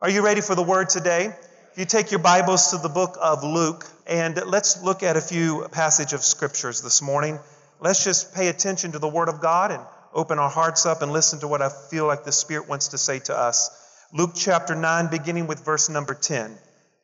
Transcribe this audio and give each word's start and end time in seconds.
Are 0.00 0.08
you 0.08 0.24
ready 0.24 0.42
for 0.42 0.54
the 0.54 0.62
word 0.62 0.90
today? 0.90 1.24
If 1.72 1.72
you 1.74 1.84
take 1.84 2.12
your 2.12 2.20
Bibles 2.20 2.70
to 2.70 2.78
the 2.78 2.88
book 2.88 3.18
of 3.20 3.42
Luke, 3.42 3.84
and 4.06 4.40
let's 4.46 4.80
look 4.80 5.02
at 5.02 5.16
a 5.16 5.20
few 5.20 5.66
passage 5.72 6.12
of 6.12 6.22
scriptures 6.22 6.80
this 6.80 7.02
morning. 7.02 7.40
Let's 7.80 8.04
just 8.04 8.32
pay 8.32 8.46
attention 8.46 8.92
to 8.92 9.00
the 9.00 9.08
word 9.08 9.28
of 9.28 9.40
God 9.40 9.72
and 9.72 9.82
open 10.14 10.38
our 10.38 10.48
hearts 10.48 10.86
up 10.86 11.02
and 11.02 11.10
listen 11.10 11.40
to 11.40 11.48
what 11.48 11.62
I 11.62 11.68
feel 11.90 12.06
like 12.06 12.22
the 12.22 12.30
Spirit 12.30 12.68
wants 12.68 12.88
to 12.88 12.98
say 12.98 13.18
to 13.18 13.36
us. 13.36 13.70
Luke 14.14 14.34
chapter 14.36 14.76
9, 14.76 15.08
beginning 15.10 15.48
with 15.48 15.64
verse 15.64 15.88
number 15.88 16.14
10. 16.14 16.56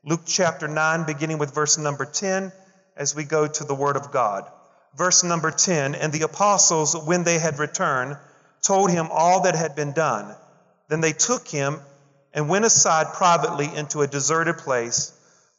Luke 0.04 0.22
chapter 0.24 0.68
9, 0.68 1.04
beginning 1.04 1.38
with 1.38 1.52
verse 1.52 1.76
number 1.76 2.04
10, 2.04 2.52
as 2.96 3.12
we 3.12 3.24
go 3.24 3.48
to 3.48 3.64
the 3.64 3.74
word 3.74 3.96
of 3.96 4.12
God. 4.12 4.48
Verse 4.96 5.24
number 5.24 5.50
10 5.50 5.96
And 5.96 6.12
the 6.12 6.22
apostles, 6.22 6.94
when 6.96 7.24
they 7.24 7.40
had 7.40 7.58
returned, 7.58 8.16
told 8.62 8.88
him 8.88 9.08
all 9.10 9.42
that 9.42 9.56
had 9.56 9.74
been 9.74 9.94
done. 9.94 10.32
Then 10.88 11.00
they 11.00 11.12
took 11.12 11.48
him 11.48 11.80
and 12.34 12.48
went 12.48 12.64
aside 12.64 13.14
privately 13.14 13.70
into 13.74 14.02
a 14.02 14.06
deserted 14.06 14.58
place 14.58 15.12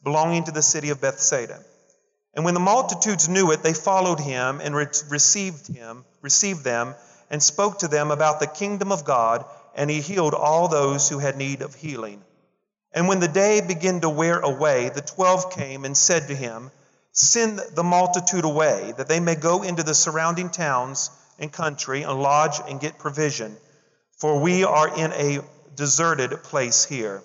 belonging 0.04 0.44
to 0.44 0.52
the 0.52 0.62
city 0.62 0.90
of 0.90 1.00
Bethsaida. 1.00 1.58
And 2.34 2.44
when 2.44 2.54
the 2.54 2.60
multitudes 2.60 3.28
knew 3.28 3.50
it, 3.50 3.62
they 3.62 3.72
followed 3.72 4.20
him 4.20 4.60
and 4.62 4.76
re- 4.76 4.86
received 5.08 5.66
him, 5.66 6.04
received 6.20 6.62
them, 6.62 6.94
and 7.30 7.42
spoke 7.42 7.78
to 7.78 7.88
them 7.88 8.10
about 8.10 8.38
the 8.38 8.46
kingdom 8.46 8.92
of 8.92 9.04
God, 9.04 9.44
and 9.74 9.90
he 9.90 10.00
healed 10.00 10.34
all 10.34 10.68
those 10.68 11.08
who 11.08 11.18
had 11.18 11.36
need 11.36 11.62
of 11.62 11.74
healing. 11.74 12.22
And 12.92 13.08
when 13.08 13.20
the 13.20 13.28
day 13.28 13.62
began 13.66 14.02
to 14.02 14.08
wear 14.08 14.38
away, 14.38 14.90
the 14.90 15.00
twelve 15.00 15.50
came 15.50 15.84
and 15.84 15.96
said 15.96 16.28
to 16.28 16.34
him, 16.34 16.70
Send 17.12 17.58
the 17.74 17.82
multitude 17.82 18.44
away, 18.44 18.92
that 18.98 19.08
they 19.08 19.20
may 19.20 19.34
go 19.34 19.62
into 19.62 19.82
the 19.82 19.94
surrounding 19.94 20.50
towns 20.50 21.10
and 21.38 21.50
country 21.50 22.02
and 22.02 22.22
lodge 22.22 22.60
and 22.68 22.80
get 22.80 22.98
provision, 22.98 23.56
for 24.18 24.40
we 24.40 24.64
are 24.64 24.94
in 24.94 25.12
a 25.12 25.40
deserted 25.76 26.42
place 26.42 26.84
here. 26.84 27.22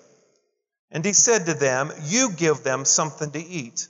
And 0.90 1.04
he 1.04 1.14
said 1.14 1.46
to 1.46 1.54
them, 1.54 1.90
You 2.04 2.30
give 2.30 2.62
them 2.62 2.84
something 2.84 3.30
to 3.30 3.42
eat. 3.44 3.88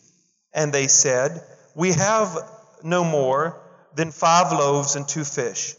And 0.55 0.73
they 0.73 0.87
said, 0.87 1.42
We 1.75 1.92
have 1.92 2.39
no 2.83 3.05
more 3.05 3.61
than 3.95 4.12
five 4.12 4.53
loaves 4.53 4.97
and 4.97 5.06
two 5.06 5.25
fish, 5.25 5.75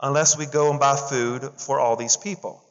unless 0.00 0.36
we 0.36 0.46
go 0.46 0.70
and 0.70 0.78
buy 0.78 0.96
food 0.96 1.50
for 1.58 1.80
all 1.80 1.96
these 1.96 2.16
people. 2.16 2.62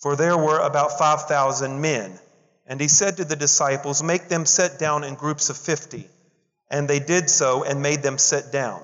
For 0.00 0.14
there 0.14 0.36
were 0.36 0.60
about 0.60 0.98
5,000 0.98 1.80
men. 1.80 2.18
And 2.66 2.80
he 2.80 2.88
said 2.88 3.16
to 3.16 3.24
the 3.24 3.34
disciples, 3.34 4.02
Make 4.02 4.28
them 4.28 4.44
sit 4.44 4.78
down 4.78 5.02
in 5.02 5.14
groups 5.14 5.48
of 5.48 5.56
fifty. 5.56 6.06
And 6.70 6.86
they 6.86 7.00
did 7.00 7.30
so 7.30 7.64
and 7.64 7.82
made 7.82 8.02
them 8.02 8.18
sit 8.18 8.52
down. 8.52 8.82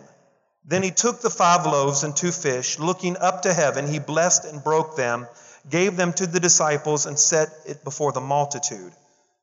Then 0.65 0.83
he 0.83 0.91
took 0.91 1.21
the 1.21 1.29
five 1.29 1.67
loaves 1.67 2.03
and 2.03 2.17
two 2.17 2.33
fish, 2.33 2.79
looking 2.79 3.19
up 3.19 3.43
to 3.43 3.53
heaven, 3.53 3.87
he 3.87 3.99
blessed 3.99 4.47
and 4.47 4.65
broke 4.65 4.97
them 4.97 5.29
gave 5.71 5.97
them 5.97 6.13
to 6.15 6.27
the 6.27 6.41
disciples, 6.41 7.07
and 7.07 7.19
set 7.19 7.49
it 7.67 7.85
before 7.85 8.13
the 8.13 8.21
multitude. 8.21 8.93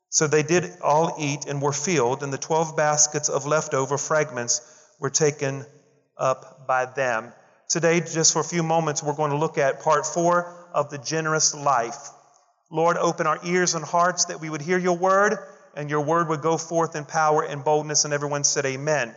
So 0.09 0.27
they 0.27 0.43
did 0.43 0.69
all 0.81 1.15
eat 1.19 1.45
and 1.45 1.61
were 1.61 1.71
filled, 1.71 2.21
and 2.21 2.33
the 2.33 2.37
twelve 2.37 2.75
baskets 2.75 3.29
of 3.29 3.45
leftover 3.45 3.97
fragments 3.97 4.61
were 4.99 5.09
taken 5.09 5.65
up 6.17 6.67
by 6.67 6.85
them. 6.85 7.31
Today, 7.69 8.01
just 8.01 8.33
for 8.33 8.39
a 8.39 8.43
few 8.43 8.63
moments, 8.63 9.01
we're 9.01 9.15
going 9.15 9.31
to 9.31 9.37
look 9.37 9.57
at 9.57 9.81
part 9.81 10.05
four 10.05 10.53
of 10.73 10.89
the 10.89 10.97
generous 10.97 11.55
life. 11.55 12.09
Lord, 12.69 12.97
open 12.97 13.27
our 13.27 13.39
ears 13.45 13.75
and 13.75 13.83
hearts 13.83 14.25
that 14.25 14.41
we 14.41 14.49
would 14.49 14.61
hear 14.61 14.77
your 14.77 14.97
word, 14.97 15.37
and 15.75 15.89
your 15.89 16.01
word 16.01 16.27
would 16.27 16.41
go 16.41 16.57
forth 16.57 16.95
in 16.95 17.05
power 17.05 17.43
and 17.43 17.63
boldness. 17.63 18.03
And 18.03 18.13
everyone 18.13 18.43
said, 18.43 18.65
Amen. 18.65 19.15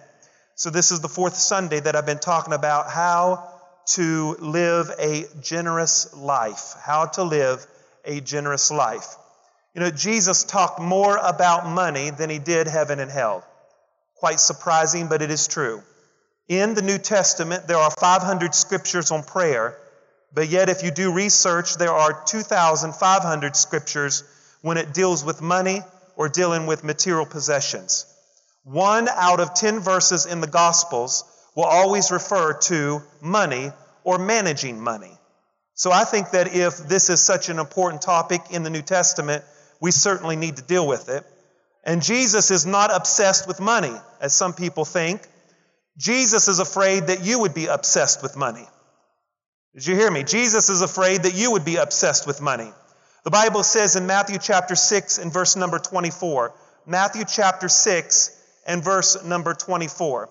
So, 0.55 0.71
this 0.71 0.93
is 0.93 1.01
the 1.01 1.09
fourth 1.09 1.35
Sunday 1.35 1.81
that 1.81 1.97
I've 1.97 2.07
been 2.07 2.21
talking 2.21 2.55
about 2.55 2.89
how 2.89 3.54
to 3.87 4.37
live 4.41 4.91
a 4.99 5.25
generous 5.43 6.15
life. 6.15 6.75
How 6.81 7.07
to 7.07 7.23
live 7.23 7.67
a 8.05 8.21
generous 8.21 8.71
life. 8.71 9.17
You 9.75 9.81
know, 9.81 9.91
Jesus 9.91 10.45
talked 10.45 10.81
more 10.81 11.17
about 11.17 11.67
money 11.67 12.11
than 12.11 12.31
he 12.31 12.39
did 12.39 12.67
heaven 12.67 13.01
and 13.01 13.11
hell. 13.11 13.45
Quite 14.15 14.41
surprising, 14.41 15.09
but 15.09 15.23
it 15.23 15.31
is 15.31 15.49
true. 15.49 15.83
In 16.49 16.75
the 16.75 16.83
New 16.83 16.99
Testament, 16.99 17.67
there 17.67 17.79
are 17.79 17.91
500 17.91 18.55
scriptures 18.55 19.11
on 19.11 19.23
prayer, 19.23 19.77
but 20.33 20.49
yet, 20.49 20.69
if 20.69 20.83
you 20.83 20.91
do 20.91 21.13
research, 21.13 21.77
there 21.77 21.93
are 21.93 22.25
2,500 22.27 23.57
scriptures 23.57 24.25
when 24.63 24.77
it 24.77 24.93
deals 24.93 25.25
with 25.25 25.41
money 25.41 25.81
or 26.17 26.29
dealing 26.29 26.67
with 26.67 26.85
material 26.85 27.27
possessions. 27.27 28.07
One 28.65 29.09
out 29.09 29.41
of 29.41 29.55
10 29.55 29.81
verses 29.81 30.27
in 30.27 30.41
the 30.41 30.47
Gospels 30.47 31.25
will 31.55 31.65
always 31.65 32.11
refer 32.11 32.55
to 32.55 33.03
money 33.21 33.71
or 34.03 34.19
managing 34.19 34.81
money. 34.81 35.19
So 35.75 35.91
I 35.91 36.05
think 36.05 36.31
that 36.31 36.55
if 36.55 36.77
this 36.77 37.11
is 37.11 37.21
such 37.21 37.49
an 37.49 37.59
important 37.59 38.03
topic 38.03 38.43
in 38.51 38.63
the 38.63 38.71
New 38.71 38.83
Testament, 38.83 39.45
we 39.81 39.91
certainly 39.91 40.37
need 40.37 40.57
to 40.57 40.63
deal 40.63 40.87
with 40.87 41.09
it. 41.09 41.25
And 41.85 42.03
Jesus 42.03 42.51
is 42.51 42.65
not 42.65 42.95
obsessed 42.95 43.47
with 43.47 43.61
money, 43.61 43.93
as 44.21 44.33
some 44.33 44.55
people 44.55 44.85
think. 44.85 45.21
Jesus 45.99 46.49
is 46.49 46.59
afraid 46.59 47.09
that 47.09 47.25
you 47.25 47.41
would 47.41 47.55
be 47.55 47.67
obsessed 47.67 48.23
with 48.23 48.37
money. 48.37 48.67
Did 49.75 49.87
you 49.87 49.95
hear 49.97 50.11
me? 50.11 50.23
Jesus 50.23 50.69
is 50.69 50.83
afraid 50.83 51.25
that 51.25 51.35
you 51.35 51.51
would 51.53 51.65
be 51.65 51.77
obsessed 51.77 52.27
with 52.27 52.41
money. 52.41 52.71
The 53.25 53.31
Bible 53.31 53.63
says 53.63 53.97
in 53.97 54.07
Matthew 54.07 54.39
chapter 54.39 54.77
6 54.77 55.19
and 55.19 55.33
verse 55.33 55.57
number 55.57 55.79
24, 55.79 56.55
Matthew 56.87 57.25
chapter 57.27 57.69
6 57.69 58.43
and 58.67 58.85
verse 58.85 59.25
number 59.25 59.55
24. 59.55 60.29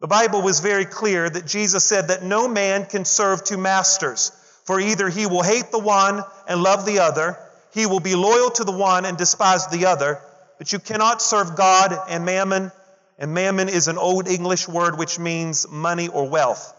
The 0.00 0.08
Bible 0.08 0.40
was 0.40 0.60
very 0.60 0.86
clear 0.86 1.28
that 1.28 1.46
Jesus 1.46 1.84
said 1.84 2.08
that 2.08 2.22
no 2.22 2.48
man 2.48 2.86
can 2.86 3.04
serve 3.04 3.44
two 3.44 3.58
masters, 3.58 4.32
for 4.64 4.80
either 4.80 5.10
he 5.10 5.26
will 5.26 5.42
hate 5.42 5.70
the 5.70 5.78
one 5.78 6.22
and 6.48 6.62
love 6.62 6.86
the 6.86 7.00
other, 7.00 7.38
he 7.74 7.84
will 7.84 8.00
be 8.00 8.14
loyal 8.14 8.50
to 8.52 8.64
the 8.64 8.72
one 8.72 9.04
and 9.04 9.18
despise 9.18 9.66
the 9.66 9.86
other, 9.86 10.18
but 10.56 10.72
you 10.72 10.78
cannot 10.78 11.20
serve 11.20 11.54
God 11.54 11.94
and 12.08 12.24
mammon, 12.24 12.72
and 13.18 13.34
mammon 13.34 13.68
is 13.68 13.88
an 13.88 13.98
old 13.98 14.26
English 14.26 14.66
word 14.66 14.98
which 14.98 15.18
means 15.18 15.68
money 15.70 16.08
or 16.08 16.26
wealth. 16.28 16.74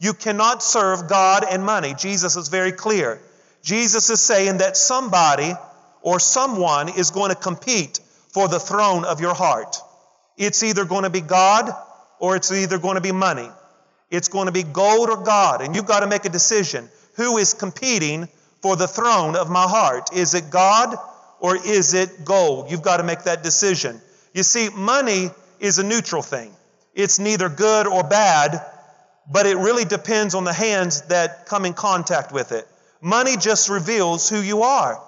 You 0.00 0.12
cannot 0.12 0.60
serve 0.60 1.08
God 1.08 1.44
and 1.48 1.64
money. 1.64 1.94
Jesus 1.94 2.34
is 2.34 2.48
very 2.48 2.72
clear. 2.72 3.20
Jesus 3.62 4.10
is 4.10 4.20
saying 4.20 4.58
that 4.58 4.76
somebody 4.76 5.52
or 6.02 6.18
someone 6.18 6.88
is 6.88 7.12
going 7.12 7.30
to 7.30 7.36
compete 7.36 8.00
for 8.30 8.48
the 8.48 8.58
throne 8.58 9.04
of 9.04 9.20
your 9.20 9.34
heart. 9.34 9.76
It's 10.36 10.64
either 10.64 10.84
going 10.84 11.04
to 11.04 11.10
be 11.10 11.20
God 11.20 11.72
or 12.24 12.36
it's 12.36 12.50
either 12.50 12.78
going 12.78 12.94
to 12.94 13.02
be 13.02 13.12
money. 13.12 13.50
It's 14.10 14.28
going 14.28 14.46
to 14.46 14.52
be 14.52 14.62
gold 14.62 15.10
or 15.10 15.22
God. 15.22 15.60
And 15.60 15.76
you've 15.76 15.84
got 15.84 16.00
to 16.00 16.06
make 16.06 16.24
a 16.24 16.30
decision. 16.30 16.88
Who 17.16 17.36
is 17.36 17.52
competing 17.52 18.30
for 18.62 18.76
the 18.76 18.88
throne 18.88 19.36
of 19.36 19.50
my 19.50 19.64
heart? 19.64 20.08
Is 20.14 20.32
it 20.32 20.48
God 20.48 20.96
or 21.38 21.54
is 21.54 21.92
it 21.92 22.24
gold? 22.24 22.70
You've 22.70 22.80
got 22.80 22.96
to 22.96 23.02
make 23.02 23.24
that 23.24 23.42
decision. 23.42 24.00
You 24.32 24.42
see, 24.42 24.70
money 24.70 25.28
is 25.60 25.78
a 25.78 25.82
neutral 25.84 26.22
thing. 26.22 26.50
It's 26.94 27.18
neither 27.18 27.50
good 27.50 27.86
or 27.86 28.02
bad, 28.02 28.58
but 29.30 29.44
it 29.44 29.58
really 29.58 29.84
depends 29.84 30.34
on 30.34 30.44
the 30.44 30.52
hands 30.54 31.02
that 31.08 31.44
come 31.44 31.66
in 31.66 31.74
contact 31.74 32.32
with 32.32 32.52
it. 32.52 32.66
Money 33.02 33.36
just 33.36 33.68
reveals 33.68 34.30
who 34.30 34.40
you 34.40 34.62
are. 34.62 34.98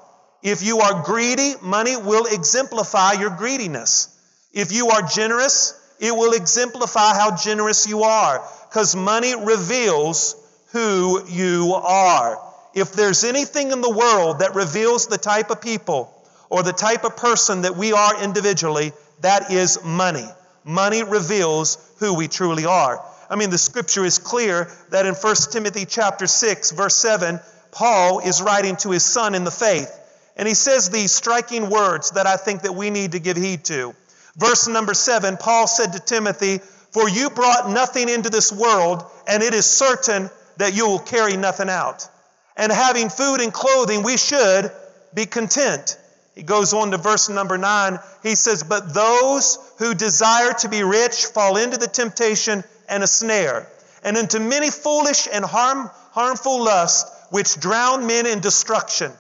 If 0.42 0.62
you 0.62 0.80
are 0.80 1.02
greedy, 1.02 1.54
money 1.62 1.96
will 1.96 2.26
exemplify 2.26 3.12
your 3.12 3.30
greediness. 3.30 4.14
If 4.52 4.70
you 4.70 4.88
are 4.88 5.00
generous, 5.00 5.80
it 5.98 6.14
will 6.14 6.32
exemplify 6.32 7.14
how 7.14 7.36
generous 7.36 7.86
you 7.86 8.02
are 8.02 8.42
because 8.68 8.94
money 8.94 9.34
reveals 9.34 10.36
who 10.72 11.26
you 11.28 11.72
are. 11.74 12.40
If 12.74 12.92
there's 12.92 13.24
anything 13.24 13.72
in 13.72 13.80
the 13.80 13.90
world 13.90 14.40
that 14.40 14.54
reveals 14.54 15.06
the 15.06 15.18
type 15.18 15.50
of 15.50 15.60
people 15.60 16.12
or 16.50 16.62
the 16.62 16.72
type 16.72 17.04
of 17.04 17.16
person 17.16 17.62
that 17.62 17.76
we 17.76 17.92
are 17.92 18.22
individually, 18.22 18.92
that 19.22 19.50
is 19.50 19.82
money. 19.82 20.26
Money 20.64 21.02
reveals 21.02 21.78
who 21.98 22.14
we 22.14 22.28
truly 22.28 22.66
are. 22.66 23.02
I 23.30 23.36
mean, 23.36 23.50
the 23.50 23.58
scripture 23.58 24.04
is 24.04 24.18
clear 24.18 24.70
that 24.90 25.06
in 25.06 25.14
1 25.14 25.34
Timothy 25.50 25.86
chapter 25.86 26.26
6, 26.26 26.72
verse 26.72 26.94
7, 26.94 27.40
Paul 27.72 28.20
is 28.20 28.42
writing 28.42 28.76
to 28.76 28.90
his 28.90 29.04
son 29.04 29.34
in 29.34 29.44
the 29.44 29.50
faith. 29.50 29.90
And 30.36 30.46
he 30.46 30.54
says 30.54 30.90
these 30.90 31.12
striking 31.12 31.70
words 31.70 32.10
that 32.12 32.26
I 32.26 32.36
think 32.36 32.62
that 32.62 32.74
we 32.74 32.90
need 32.90 33.12
to 33.12 33.18
give 33.18 33.36
heed 33.36 33.64
to. 33.66 33.94
Verse 34.36 34.68
number 34.68 34.94
seven, 34.94 35.36
Paul 35.36 35.66
said 35.66 35.94
to 35.94 36.00
Timothy, 36.00 36.60
For 36.90 37.08
you 37.08 37.30
brought 37.30 37.70
nothing 37.70 38.08
into 38.08 38.30
this 38.30 38.52
world, 38.52 39.04
and 39.26 39.42
it 39.42 39.54
is 39.54 39.66
certain 39.66 40.30
that 40.58 40.74
you 40.74 40.86
will 40.86 40.98
carry 40.98 41.36
nothing 41.36 41.70
out. 41.70 42.08
And 42.56 42.70
having 42.70 43.08
food 43.08 43.40
and 43.40 43.52
clothing, 43.52 44.02
we 44.02 44.16
should 44.16 44.70
be 45.14 45.26
content. 45.26 45.98
He 46.34 46.42
goes 46.42 46.74
on 46.74 46.90
to 46.90 46.98
verse 46.98 47.30
number 47.30 47.56
nine. 47.56 47.98
He 48.22 48.34
says, 48.34 48.62
But 48.62 48.92
those 48.92 49.58
who 49.78 49.94
desire 49.94 50.52
to 50.60 50.68
be 50.68 50.82
rich 50.82 51.26
fall 51.26 51.56
into 51.56 51.78
the 51.78 51.86
temptation 51.86 52.62
and 52.88 53.02
a 53.02 53.06
snare, 53.06 53.66
and 54.04 54.16
into 54.18 54.38
many 54.38 54.70
foolish 54.70 55.28
and 55.32 55.44
harm, 55.44 55.90
harmful 56.12 56.62
lusts, 56.62 57.10
which 57.30 57.58
drown 57.58 58.06
men 58.06 58.26
in 58.26 58.40
destruction. 58.40 59.12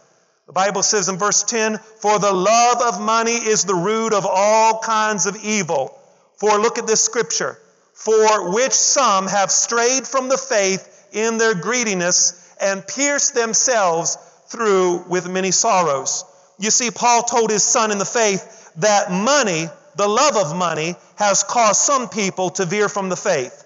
The 0.46 0.52
Bible 0.52 0.84
says 0.84 1.08
in 1.08 1.18
verse 1.18 1.42
10, 1.42 1.78
For 2.00 2.20
the 2.20 2.32
love 2.32 2.80
of 2.80 3.00
money 3.00 3.34
is 3.34 3.64
the 3.64 3.74
root 3.74 4.12
of 4.12 4.24
all 4.24 4.78
kinds 4.78 5.26
of 5.26 5.36
evil. 5.42 5.98
For 6.36 6.60
look 6.60 6.78
at 6.78 6.86
this 6.86 7.00
scripture, 7.00 7.58
for 7.94 8.52
which 8.52 8.72
some 8.72 9.26
have 9.26 9.50
strayed 9.50 10.06
from 10.06 10.28
the 10.28 10.38
faith 10.38 11.08
in 11.12 11.38
their 11.38 11.54
greediness 11.54 12.54
and 12.60 12.86
pierced 12.86 13.34
themselves 13.34 14.18
through 14.46 15.04
with 15.08 15.28
many 15.28 15.50
sorrows. 15.50 16.24
You 16.58 16.70
see, 16.70 16.92
Paul 16.92 17.24
told 17.24 17.50
his 17.50 17.64
son 17.64 17.90
in 17.90 17.98
the 17.98 18.04
faith 18.04 18.70
that 18.76 19.10
money, 19.10 19.68
the 19.96 20.08
love 20.08 20.36
of 20.36 20.56
money, 20.56 20.94
has 21.16 21.42
caused 21.42 21.80
some 21.80 22.08
people 22.08 22.50
to 22.50 22.66
veer 22.66 22.88
from 22.88 23.08
the 23.08 23.16
faith. 23.16 23.64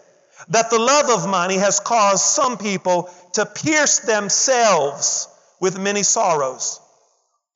That 0.49 0.71
the 0.71 0.79
love 0.79 1.11
of 1.11 1.29
money 1.29 1.57
has 1.57 1.79
caused 1.79 2.25
some 2.25 2.57
people 2.57 3.11
to 3.35 3.45
pierce 3.45 3.99
themselves 3.99 5.29
with 5.61 5.79
many 5.79 6.03
sorrows. 6.03 6.81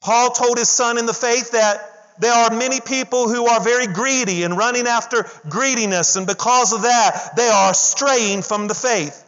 Paul 0.00 0.30
told 0.30 0.58
his 0.58 0.68
son 0.68 0.98
in 0.98 1.06
the 1.06 1.14
faith 1.14 1.52
that 1.52 1.80
there 2.18 2.32
are 2.32 2.54
many 2.54 2.80
people 2.80 3.28
who 3.28 3.46
are 3.46 3.60
very 3.60 3.86
greedy 3.86 4.44
and 4.44 4.56
running 4.56 4.86
after 4.86 5.26
greediness, 5.48 6.16
and 6.16 6.26
because 6.26 6.72
of 6.72 6.82
that, 6.82 7.30
they 7.36 7.48
are 7.48 7.74
straying 7.74 8.42
from 8.42 8.68
the 8.68 8.74
faith. 8.74 9.22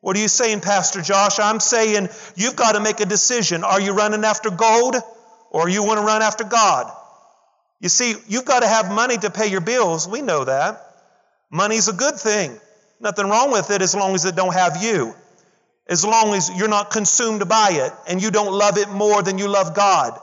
What 0.00 0.16
are 0.16 0.20
you 0.20 0.28
saying, 0.28 0.60
Pastor 0.60 1.02
Josh? 1.02 1.38
I'm 1.38 1.60
saying 1.60 2.08
you've 2.36 2.56
got 2.56 2.72
to 2.72 2.80
make 2.80 3.00
a 3.00 3.06
decision. 3.06 3.64
Are 3.64 3.80
you 3.80 3.92
running 3.92 4.24
after 4.24 4.50
gold 4.50 4.96
or 5.50 5.68
you 5.68 5.82
want 5.82 6.00
to 6.00 6.06
run 6.06 6.22
after 6.22 6.44
God? 6.44 6.92
You 7.80 7.88
see, 7.88 8.14
you've 8.28 8.44
got 8.44 8.60
to 8.60 8.68
have 8.68 8.92
money 8.92 9.16
to 9.16 9.30
pay 9.30 9.48
your 9.48 9.60
bills. 9.60 10.06
We 10.06 10.22
know 10.22 10.44
that. 10.44 10.84
Money's 11.50 11.88
a 11.88 11.92
good 11.92 12.16
thing. 12.16 12.58
Nothing 13.00 13.28
wrong 13.28 13.52
with 13.52 13.70
it 13.70 13.82
as 13.82 13.94
long 13.94 14.14
as 14.14 14.24
it 14.24 14.36
don't 14.36 14.52
have 14.52 14.82
you. 14.82 15.14
As 15.88 16.04
long 16.04 16.34
as 16.34 16.50
you're 16.54 16.68
not 16.68 16.90
consumed 16.90 17.48
by 17.48 17.70
it 17.72 17.92
and 18.06 18.22
you 18.22 18.30
don't 18.30 18.52
love 18.52 18.76
it 18.76 18.90
more 18.90 19.22
than 19.22 19.38
you 19.38 19.48
love 19.48 19.74
God. 19.74 20.18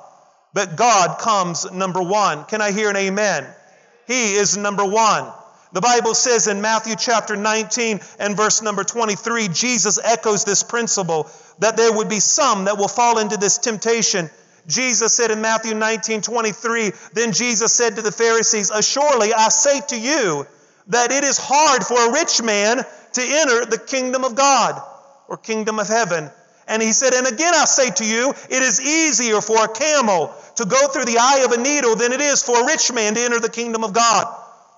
But 0.54 0.76
God 0.76 1.20
comes 1.20 1.70
number 1.72 2.02
one. 2.02 2.46
Can 2.46 2.62
I 2.62 2.72
hear 2.72 2.90
an 2.90 2.96
amen? 2.96 3.48
He 4.08 4.36
is 4.36 4.56
number 4.56 4.86
one. 4.86 5.32
The 5.74 5.82
Bible 5.82 6.14
says 6.14 6.48
in 6.48 6.62
Matthew 6.62 6.96
chapter 6.96 7.36
19 7.36 8.00
and 8.20 8.38
verse 8.38 8.62
number 8.62 8.84
23, 8.84 9.48
Jesus 9.50 10.00
echoes 10.02 10.46
this 10.46 10.64
principle 10.64 11.30
that 11.60 11.76
there 11.76 11.92
would 11.92 12.10
be 12.10 12.20
some 12.20 12.66
that 12.66 12.78
will 12.78 12.88
fall 12.88 13.18
into 13.18 13.36
this 13.36 13.58
temptation. 13.58 14.30
Jesus 14.68 15.14
said 15.14 15.32
in 15.32 15.42
Matthew 15.42 15.74
19, 15.74 16.22
23, 16.22 16.92
then 17.14 17.34
Jesus 17.34 17.74
said 17.74 17.96
to 17.96 18.02
the 18.04 18.12
Pharisees, 18.12 18.70
Assuredly 18.70 19.34
I 19.34 19.50
say 19.50 19.82
to 19.88 20.00
you 20.00 20.46
that 20.88 21.12
it 21.12 21.24
is 21.24 21.38
hard 21.42 21.84
for 21.84 22.10
a 22.10 22.14
rich 22.14 22.42
man 22.42 22.78
to 22.78 23.22
enter 23.22 23.66
the 23.66 23.80
kingdom 23.80 24.24
of 24.24 24.36
God 24.36 24.82
or 25.28 25.38
kingdom 25.38 25.80
of 25.80 25.88
heaven. 25.88 26.30
And 26.68 26.82
he 26.82 26.94
said, 26.94 27.14
And 27.14 27.28
again 27.28 27.54
I 27.54 27.66
say 27.66 27.92
to 27.92 28.06
you, 28.06 28.34
it 28.50 28.64
is 28.64 28.82
easier 28.82 29.42
for 29.42 29.64
a 29.64 29.68
camel 29.68 30.34
to 30.56 30.66
go 30.66 30.88
through 30.88 31.06
the 31.06 31.18
eye 31.20 31.44
of 31.46 31.52
a 31.52 31.62
needle 31.62 31.96
than 31.96 32.12
it 32.12 32.22
is 32.22 32.44
for 32.44 32.62
a 32.62 32.66
rich 32.66 32.92
man 32.92 33.14
to 33.16 33.22
enter 33.22 33.40
the 33.40 33.50
kingdom 33.50 33.84
of 33.84 33.94
God 33.94 34.28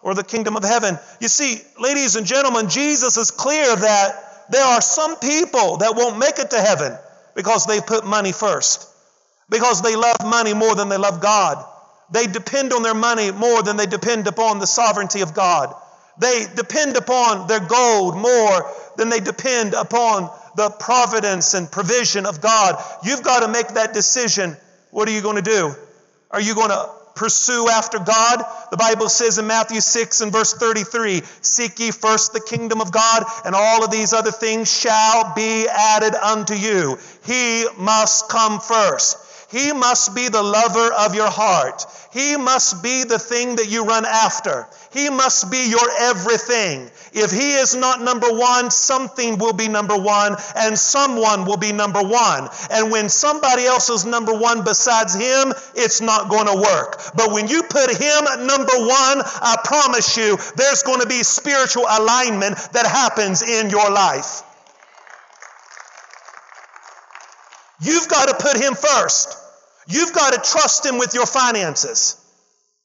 or 0.02 0.14
the 0.14 0.24
kingdom 0.24 0.56
of 0.58 0.64
heaven. 0.64 0.98
You 1.20 1.28
see, 1.28 1.62
ladies 1.80 2.16
and 2.16 2.26
gentlemen, 2.26 2.70
Jesus 2.70 3.18
is 3.18 3.32
clear 3.32 3.76
that 3.76 4.50
there 4.50 4.66
are 4.66 4.82
some 4.82 5.18
people 5.18 5.78
that 5.78 5.96
won't 5.96 6.18
make 6.18 6.40
it 6.40 6.52
to 6.52 6.62
heaven 6.62 6.98
because 7.36 7.66
they 7.66 7.82
put 7.82 8.06
money 8.06 8.32
first, 8.32 8.88
because 9.50 9.82
they 9.82 9.96
love 9.96 10.18
money 10.26 10.54
more 10.54 10.76
than 10.76 10.90
they 10.90 10.98
love 10.98 11.22
God. 11.22 11.64
They 12.12 12.26
depend 12.26 12.74
on 12.74 12.84
their 12.84 12.94
money 12.94 13.32
more 13.32 13.62
than 13.62 13.78
they 13.78 13.86
depend 13.86 14.28
upon 14.28 14.60
the 14.60 14.68
sovereignty 14.68 15.22
of 15.22 15.34
God. 15.34 15.74
They 16.20 16.46
depend 16.56 16.98
upon 16.98 17.48
their 17.48 17.60
gold 17.60 18.16
more 18.16 18.72
than 18.98 19.10
they 19.10 19.20
depend 19.20 19.74
upon 19.74 20.30
the 20.56 20.70
providence 20.70 21.54
and 21.54 21.72
provision 21.72 22.26
of 22.26 22.42
God. 22.42 22.84
You've 23.04 23.24
got 23.24 23.42
to 23.42 23.48
make 23.48 23.70
that 23.70 23.94
decision. 23.94 24.58
What 24.92 25.08
are 25.08 25.12
you 25.12 25.22
going 25.22 25.36
to 25.36 25.42
do? 25.42 25.74
Are 26.32 26.42
you 26.42 26.56
going 26.56 26.70
to 26.70 26.90
pursue 27.16 27.68
after 27.70 28.00
God? 28.00 28.44
The 28.72 28.78
Bible 28.78 29.10
says 29.10 29.38
in 29.38 29.48
Matthew 29.48 29.82
6 29.82 30.22
and 30.22 30.32
verse 30.32 30.54
33 30.54 31.22
Seek 31.42 31.80
ye 31.80 31.92
first 31.92 32.34
the 32.34 32.42
kingdom 32.42 32.82
of 32.82 32.92
God, 32.92 33.24
and 33.46 33.56
all 33.56 33.84
of 33.84 33.92
these 33.92 34.14
other 34.14 34.32
things 34.32 34.72
shall 34.72 35.34
be 35.36 35.68
added 35.68 36.16
unto 36.16 36.54
you. 36.54 36.98
He 37.26 37.66
must 37.78 38.30
come 38.30 38.60
first. 38.60 39.18
He 39.50 39.72
must 39.72 40.14
be 40.14 40.28
the 40.28 40.44
lover 40.44 40.92
of 40.94 41.16
your 41.16 41.30
heart. 41.30 41.86
He 42.12 42.36
must 42.36 42.84
be 42.84 43.04
the 43.06 43.20
thing 43.20 43.56
that 43.56 43.70
you 43.70 43.86
run 43.86 44.06
after. 44.06 44.68
He 44.98 45.12
must 45.12 45.52
be 45.52 45.70
your 45.70 45.88
everything. 46.00 46.90
If 47.14 47.30
He 47.30 47.54
is 47.54 47.76
not 47.76 48.02
number 48.02 48.32
one, 48.32 48.72
something 48.72 49.38
will 49.38 49.54
be 49.54 49.68
number 49.68 49.96
one, 49.96 50.36
and 50.56 50.78
someone 50.78 51.46
will 51.46 51.58
be 51.58 51.72
number 51.72 52.02
one. 52.02 52.50
And 52.72 52.90
when 52.90 53.08
somebody 53.08 53.66
else 53.66 53.92
is 53.92 54.06
number 54.06 54.34
one 54.34 54.64
besides 54.64 55.14
Him, 55.14 55.54
it's 55.76 56.02
not 56.02 56.30
going 56.32 56.48
to 56.48 56.56
work. 56.56 57.00
But 57.16 57.32
when 57.32 57.48
you 57.48 57.62
put 57.62 57.92
Him 57.92 58.48
number 58.48 58.74
one, 58.74 59.22
I 59.22 59.58
promise 59.64 60.18
you, 60.18 60.36
there's 60.56 60.82
going 60.82 61.02
to 61.02 61.08
be 61.08 61.22
spiritual 61.22 61.86
alignment 61.88 62.58
that 62.74 62.88
happens 62.88 63.44
in 63.44 63.70
your 63.70 63.92
life. 63.92 64.42
You've 67.82 68.08
got 68.08 68.30
to 68.30 68.44
put 68.44 68.58
Him 68.60 68.74
first. 68.74 69.38
You've 69.88 70.14
got 70.14 70.34
to 70.34 70.40
trust 70.52 70.84
Him 70.84 70.98
with 70.98 71.14
your 71.14 71.28
finances. 71.28 72.18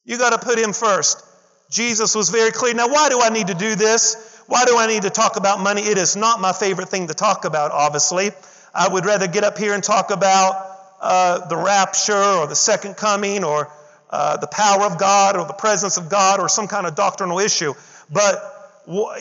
You've 0.04 0.20
got 0.20 0.38
to 0.38 0.46
put 0.46 0.58
Him 0.58 0.74
first. 0.74 1.24
Jesus 1.72 2.14
was 2.14 2.28
very 2.28 2.52
clear. 2.52 2.74
Now, 2.74 2.88
why 2.88 3.08
do 3.08 3.18
I 3.20 3.30
need 3.30 3.46
to 3.46 3.54
do 3.54 3.74
this? 3.74 4.44
Why 4.46 4.66
do 4.66 4.76
I 4.76 4.86
need 4.86 5.02
to 5.02 5.10
talk 5.10 5.36
about 5.36 5.58
money? 5.60 5.80
It 5.80 5.96
is 5.96 6.16
not 6.16 6.38
my 6.38 6.52
favorite 6.52 6.90
thing 6.90 7.06
to 7.06 7.14
talk 7.14 7.46
about, 7.46 7.70
obviously. 7.70 8.30
I 8.74 8.88
would 8.88 9.06
rather 9.06 9.26
get 9.26 9.42
up 9.42 9.56
here 9.56 9.72
and 9.72 9.82
talk 9.82 10.10
about 10.10 10.66
uh, 11.00 11.48
the 11.48 11.56
rapture 11.56 12.12
or 12.12 12.46
the 12.46 12.54
second 12.54 12.98
coming 12.98 13.42
or 13.42 13.72
uh, 14.10 14.36
the 14.36 14.48
power 14.48 14.82
of 14.82 14.98
God 14.98 15.36
or 15.36 15.46
the 15.46 15.54
presence 15.54 15.96
of 15.96 16.10
God 16.10 16.40
or 16.40 16.50
some 16.50 16.68
kind 16.68 16.86
of 16.86 16.94
doctrinal 16.94 17.38
issue. 17.38 17.72
But, 18.12 18.36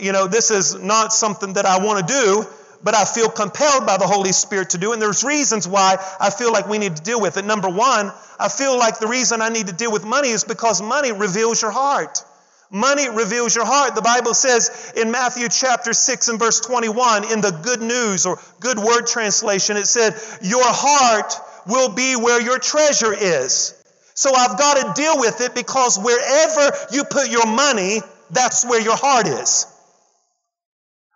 you 0.02 0.12
know, 0.12 0.28
this 0.28 0.52
is 0.52 0.76
not 0.76 1.14
something 1.14 1.54
that 1.54 1.66
I 1.66 1.84
want 1.84 2.06
to 2.06 2.14
do 2.14 2.48
but 2.84 2.96
I 2.96 3.06
feel 3.06 3.30
compelled 3.30 3.86
by 3.86 3.98
the 3.98 4.08
Holy 4.08 4.32
Spirit 4.32 4.72
to 4.72 4.80
do. 4.80 4.92
And 4.92 5.00
there's 5.00 5.24
reasons 5.24 5.68
why 5.68 5.98
I 6.20 6.32
feel 6.32 6.52
like 6.52 6.68
we 6.68 6.80
need 6.80 6.96
to 6.96 7.04
deal 7.04 7.22
with 7.22 7.38
it. 7.38 7.46
Number 7.46 7.70
one, 7.70 8.12
I 8.40 8.50
feel 8.50 8.76
like 8.76 8.98
the 8.98 9.06
reason 9.06 9.40
I 9.40 9.50
need 9.50 9.68
to 9.68 9.74
deal 9.74 9.92
with 9.92 10.04
money 10.04 10.30
is 10.30 10.44
because 10.44 10.82
money 10.82 11.12
reveals 11.12 11.62
your 11.62 11.70
heart. 11.70 12.24
Money 12.72 13.10
reveals 13.10 13.54
your 13.54 13.66
heart. 13.66 13.96
The 13.96 14.02
Bible 14.02 14.34
says 14.34 14.94
in 14.96 15.12
Matthew 15.12 15.50
chapter 15.50 15.92
6 15.92 16.30
and 16.30 16.40
verse 16.40 16.62
21 16.62 17.30
in 17.30 17.42
the 17.42 17.52
good 17.52 17.82
news 17.82 18.26
or 18.26 18.40
good 18.62 18.80
word 18.80 19.08
translation, 19.08 19.76
it 19.76 19.88
said, 19.88 20.16
Your 20.42 20.64
heart 20.64 21.34
will 21.68 21.90
be 21.90 22.16
where 22.16 22.42
your 22.42 22.60
treasure 22.60 23.14
is. 23.14 23.78
So 24.14 24.34
I've 24.34 24.58
got 24.58 24.78
to 24.78 25.02
deal 25.02 25.20
with 25.20 25.42
it 25.42 25.54
because 25.54 26.00
wherever 26.00 26.78
you 26.92 27.04
put 27.04 27.30
your 27.30 27.46
money, 27.46 28.00
that's 28.30 28.66
where 28.66 28.82
your 28.82 28.96
heart 28.96 29.28
is. 29.28 29.68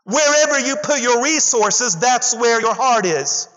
Wherever 0.04 0.60
you 0.60 0.76
put 0.84 1.02
your 1.02 1.24
resources, 1.24 1.98
that's 1.98 2.36
where 2.36 2.60
your 2.60 2.76
heart 2.76 3.06
is. 3.06 3.48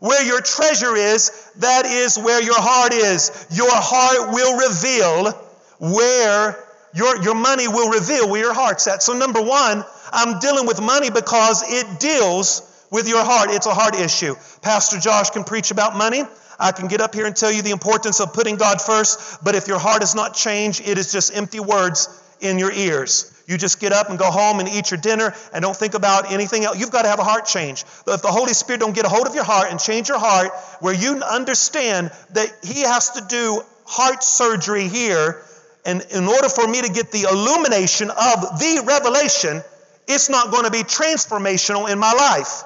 Where 0.00 0.24
your 0.24 0.40
treasure 0.40 0.96
is, 0.96 1.50
that 1.56 1.84
is 1.84 2.18
where 2.18 2.42
your 2.42 2.60
heart 2.60 2.94
is. 2.94 3.46
Your 3.50 3.70
heart 3.70 4.32
will 4.32 4.56
reveal 4.56 5.32
where 5.78 6.56
your, 6.94 7.22
your 7.22 7.34
money 7.34 7.68
will 7.68 7.90
reveal 7.90 8.28
where 8.28 8.40
your 8.40 8.54
heart's 8.54 8.86
at. 8.86 9.02
So, 9.02 9.12
number 9.14 9.40
one, 9.40 9.84
I'm 10.12 10.38
dealing 10.38 10.66
with 10.66 10.80
money 10.80 11.10
because 11.10 11.62
it 11.66 12.00
deals 12.00 12.68
with 12.90 13.08
your 13.08 13.24
heart. 13.24 13.50
It's 13.50 13.66
a 13.66 13.74
heart 13.74 13.94
issue. 13.94 14.34
Pastor 14.60 14.98
Josh 14.98 15.30
can 15.30 15.44
preach 15.44 15.70
about 15.70 15.96
money. 15.96 16.22
I 16.58 16.72
can 16.72 16.88
get 16.88 17.00
up 17.00 17.14
here 17.14 17.26
and 17.26 17.34
tell 17.34 17.50
you 17.50 17.62
the 17.62 17.70
importance 17.70 18.20
of 18.20 18.34
putting 18.34 18.56
God 18.56 18.80
first, 18.80 19.42
but 19.42 19.54
if 19.54 19.66
your 19.66 19.78
heart 19.78 20.02
is 20.02 20.14
not 20.14 20.34
changed, 20.34 20.86
it 20.86 20.98
is 20.98 21.10
just 21.10 21.34
empty 21.34 21.60
words 21.60 22.08
in 22.40 22.58
your 22.58 22.70
ears. 22.70 23.28
You 23.46 23.56
just 23.56 23.80
get 23.80 23.92
up 23.92 24.10
and 24.10 24.18
go 24.18 24.30
home 24.30 24.60
and 24.60 24.68
eat 24.68 24.90
your 24.90 25.00
dinner 25.00 25.34
and 25.52 25.62
don't 25.62 25.76
think 25.76 25.94
about 25.94 26.30
anything 26.30 26.64
else. 26.64 26.78
You've 26.78 26.92
got 26.92 27.02
to 27.02 27.08
have 27.08 27.18
a 27.18 27.24
heart 27.24 27.46
change. 27.46 27.84
If 28.06 28.22
the 28.22 28.28
Holy 28.28 28.54
Spirit 28.54 28.80
don't 28.80 28.94
get 28.94 29.04
a 29.04 29.08
hold 29.08 29.26
of 29.26 29.34
your 29.34 29.44
heart 29.44 29.70
and 29.70 29.80
change 29.80 30.08
your 30.08 30.18
heart 30.18 30.52
where 30.80 30.94
you 30.94 31.20
understand 31.22 32.10
that 32.32 32.48
He 32.62 32.82
has 32.82 33.10
to 33.12 33.24
do 33.28 33.62
heart 33.84 34.22
surgery 34.22 34.88
here, 34.88 35.42
and 35.84 36.02
in 36.10 36.26
order 36.26 36.48
for 36.48 36.66
me 36.66 36.80
to 36.82 36.92
get 36.92 37.10
the 37.10 37.22
illumination 37.22 38.10
of 38.10 38.58
the 38.58 38.84
revelation, 38.86 39.62
it's 40.06 40.28
not 40.28 40.50
going 40.50 40.64
to 40.64 40.70
be 40.70 40.82
transformational 40.82 41.90
in 41.90 41.98
my 41.98 42.12
life. 42.12 42.64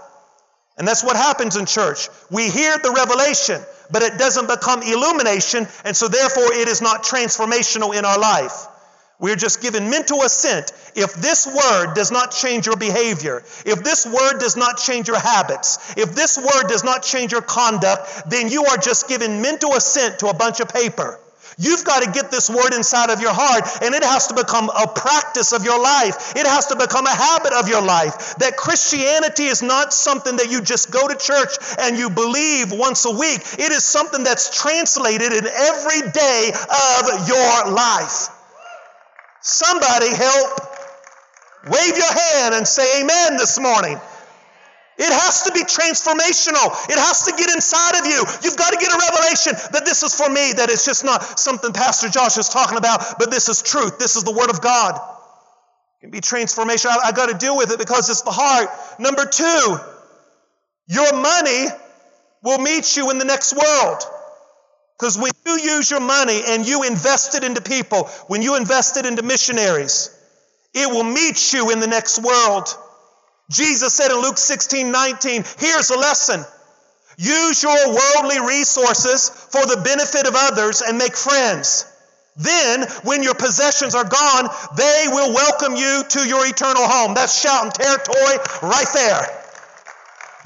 And 0.79 0.87
that's 0.87 1.03
what 1.03 1.17
happens 1.17 1.57
in 1.57 1.65
church. 1.65 2.09
We 2.31 2.51
hear 2.51 2.77
the 2.79 2.93
revelation, 2.93 3.63
but 3.91 4.03
it 4.03 4.19
doesn't 4.19 4.49
become 4.49 4.83
illumination, 4.83 5.67
and 5.85 5.97
so 5.97 6.09
therefore 6.09 6.53
it 6.53 6.69
is 6.69 6.83
not 6.83 7.03
transformational 7.03 7.97
in 7.97 8.05
our 8.05 8.19
life. 8.19 8.67
We're 9.19 9.37
just 9.37 9.63
given 9.63 9.89
mental 9.89 10.23
assent. 10.23 10.73
If 10.95 11.15
this 11.15 11.47
word 11.47 11.95
does 11.95 12.13
not 12.13 12.33
change 12.33 12.67
your 12.67 12.77
behavior, 12.77 13.39
if 13.65 13.83
this 13.83 14.05
word 14.05 14.39
does 14.39 14.59
not 14.59 14.77
change 14.77 15.09
your 15.09 15.19
habits, 15.19 15.95
if 15.97 16.15
this 16.15 16.37
word 16.37 16.69
does 16.69 16.85
not 16.85 17.03
change 17.03 17.33
your 17.33 17.41
conduct, 17.41 18.29
then 18.29 18.51
you 18.51 18.67
are 18.67 18.77
just 18.77 19.09
given 19.09 19.41
mental 19.41 19.73
assent 19.75 20.19
to 20.19 20.27
a 20.27 20.35
bunch 20.35 20.61
of 20.61 20.69
paper. 20.69 21.19
You've 21.59 21.85
got 21.85 22.03
to 22.03 22.11
get 22.11 22.31
this 22.31 22.51
word 22.51 22.75
inside 22.75 23.09
of 23.09 23.23
your 23.23 23.33
heart, 23.33 23.65
and 23.83 23.95
it 23.95 24.05
has 24.05 24.27
to 24.27 24.35
become 24.35 24.69
a 24.69 24.87
practice 24.87 25.53
of 25.53 25.65
your 25.65 25.81
life. 25.81 26.37
It 26.37 26.47
has 26.47 26.67
to 26.67 26.77
become 26.77 27.07
a 27.07 27.15
habit 27.15 27.55
of 27.55 27.69
your 27.69 27.81
life. 27.81 28.37
That 28.37 28.59
Christianity 28.59 29.45
is 29.45 29.63
not 29.63 29.95
something 29.95 30.37
that 30.37 30.51
you 30.51 30.61
just 30.61 30.91
go 30.91 31.09
to 31.09 31.17
church 31.17 31.57
and 31.79 31.97
you 31.97 32.11
believe 32.11 32.73
once 32.73 33.07
a 33.07 33.11
week. 33.11 33.41
It 33.59 33.73
is 33.73 33.85
something 33.85 34.23
that's 34.23 34.61
translated 34.61 35.33
in 35.33 35.47
every 35.47 36.11
day 36.13 36.53
of 36.53 37.27
your 37.27 37.73
life. 37.73 38.29
Somebody 39.41 40.15
help 40.15 40.61
wave 41.71 41.97
your 41.97 42.13
hand 42.13 42.55
and 42.55 42.69
say 42.69 43.01
amen 43.01 43.39
this 43.39 43.59
morning. 43.59 43.99
It 44.99 45.13
has 45.13 45.43
to 45.43 45.53
be 45.53 45.61
transformational. 45.61 46.73
It 46.89 46.99
has 46.99 47.27
to 47.27 47.33
get 47.37 47.51
inside 47.55 48.01
of 48.01 48.07
you. 48.07 48.25
You've 48.43 48.57
got 48.57 48.73
to 48.73 48.79
get 48.79 48.93
a 48.93 48.99
revelation 48.99 49.53
that 49.73 49.85
this 49.85 50.03
is 50.03 50.15
for 50.15 50.29
me, 50.29 50.55
that 50.55 50.71
it's 50.71 50.87
just 50.87 51.05
not 51.05 51.39
something 51.39 51.73
Pastor 51.73 52.09
Josh 52.09 52.39
is 52.39 52.49
talking 52.49 52.79
about, 52.79 53.19
but 53.19 53.31
this 53.31 53.49
is 53.51 53.61
truth. 53.61 53.99
This 53.99 54.17
is 54.17 54.25
the 54.25 54.33
Word 54.33 54.49
of 54.49 54.63
God. 54.63 54.97
It 54.97 56.01
can 56.01 56.11
be 56.11 56.21
transformational. 56.21 56.93
I, 56.93 57.09
I 57.09 57.13
got 57.13 57.29
to 57.29 57.37
deal 57.37 57.57
with 57.57 57.73
it 57.73 57.79
because 57.79 58.09
it's 58.09 58.23
the 58.23 58.31
heart. 58.33 58.71
Number 58.99 59.27
two, 59.27 59.79
your 60.89 61.13
money 61.13 61.67
will 62.43 62.59
meet 62.59 62.97
you 62.97 63.11
in 63.11 63.19
the 63.19 63.25
next 63.27 63.53
world. 63.53 64.03
Because 64.99 65.19
when 65.19 65.33
you 65.45 65.61
use 65.61 65.91
your 65.91 66.01
money 66.01 66.41
and 66.47 66.67
you 66.67 66.85
invest 66.85 67.35
it 67.35 67.45
into 67.45 67.61
people, 67.61 68.05
when 68.29 68.41
you 68.41 68.57
invest 68.57 68.97
it 68.97 69.05
into 69.05 69.23
missionaries, 69.23 70.09
it 70.73 70.89
will 70.89 71.05
meet 71.05 71.53
you 71.53 71.71
in 71.71 71.81
the 71.81 71.87
next 71.87 72.23
world. 72.23 72.69
Jesus 73.51 73.95
said 73.95 74.11
in 74.11 74.21
Luke 74.21 74.39
16 74.39 74.91
19, 74.91 75.45
here's 75.59 75.91
a 75.91 75.99
lesson. 75.99 76.45
Use 77.17 77.63
your 77.63 77.89
worldly 77.89 78.41
resources 78.41 79.31
for 79.31 79.65
the 79.65 79.81
benefit 79.83 80.27
of 80.27 80.35
others 80.37 80.83
and 80.83 80.99
make 80.99 81.17
friends. 81.17 81.87
Then, 82.37 82.83
when 83.05 83.23
your 83.23 83.35
possessions 83.35 83.95
are 83.95 84.05
gone, 84.05 84.51
they 84.77 85.05
will 85.09 85.33
welcome 85.33 85.77
you 85.77 86.05
to 86.11 86.29
your 86.29 86.47
eternal 86.47 86.87
home. 86.87 87.15
That's 87.15 87.41
shouting 87.41 87.73
territory 87.73 88.37
right 88.63 88.89
there. 88.93 89.46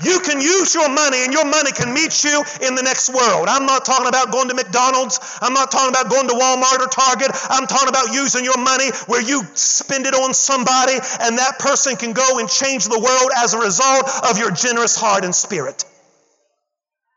You 0.03 0.21
can 0.21 0.41
use 0.41 0.75
your 0.75 0.89
money 0.89 1.25
and 1.25 1.33
your 1.33 1.45
money 1.45 1.73
can 1.73 1.93
meet 1.93 2.25
you 2.25 2.43
in 2.63 2.75
the 2.75 2.83
next 2.83 3.11
world. 3.11 3.49
I'm 3.49 3.67
not 3.67 3.85
talking 3.85 4.09
about 4.09 4.33
going 4.33 4.49
to 4.49 4.55
McDonald's. 4.55 5.21
I'm 5.43 5.53
not 5.53 5.71
talking 5.71 5.91
about 5.91 6.09
going 6.09 6.27
to 6.29 6.35
Walmart 6.35 6.81
or 6.81 6.89
Target. 6.89 7.31
I'm 7.51 7.67
talking 7.67 7.89
about 7.89 8.15
using 8.15 8.45
your 8.45 8.57
money 8.57 8.89
where 9.07 9.21
you 9.21 9.43
spend 9.55 10.07
it 10.07 10.15
on 10.15 10.33
somebody 10.33 10.95
and 11.21 11.39
that 11.39 11.59
person 11.59 11.97
can 11.97 12.13
go 12.13 12.39
and 12.39 12.49
change 12.49 12.87
the 12.87 12.99
world 12.99 13.31
as 13.37 13.53
a 13.53 13.59
result 13.59 14.09
of 14.31 14.39
your 14.39 14.51
generous 14.51 14.97
heart 14.97 15.25
and 15.25 15.35
spirit. 15.35 15.85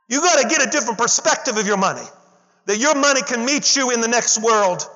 You 0.10 0.20
got 0.20 0.42
to 0.42 0.50
get 0.50 0.68
a 0.68 0.70
different 0.70 1.00
perspective 1.00 1.58
of 1.58 1.66
your 1.66 1.78
money. 1.78 2.06
That 2.66 2.78
your 2.78 2.96
money 2.96 3.22
can 3.22 3.46
meet 3.46 3.75
you 3.75 3.92
in 3.92 4.02
the 4.02 4.08
next 4.08 4.42
world. 4.42 4.88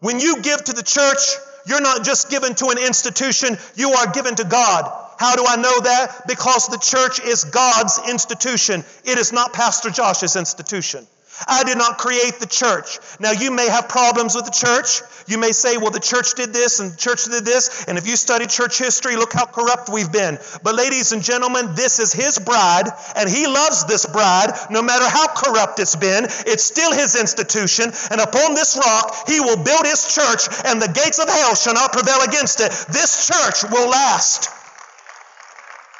When 0.00 0.18
you 0.18 0.42
give 0.42 0.62
to 0.64 0.72
the 0.72 0.82
church, 0.82 1.36
you're 1.66 1.80
not 1.80 2.04
just 2.04 2.30
given 2.30 2.54
to 2.56 2.66
an 2.66 2.78
institution, 2.78 3.56
you 3.76 3.92
are 3.92 4.10
given 4.12 4.34
to 4.36 4.44
God. 4.44 5.07
How 5.18 5.34
do 5.36 5.44
I 5.46 5.56
know 5.56 5.80
that? 5.80 6.24
Because 6.26 6.68
the 6.68 6.78
church 6.78 7.20
is 7.20 7.44
God's 7.44 8.00
institution. 8.08 8.84
It 9.04 9.18
is 9.18 9.32
not 9.32 9.52
Pastor 9.52 9.90
Josh's 9.90 10.36
institution. 10.36 11.06
I 11.46 11.62
did 11.64 11.78
not 11.78 11.98
create 11.98 12.40
the 12.40 12.46
church. 12.46 12.98
Now, 13.20 13.30
you 13.30 13.50
may 13.50 13.68
have 13.68 13.88
problems 13.88 14.34
with 14.34 14.46
the 14.46 14.50
church. 14.50 15.02
You 15.28 15.38
may 15.38 15.52
say, 15.52 15.76
well, 15.76 15.90
the 15.90 16.00
church 16.00 16.34
did 16.34 16.52
this 16.52 16.80
and 16.80 16.92
the 16.92 16.96
church 16.96 17.24
did 17.24 17.44
this. 17.44 17.84
And 17.86 17.98
if 17.98 18.08
you 18.08 18.16
study 18.16 18.46
church 18.46 18.78
history, 18.78 19.14
look 19.16 19.32
how 19.32 19.46
corrupt 19.46 19.88
we've 19.88 20.10
been. 20.10 20.38
But, 20.62 20.74
ladies 20.74 21.12
and 21.12 21.22
gentlemen, 21.22 21.74
this 21.74 22.00
is 22.00 22.12
his 22.12 22.38
bride, 22.38 22.88
and 23.14 23.28
he 23.28 23.46
loves 23.46 23.84
this 23.84 24.06
bride 24.06 24.50
no 24.70 24.82
matter 24.82 25.08
how 25.08 25.28
corrupt 25.28 25.78
it's 25.78 25.96
been. 25.96 26.24
It's 26.24 26.64
still 26.64 26.92
his 26.92 27.14
institution. 27.14 27.92
And 28.10 28.20
upon 28.20 28.54
this 28.54 28.76
rock, 28.76 29.28
he 29.28 29.40
will 29.40 29.62
build 29.62 29.86
his 29.86 30.14
church, 30.14 30.48
and 30.64 30.82
the 30.82 30.88
gates 30.88 31.18
of 31.20 31.28
hell 31.28 31.54
shall 31.54 31.74
not 31.74 31.92
prevail 31.92 32.22
against 32.22 32.60
it. 32.60 32.72
This 32.90 33.28
church 33.28 33.70
will 33.70 33.88
last. 33.88 34.50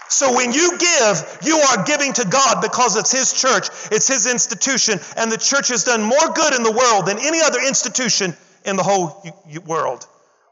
So 0.08 0.34
when 0.34 0.52
you 0.52 0.78
give, 0.78 1.38
you 1.42 1.58
are 1.58 1.84
giving 1.84 2.12
to 2.14 2.24
God 2.24 2.62
because 2.62 2.96
it's 2.96 3.12
His 3.12 3.32
church, 3.32 3.68
it's 3.92 4.08
His 4.08 4.26
institution, 4.26 5.00
and 5.16 5.30
the 5.30 5.36
church 5.36 5.68
has 5.68 5.84
done 5.84 6.02
more 6.02 6.28
good 6.34 6.54
in 6.54 6.62
the 6.62 6.72
world 6.72 7.06
than 7.06 7.18
any 7.18 7.40
other 7.40 7.60
institution 7.60 8.34
in 8.64 8.76
the 8.76 8.82
whole 8.82 9.22
world. 9.66 10.06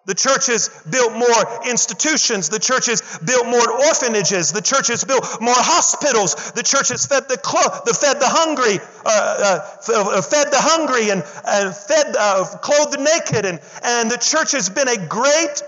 The 0.07 0.15
church 0.15 0.47
has 0.47 0.69
built 0.89 1.15
more 1.15 1.69
institutions. 1.69 2.49
The 2.49 2.61
church 2.61 2.87
has 2.87 3.03
built 3.19 3.45
more 3.47 3.73
orphanages. 3.89 4.53
The 4.53 4.63
church 4.63 4.87
has 4.87 5.03
built 5.03 5.41
more 5.41 5.59
hospitals. 5.59 6.53
The 6.53 6.63
church 6.63 6.91
has 6.91 7.07
fed 7.07 7.29
the, 7.29 7.37
clo- 7.37 7.83
the 7.85 7.93
fed 7.93 8.21
the 8.21 8.29
hungry, 8.29 8.79
uh, 9.05 9.61
uh, 9.89 10.23
fed 10.23 10.53
the 10.53 10.61
hungry, 10.61 11.11
and, 11.11 11.25
and 11.45 11.75
fed 11.75 12.15
uh, 12.17 12.45
clothed 12.63 12.93
the 12.93 13.03
naked. 13.03 13.47
And, 13.47 13.61
and 13.83 14.09
the 14.09 14.17
church 14.17 14.53
has 14.53 14.71
been 14.71 14.87
a 14.87 15.09
great 15.09 15.63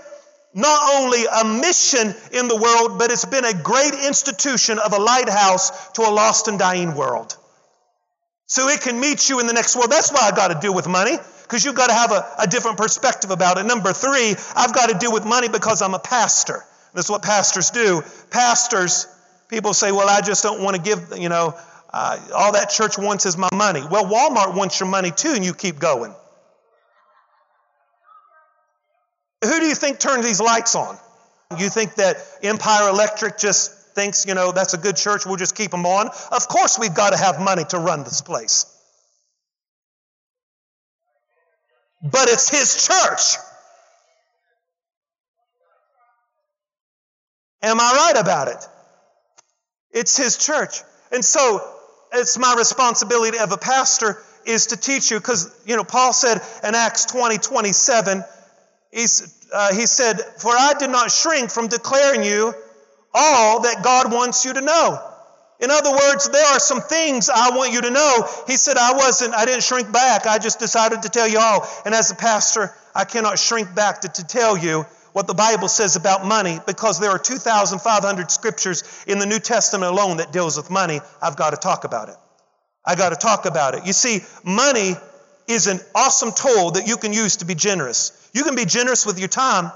not 0.53 1.01
only 1.01 1.25
a 1.25 1.45
mission 1.45 2.13
in 2.33 2.47
the 2.47 2.55
world, 2.55 2.97
but 2.97 3.11
it's 3.11 3.25
been 3.25 3.45
a 3.45 3.53
great 3.53 3.93
institution 3.93 4.79
of 4.79 4.93
a 4.93 4.97
lighthouse 4.97 5.91
to 5.91 6.01
a 6.01 6.09
lost 6.09 6.47
and 6.47 6.57
dying 6.57 6.95
world. 6.95 7.35
So 8.47 8.67
it 8.67 8.81
can 8.81 8.99
meet 8.99 9.29
you 9.29 9.39
in 9.39 9.45
the 9.45 9.53
next 9.53 9.75
world. 9.75 9.91
That's 9.91 10.11
why 10.11 10.21
I 10.21 10.35
got 10.35 10.47
to 10.47 10.59
deal 10.59 10.73
with 10.73 10.87
money, 10.87 11.15
because 11.43 11.63
you've 11.63 11.75
got 11.75 11.87
to 11.87 11.93
have 11.93 12.11
a, 12.11 12.25
a, 12.39 12.47
different 12.47 12.77
perspective 12.77 13.29
about 13.29 13.59
it. 13.59 13.65
Number 13.67 13.93
three, 13.93 14.35
I've 14.55 14.73
got 14.73 14.89
to 14.89 14.97
deal 14.97 15.13
with 15.13 15.23
money 15.23 15.49
because 15.49 15.83
I'm 15.83 15.93
a 15.93 15.99
pastor. 15.99 16.65
That's 16.95 17.11
what 17.11 17.21
pastors 17.21 17.69
do. 17.69 18.01
Pastors, 18.31 19.05
people 19.49 19.75
say, 19.75 19.91
well, 19.91 20.09
I 20.09 20.21
just 20.21 20.41
don't 20.41 20.63
want 20.63 20.75
to 20.75 20.81
give, 20.81 21.13
you 21.19 21.29
know, 21.29 21.55
uh, 21.93 22.19
all 22.35 22.53
that 22.53 22.71
church 22.71 22.97
wants 22.97 23.27
is 23.27 23.37
my 23.37 23.49
money. 23.53 23.81
Well, 23.89 24.05
Walmart 24.05 24.55
wants 24.55 24.79
your 24.79 24.89
money 24.89 25.11
too, 25.11 25.29
and 25.29 25.45
you 25.45 25.53
keep 25.53 25.77
going. 25.77 26.15
Who 29.43 29.59
do 29.59 29.65
you 29.65 29.75
think 29.75 29.99
turned 29.99 30.23
these 30.23 30.41
lights 30.41 30.75
on? 30.75 30.97
You 31.57 31.69
think 31.69 31.95
that 31.95 32.17
Empire 32.43 32.89
Electric 32.89 33.37
just 33.37 33.71
thinks, 33.95 34.25
you 34.25 34.35
know, 34.35 34.51
that's 34.51 34.73
a 34.73 34.77
good 34.77 34.95
church, 34.95 35.25
we'll 35.25 35.37
just 35.37 35.55
keep 35.55 35.71
them 35.71 35.85
on? 35.85 36.09
Of 36.31 36.47
course, 36.47 36.77
we've 36.77 36.93
got 36.93 37.11
to 37.11 37.17
have 37.17 37.39
money 37.39 37.63
to 37.69 37.79
run 37.79 38.03
this 38.03 38.21
place. 38.21 38.65
But 42.01 42.29
it's 42.29 42.49
His 42.49 42.87
church. 42.87 43.37
Am 47.61 47.79
I 47.79 48.11
right 48.13 48.21
about 48.21 48.47
it? 48.47 48.65
It's 49.91 50.15
His 50.15 50.37
church. 50.37 50.81
And 51.11 51.25
so 51.25 51.61
it's 52.13 52.37
my 52.37 52.55
responsibility 52.57 53.39
of 53.39 53.51
a 53.51 53.57
pastor 53.57 54.21
is 54.45 54.67
to 54.67 54.77
teach 54.77 55.11
you 55.11 55.17
because, 55.19 55.53
you 55.65 55.75
know, 55.75 55.83
Paul 55.83 56.13
said 56.13 56.41
in 56.63 56.75
Acts 56.75 57.05
20, 57.05 57.37
27, 57.37 58.23
uh, 58.93 59.73
he 59.73 59.85
said, 59.85 60.19
For 60.37 60.51
I 60.51 60.73
did 60.79 60.89
not 60.89 61.11
shrink 61.11 61.51
from 61.51 61.67
declaring 61.67 62.23
you 62.23 62.53
all 63.13 63.61
that 63.61 63.83
God 63.83 64.11
wants 64.11 64.45
you 64.45 64.53
to 64.53 64.61
know. 64.61 65.05
In 65.59 65.71
other 65.71 65.91
words, 65.91 66.29
there 66.29 66.45
are 66.45 66.59
some 66.59 66.81
things 66.81 67.29
I 67.29 67.49
want 67.55 67.73
you 67.73 67.81
to 67.81 67.89
know. 67.89 68.27
He 68.47 68.55
said, 68.55 68.77
I 68.77 68.93
wasn't, 68.93 69.35
I 69.35 69.45
didn't 69.45 69.63
shrink 69.63 69.91
back. 69.91 70.25
I 70.25 70.39
just 70.39 70.59
decided 70.59 71.01
to 71.01 71.09
tell 71.09 71.27
you 71.27 71.39
all. 71.39 71.67
And 71.85 71.93
as 71.93 72.11
a 72.11 72.15
pastor, 72.15 72.73
I 72.95 73.03
cannot 73.03 73.37
shrink 73.37 73.75
back 73.75 74.01
to, 74.01 74.07
to 74.07 74.25
tell 74.25 74.57
you 74.57 74.85
what 75.11 75.27
the 75.27 75.33
Bible 75.33 75.67
says 75.67 75.97
about 75.97 76.25
money 76.25 76.59
because 76.65 76.99
there 76.99 77.09
are 77.09 77.19
2,500 77.19 78.31
scriptures 78.31 79.03
in 79.05 79.19
the 79.19 79.25
New 79.25 79.39
Testament 79.39 79.91
alone 79.91 80.17
that 80.17 80.31
deals 80.31 80.55
with 80.55 80.69
money. 80.69 81.01
I've 81.21 81.35
got 81.35 81.49
to 81.49 81.57
talk 81.57 81.83
about 81.83 82.07
it. 82.07 82.15
I 82.85 82.95
got 82.95 83.09
to 83.09 83.17
talk 83.17 83.45
about 83.45 83.75
it. 83.75 83.85
You 83.85 83.93
see, 83.93 84.19
money 84.45 84.93
is 85.47 85.67
an 85.67 85.79
awesome 85.93 86.31
tool 86.31 86.71
that 86.71 86.87
you 86.87 86.95
can 86.95 87.11
use 87.11 87.37
to 87.37 87.45
be 87.45 87.55
generous. 87.55 88.13
You 88.33 88.43
can 88.43 88.55
be 88.55 88.65
generous 88.65 89.05
with 89.05 89.19
your 89.19 89.27
time. 89.27 89.71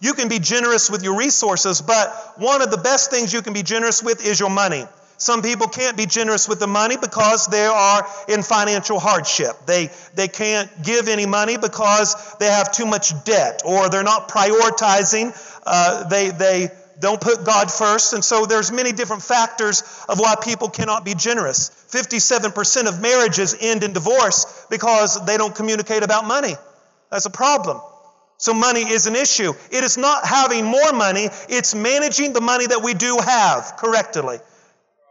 You 0.00 0.12
can 0.14 0.28
be 0.28 0.38
generous 0.38 0.90
with 0.90 1.02
your 1.02 1.16
resources, 1.16 1.80
but 1.80 2.34
one 2.36 2.60
of 2.60 2.70
the 2.70 2.76
best 2.76 3.10
things 3.10 3.32
you 3.32 3.42
can 3.42 3.52
be 3.52 3.62
generous 3.62 4.02
with 4.02 4.24
is 4.24 4.38
your 4.38 4.50
money. 4.50 4.84
Some 5.18 5.40
people 5.40 5.68
can't 5.68 5.96
be 5.96 6.04
generous 6.04 6.46
with 6.46 6.60
the 6.60 6.66
money 6.66 6.98
because 6.98 7.46
they 7.46 7.64
are 7.64 8.06
in 8.28 8.42
financial 8.42 8.98
hardship. 8.98 9.56
They, 9.64 9.88
they 10.14 10.28
can't 10.28 10.70
give 10.82 11.08
any 11.08 11.24
money 11.24 11.56
because 11.56 12.34
they 12.38 12.46
have 12.46 12.70
too 12.70 12.84
much 12.84 13.24
debt 13.24 13.62
or 13.64 13.88
they're 13.88 14.02
not 14.02 14.28
prioritizing. 14.28 15.32
Uh, 15.64 16.08
they, 16.08 16.30
they, 16.30 16.70
don't 16.98 17.20
put 17.20 17.44
God 17.44 17.70
first. 17.70 18.14
And 18.14 18.24
so 18.24 18.46
there's 18.46 18.72
many 18.72 18.90
different 18.92 19.22
factors 19.22 19.82
of 20.08 20.18
why 20.18 20.34
people 20.42 20.70
cannot 20.70 21.04
be 21.04 21.14
generous. 21.14 21.68
57% 21.90 22.88
of 22.88 23.02
marriages 23.02 23.54
end 23.60 23.84
in 23.84 23.92
divorce 23.92 24.66
because 24.70 25.24
they 25.26 25.36
don't 25.36 25.54
communicate 25.54 26.02
about 26.02 26.24
money. 26.26 26.54
That's 27.10 27.26
a 27.26 27.30
problem. 27.30 27.80
So 28.38 28.52
money 28.52 28.82
is 28.82 29.06
an 29.06 29.16
issue. 29.16 29.52
It 29.70 29.84
is 29.84 29.96
not 29.96 30.26
having 30.26 30.64
more 30.64 30.92
money, 30.92 31.28
it's 31.48 31.74
managing 31.74 32.32
the 32.32 32.40
money 32.40 32.66
that 32.66 32.82
we 32.82 32.94
do 32.94 33.18
have 33.18 33.76
correctly. 33.76 34.38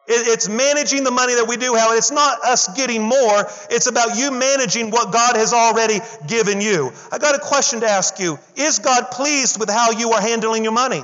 It's 0.08 0.48
managing 0.48 1.04
the 1.04 1.10
money 1.10 1.34
that 1.34 1.48
we 1.48 1.58
do 1.58 1.74
have. 1.74 1.98
It's 1.98 2.12
not 2.12 2.44
us 2.44 2.68
getting 2.76 3.02
more. 3.02 3.48
It's 3.72 3.88
about 3.88 4.16
you 4.16 4.30
managing 4.30 4.92
what 4.92 5.12
God 5.12 5.36
has 5.36 5.52
already 5.52 6.00
given 6.28 6.62
you. 6.62 6.92
I 7.12 7.18
got 7.18 7.34
a 7.34 7.40
question 7.40 7.80
to 7.80 7.88
ask 7.90 8.20
you. 8.20 8.38
Is 8.56 8.78
God 8.78 9.10
pleased 9.10 9.60
with 9.60 9.70
how 9.70 9.92
you 9.92 10.12
are 10.12 10.22
handling 10.22 10.64
your 10.64 10.74
money? 10.74 11.02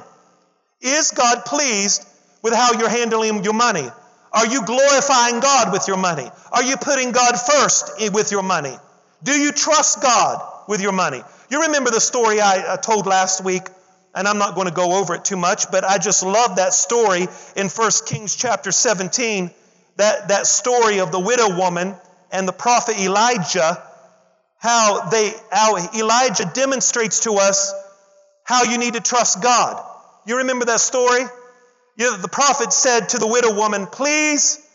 Is 0.82 1.12
God 1.12 1.46
pleased 1.46 2.06
with 2.44 2.54
how 2.54 2.74
you're 2.74 2.90
handling 2.90 3.44
your 3.44 3.54
money? 3.54 3.88
Are 4.32 4.46
you 4.46 4.66
glorifying 4.66 5.40
God 5.40 5.72
with 5.74 5.88
your 5.88 5.98
money? 5.98 6.30
Are 6.52 6.64
you 6.64 6.78
putting 6.78 7.12
God 7.12 7.40
first 7.40 8.14
with 8.14 8.32
your 8.32 8.44
money? 8.44 8.76
Do 9.24 9.32
you 9.32 9.52
trust 9.52 10.02
God 10.02 10.42
with 10.68 10.82
your 10.82 10.94
money? 10.94 11.22
You 11.52 11.64
remember 11.64 11.92
the 11.92 12.00
story 12.00 12.40
I 12.40 12.60
uh, 12.60 12.78
told 12.78 13.06
last 13.06 13.44
week, 13.44 13.64
and 14.16 14.28
I'm 14.28 14.38
not 14.38 14.56
going 14.56 14.68
to 14.68 14.74
go 14.74 15.00
over 15.00 15.14
it 15.16 15.26
too 15.26 15.36
much, 15.36 15.70
but 15.70 15.84
I 15.84 15.98
just 15.98 16.24
love 16.24 16.56
that 16.56 16.74
story 16.74 17.28
in 17.56 17.68
1 17.68 17.92
Kings 18.08 18.36
chapter 18.36 18.72
17, 18.72 19.52
that, 19.98 20.30
that 20.30 20.48
story 20.48 21.00
of 21.02 21.12
the 21.12 21.20
widow 21.20 21.58
woman 21.58 21.96
and 22.32 22.48
the 22.48 22.54
prophet 22.54 22.98
Elijah, 22.98 23.84
how, 24.60 25.10
they, 25.10 25.34
how 25.52 25.76
Elijah 25.94 26.50
demonstrates 26.54 27.22
to 27.26 27.34
us 27.34 27.74
how 28.46 28.64
you 28.64 28.78
need 28.78 28.94
to 28.94 29.02
trust 29.02 29.44
God. 29.44 29.86
You 30.26 30.38
remember 30.38 30.66
that 30.66 30.80
story? 30.80 31.24
you 31.98 32.10
know, 32.10 32.18
the 32.18 32.28
prophet 32.28 32.74
said 32.74 33.10
to 33.10 33.18
the 33.18 33.28
widow 33.28 33.54
woman, 33.54 33.86
Please 33.86 34.66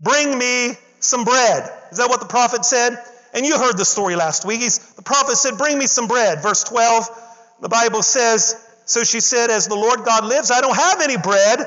bring 0.00 0.36
me 0.36 0.72
some 1.00 1.24
bread. 1.24 1.70
Is 1.92 1.98
that 1.98 2.08
what 2.08 2.20
the 2.20 2.26
prophet 2.26 2.64
said? 2.64 2.96
And 3.34 3.44
you 3.44 3.58
heard 3.58 3.76
the 3.76 3.84
story 3.84 4.16
last 4.16 4.44
week. 4.44 4.60
He's, 4.60 4.78
the 4.94 5.02
prophet 5.02 5.36
said, 5.36 5.58
Bring 5.58 5.78
me 5.78 5.86
some 5.86 6.08
bread. 6.08 6.42
Verse 6.42 6.64
12, 6.64 7.08
the 7.60 7.68
Bible 7.68 8.02
says, 8.02 8.56
So 8.84 9.04
she 9.04 9.20
said, 9.20 9.50
As 9.50 9.66
the 9.66 9.74
Lord 9.74 10.04
God 10.04 10.24
lives, 10.24 10.50
I 10.50 10.60
don't 10.60 10.76
have 10.76 11.00
any 11.00 11.16
bread, 11.16 11.60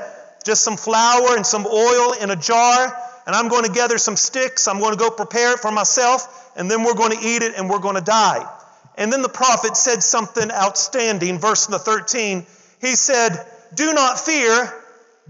just 0.46 0.64
some 0.64 0.78
flour 0.78 1.36
and 1.36 1.46
some 1.46 1.66
oil 1.66 2.14
in 2.14 2.32
a 2.32 2.36
jar. 2.36 2.98
And 3.28 3.36
I'm 3.36 3.50
going 3.50 3.66
to 3.66 3.72
gather 3.72 3.98
some 3.98 4.16
sticks. 4.16 4.68
I'm 4.68 4.80
going 4.80 4.94
to 4.94 4.98
go 4.98 5.12
prepare 5.12 5.54
it 5.54 5.60
for 5.60 5.72
myself. 5.72 6.52
And 6.56 6.70
then 6.70 6.84
we're 6.84 6.96
going 6.96 7.12
to 7.12 7.26
eat 7.26 7.44
it 7.44 7.54
and 7.56 7.70
we're 7.70 7.80
going 7.80 7.96
to 7.96 8.02
die. 8.02 8.50
And 8.98 9.14
then 9.14 9.22
the 9.22 9.30
prophet 9.30 9.78
said 9.78 10.04
something 10.04 10.52
outstanding. 10.52 11.40
Verse 11.40 11.68
13, 11.68 12.46
he 12.82 12.96
said, 12.96 13.38
Do 13.74 13.94
not 13.94 14.20
fear. 14.20 14.74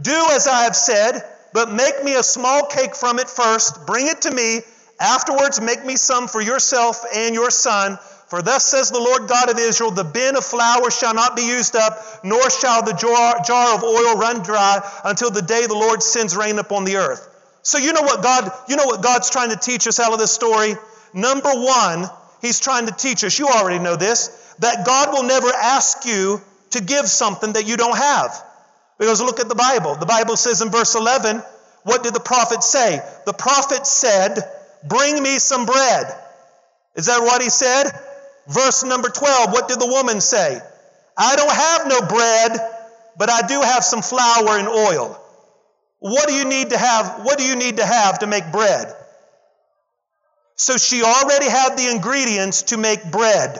Do 0.01 0.27
as 0.31 0.47
I 0.47 0.63
have 0.63 0.75
said, 0.75 1.21
but 1.53 1.71
make 1.71 2.03
me 2.03 2.15
a 2.15 2.23
small 2.23 2.65
cake 2.65 2.95
from 2.95 3.19
it 3.19 3.29
first. 3.29 3.85
Bring 3.85 4.07
it 4.07 4.21
to 4.21 4.31
me. 4.31 4.61
Afterwards, 5.01 5.59
make 5.59 5.83
me 5.83 5.95
some 5.95 6.27
for 6.27 6.39
yourself 6.39 7.03
and 7.11 7.33
your 7.33 7.49
son. 7.49 7.97
For 8.27 8.43
thus 8.43 8.63
says 8.63 8.91
the 8.91 8.99
Lord 8.99 9.27
God 9.27 9.49
of 9.49 9.57
Israel 9.57 9.89
The 9.89 10.03
bin 10.03 10.37
of 10.37 10.45
flour 10.45 10.91
shall 10.91 11.15
not 11.15 11.35
be 11.35 11.41
used 11.41 11.75
up, 11.75 11.97
nor 12.23 12.49
shall 12.51 12.83
the 12.83 12.93
jar, 12.93 13.41
jar 13.43 13.75
of 13.75 13.83
oil 13.83 14.15
run 14.15 14.43
dry 14.43 14.79
until 15.03 15.31
the 15.31 15.41
day 15.41 15.65
the 15.65 15.73
Lord 15.73 16.03
sends 16.03 16.37
rain 16.37 16.59
upon 16.59 16.85
the 16.85 16.97
earth. 16.97 17.27
So 17.63 17.79
you 17.79 17.93
know 17.93 18.03
what 18.03 18.21
God, 18.21 18.51
you 18.69 18.75
know 18.75 18.85
what 18.85 19.01
God's 19.01 19.31
trying 19.31 19.49
to 19.49 19.57
teach 19.57 19.87
us 19.87 19.99
out 19.99 20.13
of 20.13 20.19
this 20.19 20.31
story? 20.31 20.75
Number 21.15 21.49
one, 21.49 22.05
He's 22.41 22.59
trying 22.59 22.85
to 22.85 22.93
teach 22.93 23.23
us, 23.23 23.39
you 23.39 23.47
already 23.47 23.79
know 23.79 23.95
this, 23.95 24.55
that 24.59 24.85
God 24.85 25.13
will 25.13 25.23
never 25.23 25.47
ask 25.47 26.05
you 26.05 26.41
to 26.71 26.81
give 26.81 27.07
something 27.07 27.53
that 27.53 27.67
you 27.67 27.75
don't 27.75 27.97
have. 27.97 28.39
Because 28.99 29.19
look 29.19 29.39
at 29.39 29.49
the 29.49 29.55
Bible. 29.55 29.95
The 29.95 30.05
Bible 30.05 30.37
says 30.37 30.61
in 30.61 30.69
verse 30.69 30.93
11, 30.93 31.41
what 31.83 32.03
did 32.03 32.13
the 32.13 32.19
prophet 32.19 32.61
say? 32.61 33.01
The 33.25 33.33
prophet 33.33 33.87
said, 33.87 34.37
Bring 34.87 35.21
me 35.21 35.39
some 35.39 35.65
bread. 35.65 36.05
Is 36.95 37.05
that 37.05 37.21
what 37.21 37.41
he 37.41 37.49
said? 37.49 37.91
Verse 38.47 38.83
number 38.83 39.09
12, 39.09 39.51
what 39.51 39.67
did 39.67 39.79
the 39.79 39.87
woman 39.87 40.19
say? 40.21 40.59
I 41.17 41.35
don't 41.35 41.51
have 41.51 41.87
no 41.87 42.01
bread, 42.01 42.59
but 43.17 43.29
I 43.29 43.47
do 43.47 43.61
have 43.61 43.83
some 43.83 44.01
flour 44.01 44.57
and 44.57 44.67
oil. 44.67 45.17
What 45.99 46.27
do 46.27 46.33
you 46.33 46.45
need 46.45 46.71
to 46.71 46.77
have? 46.77 47.23
What 47.23 47.37
do 47.37 47.43
you 47.45 47.55
need 47.55 47.77
to 47.77 47.85
have 47.85 48.19
to 48.19 48.27
make 48.27 48.51
bread? 48.51 48.93
So 50.55 50.77
she 50.77 51.03
already 51.03 51.49
had 51.49 51.77
the 51.77 51.91
ingredients 51.91 52.63
to 52.63 52.77
make 52.77 53.11
bread. 53.11 53.59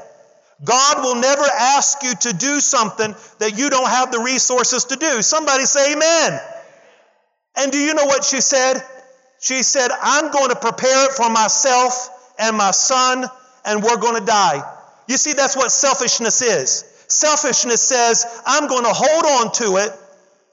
God 0.64 1.04
will 1.04 1.16
never 1.16 1.44
ask 1.44 2.04
you 2.04 2.14
to 2.14 2.34
do 2.34 2.60
something 2.60 3.16
that 3.40 3.58
you 3.58 3.70
don't 3.70 3.90
have 3.90 4.12
the 4.12 4.20
resources 4.20 4.86
to 4.86 4.96
do. 4.96 5.22
Somebody 5.22 5.66
say 5.66 5.94
amen. 5.94 6.40
And 7.58 7.72
do 7.72 7.78
you 7.78 7.94
know 7.94 8.06
what 8.06 8.24
she 8.24 8.42
said? 8.42 8.84
She 9.42 9.64
said, 9.64 9.90
I'm 10.02 10.32
going 10.32 10.50
to 10.50 10.56
prepare 10.56 11.06
it 11.10 11.14
for 11.14 11.28
myself 11.28 12.10
and 12.38 12.56
my 12.56 12.70
son, 12.70 13.26
and 13.66 13.84
we're 13.84 13.98
going 13.98 14.20
to 14.20 14.26
die. 14.26 14.62
You 15.08 15.18
see, 15.18 15.34
that's 15.34 15.58
what 15.58 15.72
selfishness 15.72 16.44
is. 16.44 16.86
Selfishness 17.08 17.82
says, 17.82 18.26
I'm 18.46 18.68
going 18.68 18.84
to 18.84 18.94
hold 18.94 19.26
on 19.26 19.52
to 19.54 19.78
it 19.84 19.92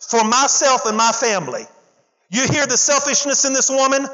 for 0.01 0.25
myself 0.25 0.87
and 0.87 0.97
my 0.97 1.13
family. 1.13 1.65
You 2.31 2.47
hear 2.49 2.67
the 2.67 2.79
selfishness 2.79 3.45
in 3.45 3.53
this 3.53 3.69
woman? 3.69 4.07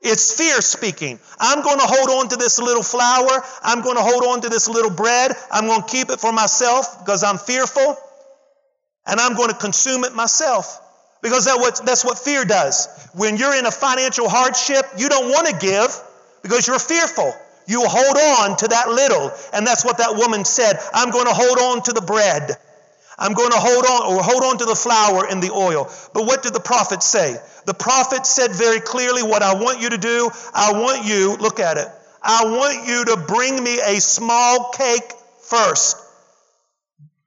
It's 0.00 0.32
fear 0.32 0.62
speaking. 0.62 1.18
I'm 1.38 1.62
going 1.62 1.78
to 1.78 1.86
hold 1.86 2.08
on 2.08 2.28
to 2.30 2.36
this 2.36 2.58
little 2.58 2.82
flour. 2.82 3.44
I'm 3.62 3.82
going 3.82 3.96
to 3.96 4.02
hold 4.02 4.24
on 4.24 4.40
to 4.40 4.48
this 4.48 4.68
little 4.68 4.90
bread. 4.90 5.32
I'm 5.50 5.66
going 5.66 5.82
to 5.82 5.88
keep 5.88 6.08
it 6.08 6.18
for 6.18 6.32
myself 6.32 7.00
because 7.00 7.22
I'm 7.22 7.36
fearful. 7.36 7.96
And 9.06 9.20
I'm 9.20 9.36
going 9.36 9.50
to 9.50 9.56
consume 9.56 10.04
it 10.04 10.14
myself. 10.14 10.80
Because 11.22 11.44
that's 11.84 12.04
what 12.04 12.18
fear 12.18 12.44
does. 12.44 12.88
When 13.14 13.36
you're 13.36 13.54
in 13.54 13.66
a 13.66 13.70
financial 13.70 14.28
hardship, 14.28 14.84
you 14.96 15.08
don't 15.08 15.30
want 15.30 15.48
to 15.48 15.56
give 15.58 15.90
because 16.42 16.66
you're 16.66 16.78
fearful. 16.78 17.32
You 17.66 17.82
hold 17.84 18.16
on 18.16 18.56
to 18.58 18.68
that 18.68 18.88
little. 18.88 19.30
And 19.52 19.66
that's 19.66 19.84
what 19.84 19.98
that 19.98 20.14
woman 20.16 20.44
said. 20.44 20.78
I'm 20.94 21.10
going 21.10 21.26
to 21.26 21.34
hold 21.34 21.58
on 21.58 21.82
to 21.84 21.92
the 21.92 22.00
bread. 22.00 22.52
I'm 23.18 23.34
going 23.34 23.50
to 23.50 23.58
hold 23.58 23.84
on 23.84 24.12
or 24.14 24.22
hold 24.22 24.44
on 24.44 24.58
to 24.58 24.64
the 24.64 24.76
flour 24.76 25.26
and 25.28 25.42
the 25.42 25.50
oil. 25.50 25.90
But 26.14 26.24
what 26.24 26.44
did 26.44 26.54
the 26.54 26.60
prophet 26.60 27.02
say? 27.02 27.36
The 27.66 27.74
prophet 27.74 28.24
said 28.24 28.52
very 28.52 28.80
clearly 28.80 29.24
what 29.24 29.42
I 29.42 29.54
want 29.54 29.82
you 29.82 29.90
to 29.90 29.98
do. 29.98 30.30
I 30.54 30.72
want 30.72 31.04
you, 31.04 31.36
look 31.36 31.58
at 31.58 31.78
it. 31.78 31.88
I 32.22 32.44
want 32.44 32.86
you 32.86 33.04
to 33.06 33.16
bring 33.26 33.62
me 33.62 33.80
a 33.80 34.00
small 34.00 34.70
cake 34.70 35.12
first. 35.42 35.96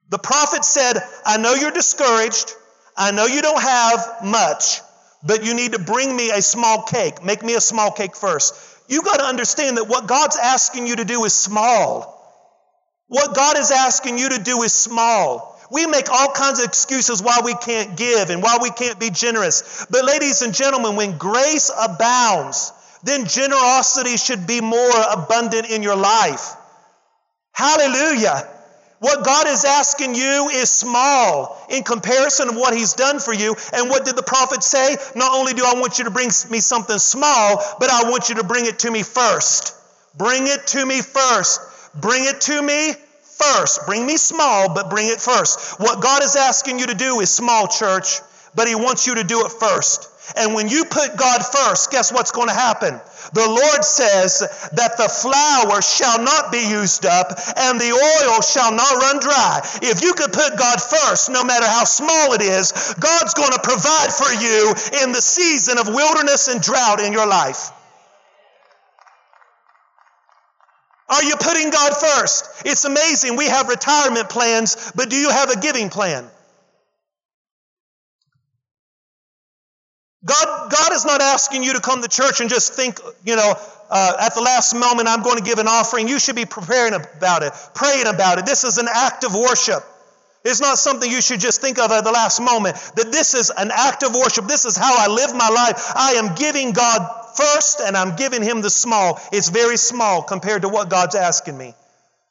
The 0.08 0.18
prophet 0.18 0.64
said, 0.64 0.96
I 1.26 1.36
know 1.36 1.54
you're 1.54 1.70
discouraged. 1.70 2.54
I 2.96 3.10
know 3.10 3.26
you 3.26 3.42
don't 3.42 3.62
have 3.62 4.24
much, 4.24 4.80
but 5.24 5.44
you 5.44 5.54
need 5.54 5.72
to 5.72 5.78
bring 5.78 6.14
me 6.14 6.30
a 6.30 6.42
small 6.42 6.82
cake. 6.82 7.24
Make 7.24 7.42
me 7.42 7.54
a 7.54 7.60
small 7.60 7.90
cake 7.90 8.16
first. 8.16 8.54
You 8.88 9.02
got 9.02 9.18
to 9.18 9.24
understand 9.24 9.76
that 9.78 9.84
what 9.88 10.06
God's 10.06 10.36
asking 10.36 10.86
you 10.86 10.96
to 10.96 11.04
do 11.04 11.24
is 11.24 11.32
small. 11.32 12.18
What 13.08 13.34
God 13.34 13.58
is 13.58 13.70
asking 13.70 14.18
you 14.18 14.30
to 14.30 14.42
do 14.42 14.62
is 14.62 14.72
small. 14.72 15.48
We 15.70 15.86
make 15.86 16.10
all 16.10 16.32
kinds 16.32 16.60
of 16.60 16.66
excuses 16.66 17.22
why 17.22 17.40
we 17.44 17.54
can't 17.54 17.96
give 17.96 18.28
and 18.28 18.42
why 18.42 18.58
we 18.60 18.70
can't 18.70 19.00
be 19.00 19.10
generous. 19.10 19.86
But, 19.90 20.04
ladies 20.04 20.42
and 20.42 20.54
gentlemen, 20.54 20.96
when 20.96 21.16
grace 21.16 21.70
abounds, 21.70 22.72
then 23.02 23.26
generosity 23.26 24.16
should 24.16 24.46
be 24.46 24.60
more 24.60 24.92
abundant 25.12 25.70
in 25.70 25.82
your 25.82 25.96
life. 25.96 26.54
Hallelujah. 27.52 28.48
What 29.02 29.24
God 29.24 29.48
is 29.48 29.64
asking 29.64 30.14
you 30.14 30.48
is 30.52 30.70
small 30.70 31.60
in 31.68 31.82
comparison 31.82 32.50
of 32.50 32.54
what 32.54 32.72
He's 32.72 32.92
done 32.92 33.18
for 33.18 33.34
you. 33.34 33.56
And 33.72 33.90
what 33.90 34.04
did 34.04 34.14
the 34.14 34.22
prophet 34.22 34.62
say? 34.62 34.96
Not 35.16 35.34
only 35.34 35.54
do 35.54 35.64
I 35.66 35.74
want 35.74 35.98
you 35.98 36.04
to 36.04 36.12
bring 36.12 36.28
me 36.50 36.60
something 36.60 36.98
small, 36.98 37.60
but 37.80 37.90
I 37.90 38.08
want 38.08 38.28
you 38.28 38.36
to 38.36 38.44
bring 38.44 38.64
it 38.64 38.78
to 38.78 38.90
me 38.92 39.02
first. 39.02 39.74
Bring 40.16 40.46
it 40.46 40.68
to 40.68 40.86
me 40.86 41.02
first. 41.02 41.60
Bring 42.00 42.26
it 42.26 42.42
to 42.42 42.62
me 42.62 42.92
first. 43.24 43.86
Bring 43.86 44.06
me 44.06 44.16
small, 44.16 44.72
but 44.72 44.88
bring 44.88 45.08
it 45.08 45.20
first. 45.20 45.80
What 45.80 46.00
God 46.00 46.22
is 46.22 46.36
asking 46.36 46.78
you 46.78 46.86
to 46.86 46.94
do 46.94 47.18
is 47.18 47.28
small, 47.28 47.66
church, 47.66 48.20
but 48.54 48.68
He 48.68 48.76
wants 48.76 49.08
you 49.08 49.16
to 49.16 49.24
do 49.24 49.44
it 49.44 49.50
first. 49.50 50.11
And 50.36 50.54
when 50.54 50.68
you 50.68 50.84
put 50.84 51.16
God 51.16 51.44
first, 51.44 51.90
guess 51.90 52.12
what's 52.12 52.30
going 52.30 52.48
to 52.48 52.54
happen? 52.54 53.00
The 53.34 53.48
Lord 53.48 53.84
says 53.84 54.40
that 54.72 54.96
the 54.96 55.08
flour 55.08 55.82
shall 55.82 56.22
not 56.22 56.52
be 56.52 56.68
used 56.68 57.04
up 57.06 57.30
and 57.56 57.80
the 57.80 57.92
oil 57.92 58.40
shall 58.40 58.72
not 58.72 58.92
run 58.92 59.20
dry. 59.20 59.60
If 59.82 60.02
you 60.02 60.14
could 60.14 60.32
put 60.32 60.58
God 60.58 60.80
first, 60.80 61.30
no 61.30 61.44
matter 61.44 61.66
how 61.66 61.84
small 61.84 62.32
it 62.34 62.42
is, 62.42 62.94
God's 62.98 63.34
going 63.34 63.52
to 63.52 63.60
provide 63.62 64.12
for 64.12 64.32
you 64.32 64.74
in 65.02 65.12
the 65.12 65.20
season 65.20 65.78
of 65.78 65.88
wilderness 65.88 66.48
and 66.48 66.60
drought 66.60 67.00
in 67.00 67.12
your 67.12 67.26
life. 67.26 67.70
Are 71.08 71.24
you 71.24 71.36
putting 71.36 71.70
God 71.70 71.94
first? 71.94 72.48
It's 72.64 72.84
amazing. 72.84 73.36
We 73.36 73.46
have 73.46 73.68
retirement 73.68 74.30
plans, 74.30 74.92
but 74.96 75.10
do 75.10 75.16
you 75.16 75.28
have 75.28 75.50
a 75.50 75.60
giving 75.60 75.90
plan? 75.90 76.26
God, 80.24 80.70
God 80.70 80.92
is 80.92 81.04
not 81.04 81.20
asking 81.20 81.64
you 81.64 81.74
to 81.74 81.80
come 81.80 82.00
to 82.02 82.08
church 82.08 82.40
and 82.40 82.48
just 82.48 82.74
think, 82.74 83.00
you 83.24 83.34
know, 83.34 83.54
uh, 83.90 84.16
at 84.20 84.34
the 84.34 84.40
last 84.40 84.74
moment, 84.74 85.08
I'm 85.08 85.22
going 85.22 85.36
to 85.36 85.42
give 85.42 85.58
an 85.58 85.68
offering. 85.68 86.08
You 86.08 86.18
should 86.18 86.36
be 86.36 86.44
preparing 86.44 86.94
about 86.94 87.42
it, 87.42 87.52
praying 87.74 88.06
about 88.06 88.38
it. 88.38 88.46
This 88.46 88.64
is 88.64 88.78
an 88.78 88.86
act 88.92 89.24
of 89.24 89.34
worship. 89.34 89.82
It's 90.44 90.60
not 90.60 90.78
something 90.78 91.10
you 91.10 91.20
should 91.20 91.40
just 91.40 91.60
think 91.60 91.78
of 91.78 91.90
at 91.92 92.02
the 92.02 92.10
last 92.10 92.40
moment. 92.40 92.76
That 92.96 93.12
this 93.12 93.34
is 93.34 93.50
an 93.50 93.70
act 93.72 94.02
of 94.02 94.14
worship. 94.14 94.46
This 94.46 94.64
is 94.64 94.76
how 94.76 94.94
I 94.96 95.08
live 95.08 95.34
my 95.34 95.48
life. 95.48 95.92
I 95.94 96.12
am 96.12 96.34
giving 96.34 96.72
God 96.72 97.00
first 97.36 97.80
and 97.80 97.96
I'm 97.96 98.16
giving 98.16 98.42
Him 98.42 98.60
the 98.60 98.70
small. 98.70 99.20
It's 99.32 99.50
very 99.50 99.76
small 99.76 100.22
compared 100.22 100.62
to 100.62 100.68
what 100.68 100.88
God's 100.88 101.14
asking 101.14 101.58
me. 101.58 101.74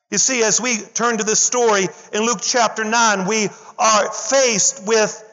You 0.09 0.17
see, 0.17 0.43
as 0.43 0.59
we 0.59 0.77
turn 0.77 1.19
to 1.19 1.23
this 1.23 1.41
story 1.41 1.87
in 2.11 2.25
Luke 2.25 2.39
chapter 2.41 2.83
9, 2.83 3.27
we 3.27 3.47
are 3.79 4.11
faced 4.11 4.85
with 4.85 5.23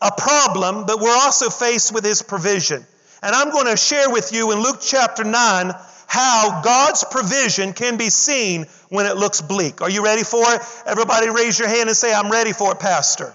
a 0.00 0.10
problem, 0.10 0.86
but 0.86 1.00
we're 1.00 1.16
also 1.16 1.50
faced 1.50 1.92
with 1.92 2.04
His 2.04 2.22
provision. 2.22 2.84
And 3.22 3.34
I'm 3.34 3.50
going 3.50 3.66
to 3.66 3.76
share 3.76 4.10
with 4.10 4.32
you 4.32 4.52
in 4.52 4.60
Luke 4.60 4.78
chapter 4.80 5.24
9 5.24 5.72
how 6.06 6.62
God's 6.62 7.04
provision 7.04 7.72
can 7.72 7.96
be 7.96 8.08
seen 8.08 8.66
when 8.88 9.06
it 9.06 9.16
looks 9.16 9.42
bleak. 9.42 9.82
Are 9.82 9.90
you 9.90 10.02
ready 10.02 10.24
for 10.24 10.42
it? 10.54 10.62
Everybody 10.86 11.28
raise 11.28 11.58
your 11.58 11.68
hand 11.68 11.88
and 11.88 11.96
say, 11.96 12.12
I'm 12.12 12.30
ready 12.30 12.52
for 12.52 12.72
it, 12.72 12.80
Pastor. 12.80 13.32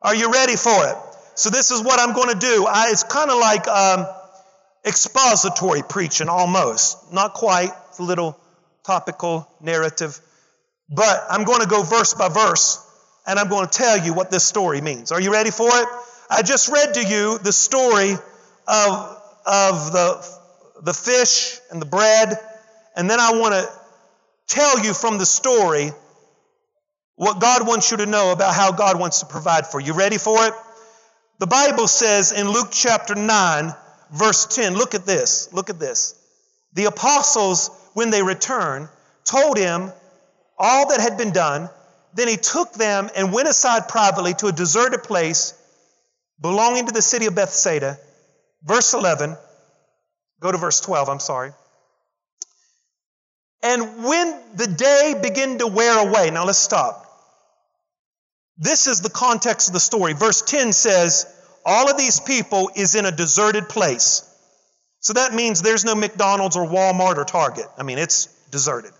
Are 0.00 0.14
you 0.14 0.32
ready 0.32 0.56
for 0.56 0.86
it? 0.88 0.96
So, 1.34 1.50
this 1.50 1.70
is 1.70 1.82
what 1.82 2.00
I'm 2.00 2.14
going 2.14 2.32
to 2.32 2.38
do. 2.38 2.66
I, 2.66 2.88
it's 2.90 3.02
kind 3.02 3.30
of 3.30 3.38
like 3.38 3.68
um, 3.68 4.06
expository 4.86 5.82
preaching 5.86 6.28
almost. 6.28 7.12
Not 7.12 7.34
quite, 7.34 7.70
it's 7.90 7.98
a 7.98 8.04
little 8.04 8.38
topical 8.84 9.46
narrative. 9.60 10.18
But 10.88 11.24
I'm 11.28 11.44
going 11.44 11.60
to 11.60 11.66
go 11.66 11.82
verse 11.82 12.14
by 12.14 12.28
verse 12.28 12.85
and 13.26 13.38
I'm 13.38 13.48
going 13.48 13.66
to 13.66 13.72
tell 13.72 13.98
you 13.98 14.14
what 14.14 14.30
this 14.30 14.44
story 14.44 14.80
means. 14.80 15.12
Are 15.12 15.20
you 15.20 15.32
ready 15.32 15.50
for 15.50 15.68
it? 15.68 15.88
I 16.30 16.42
just 16.42 16.68
read 16.68 16.94
to 16.94 17.04
you 17.04 17.38
the 17.38 17.52
story 17.52 18.12
of, 18.12 19.22
of 19.46 19.92
the, 19.92 20.38
the 20.82 20.94
fish 20.94 21.58
and 21.70 21.80
the 21.80 21.86
bread, 21.86 22.32
and 22.96 23.08
then 23.08 23.20
I 23.20 23.32
want 23.38 23.54
to 23.54 23.68
tell 24.46 24.84
you 24.84 24.94
from 24.94 25.18
the 25.18 25.26
story 25.26 25.90
what 27.16 27.40
God 27.40 27.66
wants 27.66 27.90
you 27.90 27.96
to 27.98 28.06
know 28.06 28.32
about 28.32 28.54
how 28.54 28.72
God 28.72 28.98
wants 28.98 29.20
to 29.20 29.26
provide 29.26 29.66
for 29.66 29.80
you. 29.80 29.94
Ready 29.94 30.18
for 30.18 30.46
it? 30.46 30.52
The 31.38 31.46
Bible 31.46 31.88
says 31.88 32.32
in 32.32 32.48
Luke 32.48 32.68
chapter 32.70 33.14
9, 33.14 33.74
verse 34.10 34.46
10, 34.46 34.74
look 34.74 34.94
at 34.94 35.04
this, 35.04 35.52
look 35.52 35.70
at 35.70 35.78
this. 35.78 36.14
The 36.74 36.84
apostles, 36.84 37.70
when 37.94 38.10
they 38.10 38.22
returned, 38.22 38.88
told 39.24 39.58
him 39.58 39.92
all 40.58 40.88
that 40.88 41.00
had 41.00 41.18
been 41.18 41.32
done. 41.32 41.68
Then 42.16 42.28
he 42.28 42.38
took 42.38 42.72
them 42.72 43.10
and 43.14 43.30
went 43.30 43.46
aside 43.46 43.88
privately 43.88 44.32
to 44.34 44.46
a 44.46 44.52
deserted 44.52 45.02
place 45.02 45.52
belonging 46.40 46.86
to 46.86 46.92
the 46.92 47.02
city 47.02 47.26
of 47.26 47.34
Bethsaida. 47.34 47.98
Verse 48.64 48.94
11, 48.94 49.36
go 50.40 50.50
to 50.50 50.56
verse 50.56 50.80
12, 50.80 51.10
I'm 51.10 51.20
sorry. 51.20 51.52
And 53.62 54.02
when 54.02 54.40
the 54.54 54.66
day 54.66 55.14
began 55.22 55.58
to 55.58 55.66
wear 55.66 56.08
away, 56.08 56.30
now 56.30 56.46
let's 56.46 56.58
stop. 56.58 57.04
This 58.56 58.86
is 58.86 59.02
the 59.02 59.10
context 59.10 59.68
of 59.68 59.74
the 59.74 59.80
story. 59.80 60.14
Verse 60.14 60.40
10 60.40 60.72
says, 60.72 61.26
All 61.66 61.90
of 61.90 61.98
these 61.98 62.20
people 62.20 62.70
is 62.74 62.94
in 62.94 63.04
a 63.04 63.12
deserted 63.12 63.68
place. 63.68 64.22
So 65.00 65.12
that 65.12 65.34
means 65.34 65.60
there's 65.60 65.84
no 65.84 65.94
McDonald's 65.94 66.56
or 66.56 66.66
Walmart 66.66 67.18
or 67.18 67.24
Target. 67.26 67.66
I 67.76 67.82
mean, 67.82 67.98
it's 67.98 68.26
deserted. 68.50 68.92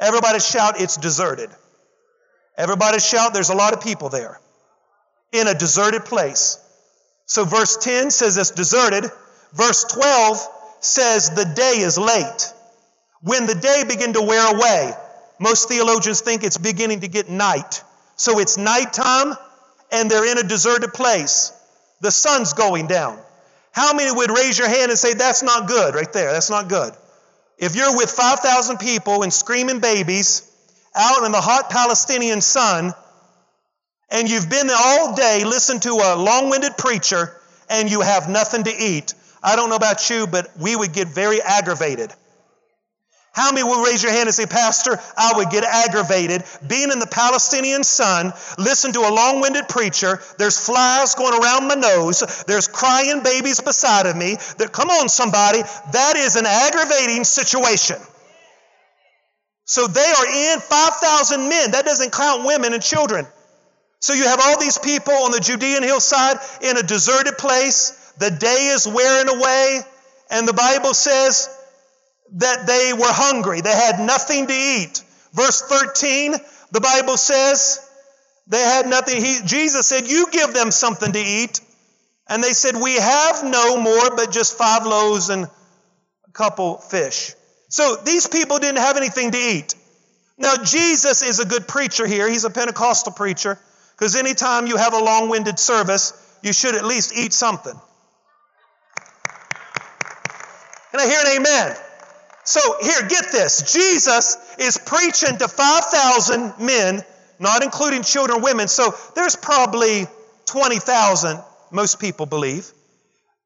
Everybody 0.00 0.40
shout, 0.40 0.80
It's 0.80 0.96
deserted. 0.96 1.50
Everybody 2.58 2.98
shout, 2.98 3.32
There's 3.32 3.50
a 3.50 3.54
lot 3.54 3.72
of 3.72 3.80
people 3.80 4.08
there 4.08 4.38
in 5.32 5.46
a 5.46 5.54
deserted 5.54 6.04
place. 6.04 6.58
So 7.26 7.44
verse 7.44 7.76
10 7.76 8.10
says 8.10 8.36
it's 8.36 8.50
deserted. 8.50 9.08
Verse 9.52 9.84
12 9.84 10.48
says 10.80 11.30
the 11.30 11.44
day 11.44 11.78
is 11.78 11.98
late. 11.98 12.52
When 13.22 13.46
the 13.46 13.54
day 13.54 13.84
begin 13.86 14.12
to 14.14 14.22
wear 14.22 14.54
away, 14.54 14.92
most 15.38 15.68
theologians 15.68 16.20
think 16.20 16.42
it's 16.42 16.58
beginning 16.58 17.00
to 17.00 17.08
get 17.08 17.28
night. 17.28 17.84
So 18.16 18.40
it's 18.40 18.58
nighttime 18.58 19.34
and 19.92 20.10
they're 20.10 20.30
in 20.30 20.38
a 20.38 20.42
deserted 20.42 20.92
place. 20.92 21.52
The 22.00 22.10
sun's 22.10 22.54
going 22.54 22.88
down. 22.88 23.18
How 23.72 23.92
many 23.92 24.10
would 24.10 24.30
raise 24.30 24.58
your 24.58 24.68
hand 24.68 24.90
and 24.90 24.98
say, 24.98 25.14
That's 25.14 25.42
not 25.44 25.68
good 25.68 25.94
right 25.94 26.12
there? 26.12 26.32
That's 26.32 26.50
not 26.50 26.68
good. 26.68 26.92
If 27.58 27.76
you're 27.76 27.96
with 27.96 28.10
5,000 28.10 28.78
people 28.78 29.22
and 29.22 29.32
screaming 29.32 29.80
babies 29.80 30.47
out 30.94 31.24
in 31.24 31.32
the 31.32 31.40
hot 31.40 31.70
Palestinian 31.70 32.40
sun, 32.40 32.92
and 34.10 34.28
you've 34.30 34.48
been 34.48 34.66
there 34.66 34.76
all 34.78 35.14
day, 35.14 35.44
listening 35.44 35.80
to 35.80 35.90
a 35.90 36.16
long 36.16 36.50
winded 36.50 36.76
preacher, 36.76 37.36
and 37.68 37.90
you 37.90 38.00
have 38.00 38.28
nothing 38.28 38.64
to 38.64 38.74
eat, 38.74 39.14
I 39.42 39.56
don't 39.56 39.70
know 39.70 39.76
about 39.76 40.10
you, 40.10 40.26
but 40.26 40.48
we 40.58 40.74
would 40.74 40.92
get 40.92 41.08
very 41.08 41.40
aggravated. 41.40 42.12
How 43.32 43.52
many 43.52 43.62
will 43.62 43.84
raise 43.84 44.02
your 44.02 44.10
hand 44.10 44.26
and 44.26 44.34
say, 44.34 44.46
Pastor, 44.46 44.98
I 45.16 45.34
would 45.36 45.50
get 45.50 45.62
aggravated 45.62 46.42
being 46.66 46.90
in 46.90 46.98
the 46.98 47.06
Palestinian 47.06 47.84
sun, 47.84 48.32
listen 48.58 48.92
to 48.94 49.00
a 49.00 49.14
long 49.14 49.40
winded 49.40 49.68
preacher. 49.68 50.20
There's 50.38 50.58
flies 50.58 51.14
going 51.14 51.40
around 51.40 51.68
my 51.68 51.76
nose. 51.76 52.44
There's 52.48 52.66
crying 52.66 53.22
babies 53.22 53.60
beside 53.60 54.06
of 54.06 54.16
me. 54.16 54.38
There, 54.56 54.66
come 54.66 54.90
on, 54.90 55.08
somebody. 55.08 55.62
That 55.92 56.14
is 56.16 56.34
an 56.34 56.46
aggravating 56.46 57.22
situation. 57.22 57.98
So 59.68 59.86
they 59.86 60.00
are 60.00 60.26
in 60.54 60.60
5,000 60.60 61.46
men. 61.46 61.72
That 61.72 61.84
doesn't 61.84 62.10
count 62.10 62.46
women 62.46 62.72
and 62.72 62.82
children. 62.82 63.26
So 64.00 64.14
you 64.14 64.24
have 64.24 64.40
all 64.42 64.58
these 64.58 64.78
people 64.78 65.12
on 65.12 65.30
the 65.30 65.40
Judean 65.40 65.82
hillside 65.82 66.38
in 66.62 66.78
a 66.78 66.82
deserted 66.82 67.36
place. 67.36 67.90
The 68.16 68.30
day 68.30 68.72
is 68.72 68.88
wearing 68.88 69.28
away. 69.28 69.80
And 70.30 70.48
the 70.48 70.54
Bible 70.54 70.94
says 70.94 71.54
that 72.36 72.66
they 72.66 72.94
were 72.94 73.12
hungry. 73.12 73.60
They 73.60 73.74
had 73.74 74.00
nothing 74.00 74.46
to 74.46 74.54
eat. 74.54 75.04
Verse 75.34 75.60
13, 75.60 76.32
the 76.72 76.80
Bible 76.80 77.18
says 77.18 77.86
they 78.46 78.62
had 78.62 78.86
nothing. 78.86 79.22
He, 79.22 79.40
Jesus 79.44 79.86
said, 79.86 80.06
You 80.06 80.28
give 80.32 80.54
them 80.54 80.70
something 80.70 81.12
to 81.12 81.20
eat. 81.20 81.60
And 82.26 82.42
they 82.42 82.54
said, 82.54 82.74
We 82.74 82.94
have 82.94 83.44
no 83.44 83.76
more 83.76 84.16
but 84.16 84.32
just 84.32 84.56
five 84.56 84.86
loaves 84.86 85.28
and 85.28 85.44
a 85.44 86.32
couple 86.32 86.78
fish. 86.78 87.34
So 87.68 87.96
these 88.04 88.26
people 88.26 88.58
didn't 88.58 88.78
have 88.78 88.96
anything 88.96 89.30
to 89.32 89.38
eat. 89.38 89.74
Now, 90.38 90.56
Jesus 90.56 91.22
is 91.22 91.40
a 91.40 91.44
good 91.44 91.66
preacher 91.68 92.06
here. 92.06 92.28
He's 92.28 92.44
a 92.44 92.50
Pentecostal 92.50 93.12
preacher. 93.12 93.58
Because 93.92 94.14
anytime 94.16 94.66
you 94.66 94.76
have 94.76 94.94
a 94.94 94.98
long 94.98 95.28
winded 95.28 95.58
service, 95.58 96.12
you 96.42 96.52
should 96.52 96.74
at 96.74 96.84
least 96.84 97.12
eat 97.16 97.32
something. 97.32 97.74
Can 100.92 101.00
I 101.00 101.06
hear 101.06 101.20
an 101.20 101.40
amen? 101.40 101.76
So 102.44 102.60
here, 102.80 103.08
get 103.08 103.26
this. 103.30 103.72
Jesus 103.72 104.38
is 104.58 104.78
preaching 104.78 105.36
to 105.36 105.48
5,000 105.48 106.54
men, 106.60 107.02
not 107.38 107.62
including 107.62 108.02
children 108.02 108.40
women. 108.40 108.68
So 108.68 108.94
there's 109.14 109.36
probably 109.36 110.06
20,000, 110.46 111.40
most 111.70 112.00
people 112.00 112.24
believe. 112.24 112.72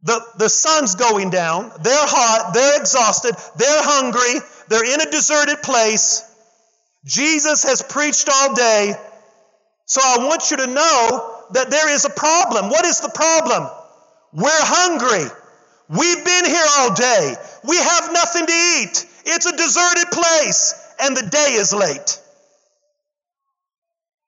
The, 0.03 0.21
the 0.37 0.49
sun's 0.49 0.97
going 0.97 1.31
down. 1.31 1.71
They're 1.81 1.95
hot. 1.95 2.53
They're 2.55 2.81
exhausted. 2.81 3.37
They're 3.57 3.83
hungry. 3.83 4.41
They're 4.69 4.95
in 4.95 5.01
a 5.01 5.11
deserted 5.11 5.63
place. 5.63 6.29
Jesus 7.05 7.65
has 7.65 7.83
preached 7.83 8.29
all 8.33 8.55
day. 8.55 8.95
So 9.87 10.01
I 10.05 10.27
want 10.27 10.51
you 10.51 10.57
to 10.59 10.67
know 10.67 11.45
that 11.53 11.71
there 11.71 11.91
is 11.95 12.05
a 12.05 12.11
problem. 12.11 12.71
What 12.71 12.85
is 12.85 13.01
the 13.01 13.11
problem? 13.11 13.69
We're 14.33 14.51
hungry. 14.51 15.31
We've 15.89 16.25
been 16.25 16.45
here 16.47 16.67
all 16.79 16.95
day. 16.95 17.35
We 17.65 17.77
have 17.77 18.13
nothing 18.13 18.47
to 18.47 18.53
eat. 18.53 19.07
It's 19.25 19.47
a 19.47 19.57
deserted 19.57 20.11
place 20.11 20.75
and 21.01 21.17
the 21.17 21.29
day 21.29 21.53
is 21.53 21.73
late. 21.73 22.21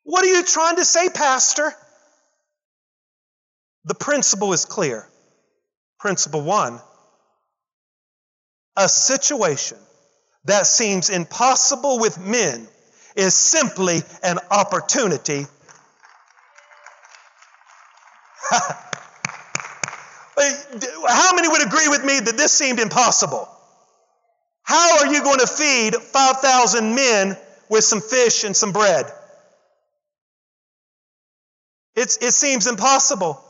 What 0.04 0.24
are 0.24 0.28
you 0.28 0.44
trying 0.44 0.76
to 0.76 0.84
say, 0.84 1.08
Pastor? 1.08 1.72
The 3.86 3.94
principle 3.94 4.52
is 4.52 4.64
clear. 4.64 5.08
Principle 6.04 6.42
one 6.42 6.78
a 8.76 8.90
situation 8.90 9.78
that 10.44 10.66
seems 10.66 11.08
impossible 11.08 11.98
with 11.98 12.20
men 12.20 12.68
is 13.16 13.32
simply 13.32 14.02
an 14.22 14.38
opportunity. 14.50 15.46
How 21.08 21.34
many 21.34 21.48
would 21.48 21.66
agree 21.66 21.88
with 21.88 22.04
me 22.04 22.20
that 22.20 22.34
this 22.36 22.52
seemed 22.52 22.80
impossible? 22.80 23.48
How 24.62 24.98
are 24.98 25.06
you 25.06 25.22
going 25.22 25.38
to 25.38 25.46
feed 25.46 25.94
5,000 25.94 26.94
men 26.94 27.34
with 27.70 27.82
some 27.82 28.02
fish 28.02 28.44
and 28.44 28.54
some 28.54 28.72
bread? 28.72 29.10
It's, 31.96 32.18
it 32.18 32.32
seems 32.32 32.66
impossible. 32.66 33.42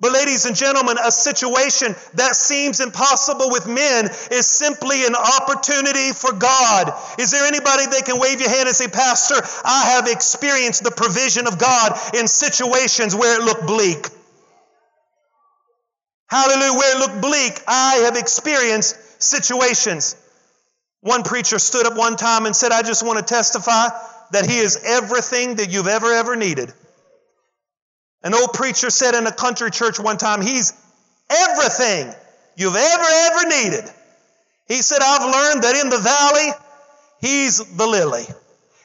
But, 0.00 0.12
ladies 0.12 0.44
and 0.44 0.56
gentlemen, 0.56 0.96
a 1.02 1.12
situation 1.12 1.94
that 2.14 2.34
seems 2.34 2.80
impossible 2.80 3.50
with 3.50 3.68
men 3.68 4.06
is 4.32 4.46
simply 4.46 5.06
an 5.06 5.14
opportunity 5.14 6.10
for 6.12 6.32
God. 6.32 6.92
Is 7.18 7.30
there 7.30 7.46
anybody 7.46 7.86
that 7.86 8.02
can 8.04 8.18
wave 8.18 8.40
your 8.40 8.50
hand 8.50 8.66
and 8.66 8.74
say, 8.74 8.88
Pastor, 8.88 9.36
I 9.64 9.92
have 9.94 10.08
experienced 10.08 10.82
the 10.82 10.90
provision 10.90 11.46
of 11.46 11.58
God 11.58 11.96
in 12.14 12.26
situations 12.26 13.14
where 13.14 13.40
it 13.40 13.44
looked 13.44 13.66
bleak? 13.66 14.08
Hallelujah. 16.28 16.72
Where 16.76 16.96
it 16.96 16.98
looked 16.98 17.20
bleak, 17.22 17.62
I 17.68 18.02
have 18.06 18.16
experienced 18.16 19.22
situations. 19.22 20.16
One 21.02 21.22
preacher 21.22 21.60
stood 21.60 21.86
up 21.86 21.96
one 21.96 22.16
time 22.16 22.46
and 22.46 22.56
said, 22.56 22.72
I 22.72 22.82
just 22.82 23.06
want 23.06 23.18
to 23.18 23.24
testify 23.24 23.88
that 24.32 24.44
he 24.44 24.58
is 24.58 24.82
everything 24.84 25.56
that 25.56 25.70
you've 25.70 25.86
ever, 25.86 26.12
ever 26.12 26.34
needed. 26.34 26.72
An 28.24 28.32
old 28.34 28.54
preacher 28.54 28.88
said 28.88 29.14
in 29.14 29.26
a 29.26 29.32
country 29.32 29.70
church 29.70 30.00
one 30.00 30.16
time, 30.16 30.40
He's 30.40 30.72
everything 31.28 32.12
you've 32.56 32.74
ever, 32.74 33.04
ever 33.04 33.48
needed. 33.48 33.84
He 34.66 34.80
said, 34.80 34.98
I've 35.02 35.30
learned 35.30 35.62
that 35.62 35.76
in 35.76 35.90
the 35.90 35.98
valley, 35.98 36.50
He's 37.20 37.58
the 37.58 37.86
lily. 37.86 38.24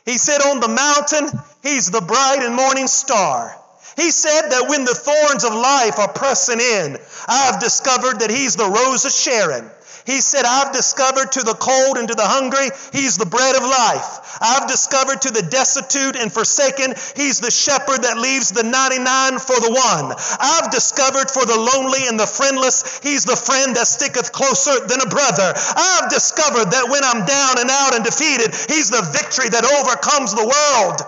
He 0.06 0.18
said, 0.18 0.42
On 0.42 0.60
the 0.60 0.68
mountain, 0.68 1.40
He's 1.64 1.90
the 1.90 2.02
bright 2.02 2.40
and 2.42 2.54
morning 2.54 2.88
star. 2.88 3.56
He 3.96 4.12
said 4.12 4.50
that 4.50 4.68
when 4.70 4.84
the 4.84 4.94
thorns 4.94 5.46
of 5.46 5.54
life 5.54 5.98
are 6.00 6.12
pressing 6.12 6.60
in, 6.60 6.98
I've 7.28 7.62
discovered 7.62 8.20
that 8.20 8.30
He's 8.30 8.58
the 8.58 8.70
rose 8.70 9.06
of 9.06 9.12
Sharon. 9.12 9.70
He 10.06 10.22
said, 10.22 10.46
I've 10.46 10.74
discovered 10.74 11.34
to 11.34 11.44
the 11.44 11.54
cold 11.54 11.98
and 11.98 12.08
to 12.08 12.16
the 12.16 12.26
hungry, 12.26 12.70
He's 12.92 13.18
the 13.18 13.26
bread 13.26 13.56
of 13.56 13.64
life. 13.64 14.38
I've 14.42 14.68
discovered 14.68 15.22
to 15.24 15.32
the 15.32 15.44
destitute 15.44 16.16
and 16.16 16.32
forsaken, 16.32 16.96
He's 17.16 17.40
the 17.40 17.52
shepherd 17.52 18.04
that 18.04 18.18
leaves 18.18 18.52
the 18.52 18.64
99 18.64 19.40
for 19.40 19.60
the 19.60 19.72
one. 19.72 20.16
I've 20.40 20.72
discovered 20.72 21.30
for 21.30 21.46
the 21.46 21.60
lonely 21.60 22.08
and 22.08 22.20
the 22.20 22.28
friendless, 22.28 23.00
He's 23.00 23.26
the 23.26 23.36
friend 23.36 23.76
that 23.76 23.88
sticketh 23.88 24.32
closer 24.32 24.88
than 24.88 25.02
a 25.02 25.10
brother. 25.10 25.54
I've 25.56 26.10
discovered 26.10 26.72
that 26.72 26.90
when 26.90 27.04
I'm 27.04 27.26
down 27.26 27.60
and 27.60 27.70
out 27.70 27.96
and 27.96 28.04
defeated, 28.04 28.56
He's 28.72 28.90
the 28.90 29.04
victory 29.12 29.50
that 29.50 29.66
overcomes 29.66 30.34
the 30.34 30.48
world. 30.48 31.02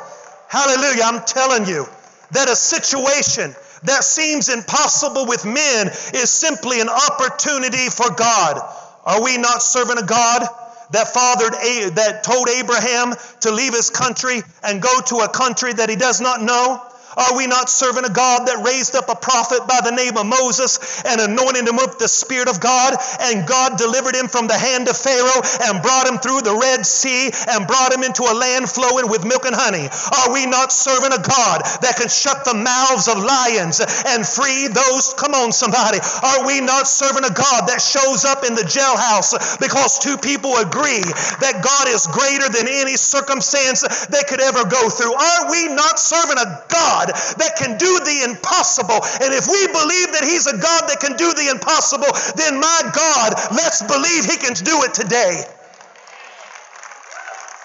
Hallelujah. 0.47 1.03
I'm 1.05 1.23
telling 1.23 1.65
you 1.65 1.87
that 2.31 2.49
a 2.49 2.55
situation 2.55 3.55
that 3.83 4.03
seems 4.03 4.49
impossible 4.49 5.25
with 5.25 5.45
men 5.45 5.87
is 6.13 6.29
simply 6.29 6.81
an 6.81 6.89
opportunity 6.89 7.89
for 7.89 8.11
God. 8.11 8.61
Are 9.05 9.23
we 9.23 9.37
not 9.37 9.63
serving 9.63 9.97
a 9.97 10.05
God 10.05 10.47
that 10.91 11.13
fathered 11.13 11.53
that 11.95 12.23
told 12.23 12.49
Abraham 12.49 13.13
to 13.41 13.51
leave 13.51 13.73
his 13.73 13.89
country 13.89 14.41
and 14.63 14.81
go 14.81 15.01
to 15.07 15.17
a 15.17 15.29
country 15.29 15.73
that 15.73 15.89
he 15.89 15.95
does 15.95 16.21
not 16.21 16.41
know? 16.41 16.81
Are 17.17 17.35
we 17.35 17.47
not 17.47 17.69
serving 17.69 18.05
a 18.05 18.13
God 18.13 18.47
that 18.47 18.63
raised 18.63 18.95
up 18.95 19.09
a 19.09 19.15
prophet 19.15 19.67
by 19.67 19.79
the 19.83 19.91
name 19.91 20.17
of 20.17 20.25
Moses 20.25 20.79
and 21.03 21.19
anointed 21.19 21.67
him 21.67 21.75
with 21.75 21.99
the 21.99 22.07
Spirit 22.07 22.47
of 22.47 22.59
God? 22.59 22.95
And 23.19 23.47
God 23.47 23.77
delivered 23.77 24.15
him 24.15 24.27
from 24.27 24.47
the 24.47 24.57
hand 24.57 24.87
of 24.87 24.95
Pharaoh 24.95 25.41
and 25.67 25.81
brought 25.81 26.07
him 26.07 26.17
through 26.19 26.41
the 26.41 26.55
Red 26.55 26.85
Sea 26.85 27.31
and 27.51 27.67
brought 27.67 27.93
him 27.93 28.03
into 28.03 28.23
a 28.23 28.35
land 28.35 28.69
flowing 28.69 29.09
with 29.09 29.25
milk 29.25 29.45
and 29.45 29.55
honey. 29.55 29.89
Are 29.91 30.31
we 30.33 30.45
not 30.45 30.71
serving 30.71 31.11
a 31.11 31.21
God 31.21 31.61
that 31.83 31.99
can 31.99 32.07
shut 32.07 32.45
the 32.45 32.55
mouths 32.55 33.07
of 33.07 33.19
lions 33.19 33.83
and 34.07 34.25
free 34.25 34.67
those? 34.71 35.13
Come 35.13 35.35
on, 35.35 35.51
somebody. 35.51 35.99
Are 36.23 36.47
we 36.47 36.61
not 36.61 36.87
serving 36.87 37.25
a 37.25 37.33
God 37.33 37.67
that 37.67 37.81
shows 37.81 38.23
up 38.25 38.47
in 38.47 38.55
the 38.55 38.63
jailhouse 38.63 39.59
because 39.59 39.99
two 39.99 40.17
people 40.17 40.55
agree 40.57 41.03
that 41.43 41.61
God 41.61 41.87
is 41.91 42.07
greater 42.07 42.47
than 42.47 42.67
any 42.71 42.95
circumstance 42.95 43.83
they 44.07 44.23
could 44.23 44.41
ever 44.41 44.65
go 44.65 44.89
through? 44.89 45.13
Are 45.13 45.51
we 45.51 45.67
not 45.67 45.99
serving 45.99 46.37
a 46.37 46.63
God? 46.69 47.10
That 47.37 47.55
can 47.57 47.77
do 47.77 47.91
the 47.99 48.29
impossible. 48.29 48.99
And 49.21 49.33
if 49.33 49.47
we 49.47 49.61
believe 49.67 50.09
that 50.15 50.23
He's 50.23 50.47
a 50.47 50.57
God 50.57 50.89
that 50.89 50.99
can 50.99 51.15
do 51.17 51.33
the 51.33 51.49
impossible, 51.51 52.11
then 52.35 52.59
my 52.59 52.81
God, 52.93 53.35
let's 53.51 53.81
believe 53.83 54.25
He 54.25 54.37
can 54.37 54.53
do 54.53 54.83
it 54.83 54.93
today. 54.93 55.43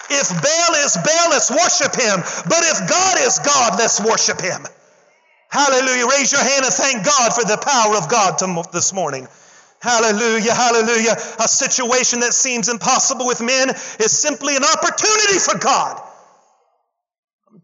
If 0.09 0.29
Baal 0.29 0.75
is 0.85 0.95
Baal, 0.95 1.29
let's 1.31 1.51
worship 1.51 1.93
him. 1.95 2.23
But 2.47 2.63
if 2.63 2.89
God 2.89 3.17
is 3.19 3.39
God, 3.39 3.77
let's 3.77 3.99
worship 3.99 4.39
him. 4.39 4.65
Hallelujah. 5.49 6.07
Raise 6.07 6.31
your 6.31 6.41
hand 6.41 6.63
and 6.63 6.73
thank 6.73 7.05
God 7.05 7.33
for 7.33 7.43
the 7.43 7.57
power 7.57 7.95
of 7.95 8.09
God 8.09 8.39
this 8.71 8.93
morning. 8.93 9.27
Hallelujah, 9.81 10.53
hallelujah. 10.53 11.11
A 11.39 11.47
situation 11.47 12.21
that 12.21 12.33
seems 12.33 12.67
impossible 12.67 13.27
with 13.27 13.41
men 13.41 13.69
is 13.69 14.11
simply 14.11 14.55
an 14.55 14.63
opportunity 14.63 15.39
for 15.39 15.57
God 15.59 16.01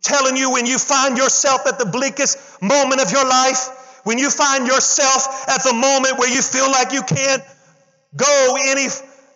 telling 0.03 0.37
you 0.37 0.51
when 0.51 0.65
you 0.65 0.77
find 0.77 1.17
yourself 1.17 1.65
at 1.65 1.79
the 1.79 1.85
bleakest 1.85 2.61
moment 2.61 3.01
of 3.01 3.11
your 3.11 3.27
life, 3.27 4.01
when 4.03 4.17
you 4.17 4.29
find 4.29 4.67
yourself 4.67 5.49
at 5.49 5.63
the 5.63 5.73
moment 5.73 6.19
where 6.19 6.29
you 6.29 6.41
feel 6.41 6.69
like 6.69 6.91
you 6.91 7.01
can't 7.01 7.41
go 8.15 8.57
any, 8.59 8.87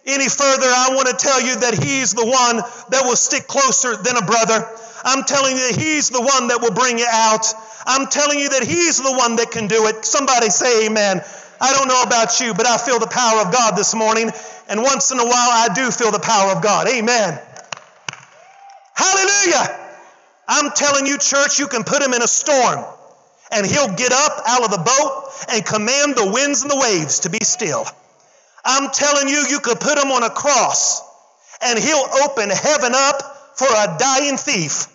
any 0.06 0.27
further, 0.27 0.67
I 0.67 0.91
want 0.91 1.08
to 1.08 1.15
tell 1.15 1.41
you 1.41 1.56
that 1.62 1.82
He's 1.82 2.13
the 2.13 2.25
one 2.25 2.58
that 2.91 3.01
will 3.06 3.15
stick 3.15 3.47
closer 3.47 3.95
than 3.95 4.17
a 4.17 4.25
brother. 4.25 4.60
I'm 5.03 5.23
telling 5.23 5.56
you 5.56 5.71
that 5.71 5.80
He's 5.80 6.10
the 6.10 6.21
one 6.21 6.49
that 6.49 6.60
will 6.62 6.75
bring 6.75 6.99
you 6.99 7.08
out. 7.10 7.47
I'm 7.86 8.08
telling 8.08 8.39
you 8.39 8.49
that 8.49 8.63
He's 8.63 8.97
the 9.01 9.13
one 9.13 9.38
that 9.38 9.51
can 9.51 9.67
do 9.67 9.88
it. 9.88 10.03
Somebody 10.03 10.49
say 10.49 10.88
amen. 10.88 11.21
I 11.60 11.73
don't 11.73 11.88
know 11.88 12.03
about 12.03 12.39
you, 12.41 12.53
but 12.53 12.67
I 12.67 12.77
feel 12.77 12.99
the 12.99 13.08
power 13.08 13.41
of 13.41 13.53
God 13.53 13.75
this 13.75 13.95
morning. 13.95 14.30
And 14.67 14.84
once 14.84 15.12
in 15.12 15.19
a 15.19 15.25
while, 15.25 15.34
I 15.34 15.69
do 15.73 15.89
feel 15.91 16.12
the 16.12 16.19
power 16.19 16.51
of 16.51 16.62
God. 16.62 16.88
Amen. 16.89 17.39
Hallelujah. 18.93 19.87
I'm 20.47 20.71
telling 20.71 21.05
you, 21.05 21.17
church, 21.17 21.60
you 21.60 21.67
can 21.67 21.83
put 21.83 22.01
him 22.01 22.13
in 22.13 22.21
a 22.21 22.27
storm 22.27 22.86
and 23.51 23.65
he'll 23.65 23.93
get 23.93 24.12
up 24.12 24.41
out 24.47 24.63
of 24.63 24.71
the 24.71 24.77
boat 24.77 25.31
and 25.49 25.65
command 25.65 26.15
the 26.15 26.31
winds 26.31 26.62
and 26.62 26.71
the 26.71 26.77
waves 26.77 27.21
to 27.21 27.29
be 27.29 27.39
still. 27.41 27.86
I'm 28.65 28.91
telling 28.91 29.29
you, 29.29 29.45
you 29.49 29.60
could 29.60 29.79
put 29.79 29.97
him 29.97 30.12
on 30.12 30.23
a 30.23 30.29
cross 30.29 31.01
and 31.62 31.79
he'll 31.79 32.10
open 32.25 32.49
heaven 32.49 32.91
up 32.95 33.57
for 33.57 33.67
a 33.67 33.97
dying 33.97 34.38
thief 34.38 34.88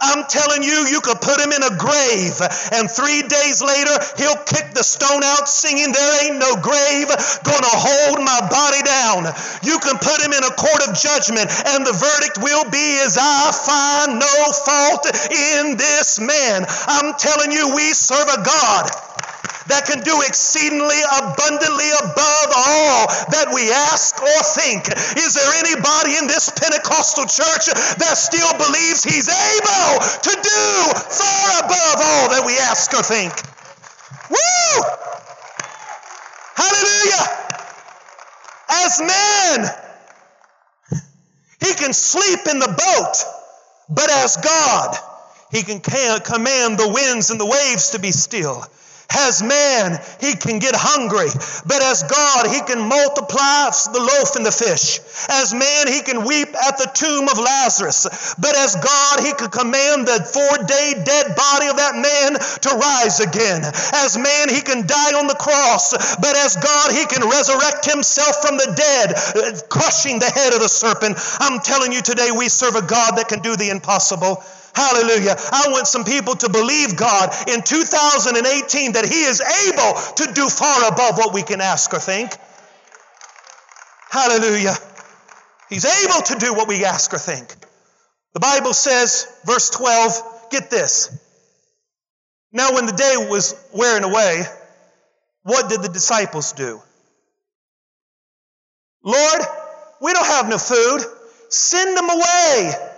I'm 0.00 0.24
telling 0.28 0.62
you, 0.62 0.86
you 0.92 1.00
could 1.00 1.20
put 1.20 1.40
him 1.40 1.52
in 1.52 1.62
a 1.62 1.72
grave, 1.76 2.36
and 2.72 2.90
three 2.90 3.22
days 3.24 3.62
later, 3.64 3.96
he'll 4.20 4.42
kick 4.44 4.76
the 4.76 4.84
stone 4.84 5.24
out 5.24 5.48
singing, 5.48 5.92
There 5.92 6.12
ain't 6.24 6.38
no 6.38 6.56
grave 6.60 7.08
gonna 7.44 7.72
hold 7.72 8.20
my 8.20 8.40
body 8.44 8.82
down. 8.84 9.32
You 9.64 9.78
can 9.80 9.96
put 9.96 10.20
him 10.20 10.32
in 10.36 10.44
a 10.44 10.52
court 10.52 10.88
of 10.88 10.96
judgment, 11.00 11.48
and 11.48 11.86
the 11.86 11.96
verdict 11.96 12.36
will 12.44 12.68
be, 12.68 13.00
Is 13.00 13.16
I 13.20 13.52
find 13.56 14.20
no 14.20 14.36
fault 14.52 15.06
in 15.32 15.76
this 15.76 16.20
man. 16.20 16.66
I'm 16.68 17.14
telling 17.16 17.52
you, 17.52 17.74
we 17.74 17.92
serve 17.92 18.28
a 18.28 18.44
God 18.44 19.05
that 19.68 19.86
can 19.86 20.00
do 20.00 20.22
exceedingly 20.22 21.00
abundantly 21.18 21.90
above 21.98 22.48
all 22.54 23.06
that 23.34 23.50
we 23.52 23.70
ask 23.70 24.20
or 24.22 24.40
think. 24.54 24.88
Is 25.18 25.34
there 25.34 25.52
anybody 25.58 26.16
in 26.16 26.26
this 26.26 26.50
Pentecostal 26.50 27.26
church 27.26 27.66
that 27.98 28.14
still 28.14 28.52
believes 28.58 29.02
he's 29.02 29.28
able 29.28 29.88
to 30.00 30.32
do 30.34 30.64
far 30.94 31.48
above 31.64 31.98
all 31.98 32.24
that 32.30 32.42
we 32.46 32.58
ask 32.58 32.92
or 32.94 33.02
think? 33.02 33.34
Woo! 34.30 34.82
Hallelujah! 36.54 37.24
As 38.68 39.00
man, 39.00 39.70
he 41.60 41.74
can 41.74 41.92
sleep 41.92 42.40
in 42.50 42.58
the 42.58 42.68
boat, 42.68 43.16
but 43.88 44.10
as 44.10 44.36
God, 44.36 44.96
he 45.50 45.62
can 45.62 45.80
command 45.80 46.78
the 46.78 46.88
winds 46.88 47.30
and 47.30 47.40
the 47.40 47.46
waves 47.46 47.90
to 47.90 47.98
be 47.98 48.12
still. 48.12 48.64
As 49.10 49.42
man, 49.42 49.98
he 50.20 50.34
can 50.34 50.58
get 50.58 50.74
hungry, 50.74 51.30
but 51.64 51.80
as 51.82 52.02
God, 52.02 52.50
he 52.50 52.60
can 52.66 52.82
multiply 52.82 53.70
the 53.92 54.02
loaf 54.02 54.34
and 54.34 54.44
the 54.44 54.50
fish. 54.50 54.98
As 55.30 55.54
man, 55.54 55.86
he 55.86 56.02
can 56.02 56.26
weep 56.26 56.50
at 56.54 56.78
the 56.78 56.90
tomb 56.92 57.28
of 57.28 57.38
Lazarus, 57.38 58.34
but 58.38 58.56
as 58.58 58.74
God, 58.74 59.22
he 59.22 59.32
could 59.32 59.52
command 59.52 60.06
the 60.06 60.26
four 60.26 60.58
day 60.66 60.98
dead 61.06 61.36
body 61.38 61.66
of 61.70 61.76
that 61.78 61.94
man 61.94 62.34
to 62.34 62.70
rise 62.74 63.20
again. 63.20 63.62
As 63.94 64.18
man, 64.18 64.50
he 64.50 64.60
can 64.60 64.86
die 64.86 65.14
on 65.14 65.26
the 65.30 65.38
cross, 65.38 65.94
but 66.18 66.34
as 66.42 66.56
God, 66.56 66.90
he 66.90 67.06
can 67.06 67.28
resurrect 67.28 67.86
himself 67.86 68.42
from 68.42 68.58
the 68.58 68.74
dead, 68.74 69.68
crushing 69.70 70.18
the 70.18 70.30
head 70.30 70.52
of 70.52 70.60
the 70.60 70.68
serpent. 70.68 71.16
I'm 71.38 71.60
telling 71.60 71.92
you 71.92 72.02
today, 72.02 72.30
we 72.34 72.48
serve 72.48 72.74
a 72.74 72.82
God 72.82 73.16
that 73.16 73.28
can 73.28 73.40
do 73.40 73.54
the 73.54 73.70
impossible. 73.70 74.42
Hallelujah. 74.76 75.34
I 75.52 75.68
want 75.70 75.86
some 75.86 76.04
people 76.04 76.34
to 76.36 76.50
believe 76.50 76.96
God 76.98 77.32
in 77.48 77.62
2018 77.62 78.92
that 78.92 79.06
He 79.06 79.22
is 79.22 79.40
able 79.40 79.94
to 80.16 80.34
do 80.34 80.50
far 80.50 80.92
above 80.92 81.16
what 81.16 81.32
we 81.32 81.42
can 81.42 81.62
ask 81.62 81.94
or 81.94 81.98
think. 81.98 82.30
Hallelujah. 84.10 84.74
He's 85.70 85.86
able 86.04 86.20
to 86.26 86.34
do 86.34 86.52
what 86.52 86.68
we 86.68 86.84
ask 86.84 87.10
or 87.14 87.18
think. 87.18 87.54
The 88.34 88.40
Bible 88.40 88.74
says, 88.74 89.26
verse 89.46 89.70
12, 89.70 90.50
get 90.50 90.68
this. 90.70 91.08
Now, 92.52 92.74
when 92.74 92.84
the 92.84 92.92
day 92.92 93.14
was 93.16 93.54
wearing 93.72 94.04
away, 94.04 94.42
what 95.42 95.70
did 95.70 95.80
the 95.80 95.88
disciples 95.88 96.52
do? 96.52 96.82
Lord, 99.02 99.40
we 100.02 100.12
don't 100.12 100.26
have 100.26 100.50
no 100.50 100.58
food. 100.58 101.00
Send 101.48 101.96
them 101.96 102.10
away 102.10 102.95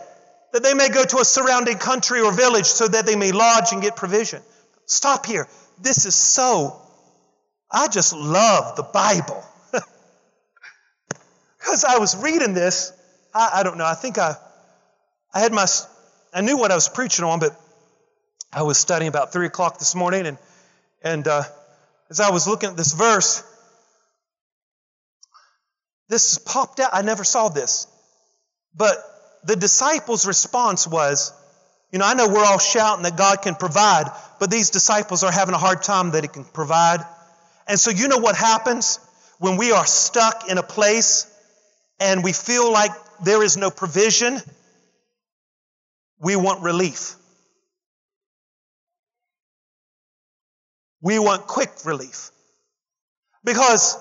that 0.53 0.63
they 0.63 0.75
may 0.75 0.89
go 0.89 1.05
to 1.05 1.19
a 1.19 1.25
surrounding 1.25 1.79
country 1.79 2.21
or 2.21 2.33
village 2.33 2.67
so 2.67 2.89
that 2.89 3.07
they 3.07 3.17
may 3.17 3.33
lodge 3.33 3.73
and 3.73 3.83
get 3.83 3.97
provision. 3.97 4.43
Stop 4.87 5.27
here. 5.27 5.49
This 5.81 6.07
is 6.07 6.15
so, 6.15 6.81
I 7.71 7.89
just 7.89 8.13
love 8.15 8.77
the 8.77 8.83
Bible. 8.83 9.45
Because 11.59 11.85
I 11.85 11.99
was 11.99 12.17
reading 12.17 12.55
this, 12.55 12.93
I, 13.35 13.51
I, 13.57 13.63
don't 13.63 13.77
know, 13.79 13.85
I 13.85 13.95
think 13.95 14.17
I, 14.17 14.37
I 15.35 15.41
had 15.41 15.53
my, 15.53 15.67
I 16.33 16.41
knew 16.41 16.57
what 16.57 16.71
I 16.71 16.75
was 16.77 16.89
preaching 16.89 17.25
on, 17.25 17.41
but 17.41 17.61
I 18.53 18.63
was 18.63 18.79
studying 18.79 19.09
about 19.09 19.33
3 19.33 19.47
o'clock 19.47 19.79
this 19.79 19.95
morning, 19.95 20.27
and, 20.27 20.39
and 21.03 21.27
uh, 21.29 21.43
as 22.11 22.21
I 22.21 22.31
was 22.31 22.47
looking 22.47 22.71
at 22.71 22.77
this 22.77 22.93
verse, 22.93 23.43
this 26.09 26.39
popped 26.39 26.81
out. 26.81 26.91
I 26.93 27.03
never 27.03 27.23
saw 27.23 27.49
this. 27.49 27.87
But 28.75 28.97
the 29.49 29.57
disciples' 29.57 30.27
response 30.27 30.87
was, 30.87 31.33
you 31.91 31.99
know, 31.99 32.05
I 32.05 32.13
know 32.13 32.29
we're 32.29 32.45
all 32.45 32.59
shouting 32.59 33.05
that 33.05 33.17
God 33.17 33.41
can 33.41 33.55
provide, 33.55 34.05
but 34.39 34.51
these 34.51 34.69
disciples 34.69 35.25
are 35.25 35.33
having 35.33 35.55
a 35.55 35.59
hard 35.59 35.83
time 35.83 36.11
that 36.11 36.23
He 36.23 36.29
can 36.29 36.45
provide. 36.45 37.01
And 37.67 37.81
so, 37.81 37.91
you 37.91 38.09
know 38.09 38.19
what 38.19 38.37
happens 38.37 39.01
when 39.39 39.57
we 39.57 39.73
are 39.73 39.87
stuck 39.87 40.51
in 40.51 40.59
a 40.59 40.63
place 40.63 41.27
and 41.99 42.23
we 42.23 42.35
feel 42.35 42.71
like 42.71 42.91
there 43.25 43.43
is 43.43 43.57
no 43.57 43.71
provision? 43.71 44.39
We 46.21 46.37
want 46.37 46.63
relief. 46.63 47.17
We 51.01 51.19
want 51.19 51.47
quick 51.47 51.71
relief. 51.87 52.33
Because 53.45 53.97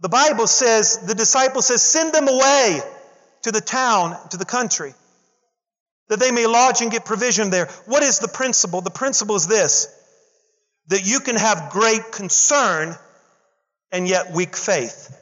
the 0.00 0.08
Bible 0.08 0.48
says, 0.48 1.06
the 1.06 1.14
disciple 1.14 1.62
says, 1.62 1.82
send 1.82 2.12
them 2.12 2.26
away 2.26 2.82
to 3.42 3.52
the 3.52 3.60
town, 3.60 4.16
to 4.30 4.36
the 4.36 4.44
country, 4.44 4.94
that 6.08 6.20
they 6.20 6.30
may 6.30 6.46
lodge 6.46 6.80
and 6.80 6.90
get 6.90 7.04
provision 7.04 7.50
there. 7.50 7.66
What 7.86 8.02
is 8.02 8.18
the 8.18 8.28
principle? 8.28 8.80
The 8.80 8.90
principle 8.90 9.36
is 9.36 9.46
this 9.46 9.94
that 10.88 11.06
you 11.06 11.20
can 11.20 11.36
have 11.36 11.68
great 11.70 12.12
concern 12.12 12.96
and 13.92 14.08
yet 14.08 14.32
weak 14.32 14.56
faith. 14.56 15.14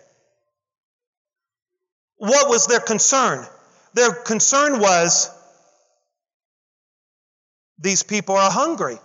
What 2.18 2.48
was 2.48 2.68
their 2.68 2.78
concern? 2.78 3.44
Their 3.94 4.12
concern 4.12 4.78
was 4.78 5.28
these 7.78 8.04
people 8.04 8.36
are 8.36 8.50
hungry. 8.50 8.98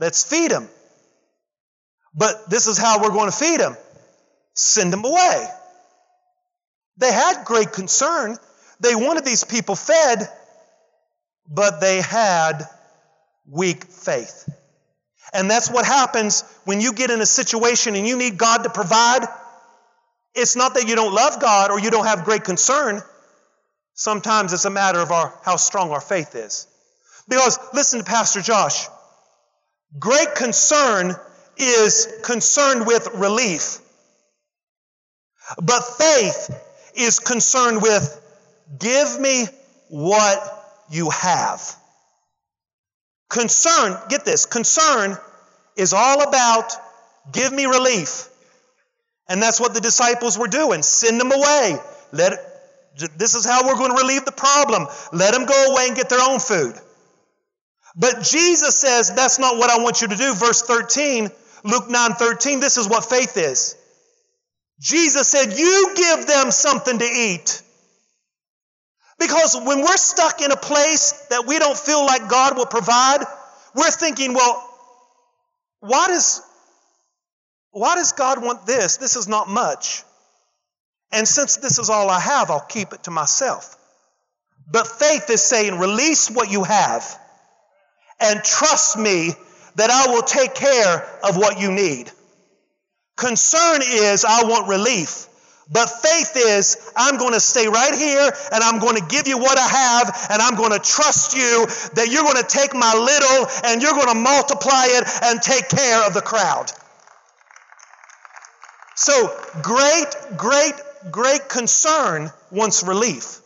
Let's 0.00 0.28
feed 0.28 0.50
them. 0.50 0.68
But 2.14 2.50
this 2.50 2.66
is 2.66 2.76
how 2.76 3.00
we're 3.00 3.10
going 3.10 3.30
to 3.30 3.36
feed 3.36 3.60
them 3.60 3.76
send 4.56 4.92
them 4.92 5.04
away. 5.04 5.46
They 6.98 7.12
had 7.12 7.44
great 7.44 7.72
concern. 7.72 8.36
They 8.80 8.94
wanted 8.94 9.24
these 9.24 9.44
people 9.44 9.74
fed, 9.74 10.28
but 11.48 11.80
they 11.80 12.00
had 12.00 12.62
weak 13.46 13.84
faith. 13.84 14.48
And 15.32 15.50
that's 15.50 15.70
what 15.70 15.84
happens 15.84 16.44
when 16.64 16.80
you 16.80 16.92
get 16.92 17.10
in 17.10 17.20
a 17.20 17.26
situation 17.26 17.96
and 17.96 18.06
you 18.06 18.16
need 18.16 18.38
God 18.38 18.62
to 18.64 18.70
provide. 18.70 19.26
It's 20.34 20.56
not 20.56 20.74
that 20.74 20.88
you 20.88 20.94
don't 20.94 21.14
love 21.14 21.40
God 21.40 21.70
or 21.70 21.80
you 21.80 21.90
don't 21.90 22.06
have 22.06 22.24
great 22.24 22.44
concern. 22.44 23.02
Sometimes 23.94 24.52
it's 24.52 24.64
a 24.64 24.70
matter 24.70 25.00
of 25.00 25.10
our, 25.10 25.32
how 25.42 25.56
strong 25.56 25.90
our 25.90 26.00
faith 26.00 26.34
is. 26.34 26.66
Because 27.28 27.58
listen 27.72 28.00
to 28.00 28.04
Pastor 28.04 28.40
Josh. 28.40 28.86
Great 29.98 30.34
concern 30.34 31.14
is 31.56 32.20
concerned 32.22 32.86
with 32.86 33.08
relief. 33.14 33.78
But 35.62 35.80
faith 35.82 36.50
is 36.98 37.18
concerned 37.18 37.82
with 37.82 38.20
give 38.78 39.18
me 39.20 39.46
what 39.88 40.38
you 40.90 41.10
have. 41.10 41.74
Concern, 43.28 43.96
get 44.08 44.24
this, 44.24 44.46
concern 44.46 45.16
is 45.76 45.92
all 45.92 46.22
about 46.22 46.72
give 47.32 47.52
me 47.52 47.66
relief. 47.66 48.28
And 49.28 49.42
that's 49.42 49.60
what 49.60 49.74
the 49.74 49.80
disciples 49.80 50.38
were 50.38 50.46
doing. 50.46 50.82
Send 50.82 51.20
them 51.20 51.32
away. 51.32 51.76
Let 52.12 52.38
this 53.16 53.34
is 53.34 53.44
how 53.44 53.66
we're 53.66 53.74
going 53.74 53.90
to 53.90 53.96
relieve 53.96 54.24
the 54.24 54.32
problem. 54.32 54.86
Let 55.12 55.34
them 55.34 55.44
go 55.44 55.72
away 55.72 55.88
and 55.88 55.96
get 55.96 56.08
their 56.08 56.22
own 56.22 56.38
food. 56.38 56.74
But 57.96 58.22
Jesus 58.22 58.76
says 58.76 59.12
that's 59.14 59.38
not 59.38 59.56
what 59.56 59.70
I 59.70 59.82
want 59.82 60.00
you 60.00 60.08
to 60.08 60.16
do. 60.16 60.34
Verse 60.34 60.62
13, 60.62 61.30
Luke 61.64 61.90
9 61.90 62.12
13, 62.12 62.60
this 62.60 62.76
is 62.76 62.88
what 62.88 63.04
faith 63.04 63.36
is. 63.36 63.75
Jesus 64.80 65.28
said, 65.28 65.58
You 65.58 65.92
give 65.96 66.26
them 66.26 66.50
something 66.50 66.98
to 66.98 67.04
eat. 67.04 67.62
Because 69.18 69.56
when 69.64 69.80
we're 69.80 69.96
stuck 69.96 70.42
in 70.42 70.52
a 70.52 70.56
place 70.56 71.12
that 71.30 71.46
we 71.46 71.58
don't 71.58 71.76
feel 71.76 72.04
like 72.04 72.28
God 72.28 72.56
will 72.56 72.66
provide, 72.66 73.20
we're 73.74 73.90
thinking, 73.90 74.34
well, 74.34 74.62
why 75.80 76.08
does, 76.08 76.42
why 77.70 77.94
does 77.94 78.12
God 78.12 78.42
want 78.42 78.66
this? 78.66 78.98
This 78.98 79.16
is 79.16 79.26
not 79.26 79.48
much. 79.48 80.02
And 81.12 81.26
since 81.26 81.56
this 81.56 81.78
is 81.78 81.88
all 81.88 82.10
I 82.10 82.20
have, 82.20 82.50
I'll 82.50 82.60
keep 82.60 82.92
it 82.92 83.04
to 83.04 83.10
myself. 83.10 83.76
But 84.70 84.86
faith 84.86 85.30
is 85.30 85.42
saying, 85.42 85.78
release 85.78 86.30
what 86.30 86.50
you 86.50 86.64
have 86.64 87.18
and 88.20 88.42
trust 88.42 88.98
me 88.98 89.30
that 89.76 89.90
I 89.90 90.12
will 90.12 90.22
take 90.22 90.54
care 90.54 91.20
of 91.22 91.36
what 91.36 91.60
you 91.60 91.70
need. 91.70 92.10
Concern 93.16 93.80
is, 93.82 94.24
I 94.24 94.44
want 94.44 94.68
relief. 94.68 95.26
But 95.70 95.86
faith 95.86 96.32
is, 96.36 96.92
I'm 96.94 97.16
going 97.16 97.32
to 97.32 97.40
stay 97.40 97.66
right 97.66 97.94
here 97.94 98.30
and 98.52 98.62
I'm 98.62 98.78
going 98.78 98.96
to 98.96 99.04
give 99.08 99.26
you 99.26 99.38
what 99.38 99.58
I 99.58 99.66
have 99.66 100.28
and 100.30 100.40
I'm 100.40 100.54
going 100.54 100.70
to 100.70 100.78
trust 100.78 101.34
you 101.34 101.66
that 101.94 102.08
you're 102.08 102.22
going 102.22 102.36
to 102.36 102.46
take 102.46 102.72
my 102.72 102.94
little 102.94 103.48
and 103.64 103.82
you're 103.82 103.94
going 103.94 104.08
to 104.08 104.14
multiply 104.14 104.84
it 104.86 105.04
and 105.24 105.42
take 105.42 105.68
care 105.68 106.06
of 106.06 106.14
the 106.14 106.20
crowd. 106.20 106.70
So, 108.94 109.36
great, 109.60 110.06
great, 110.36 110.74
great 111.10 111.48
concern 111.48 112.30
wants 112.52 112.84
relief. 112.84 113.40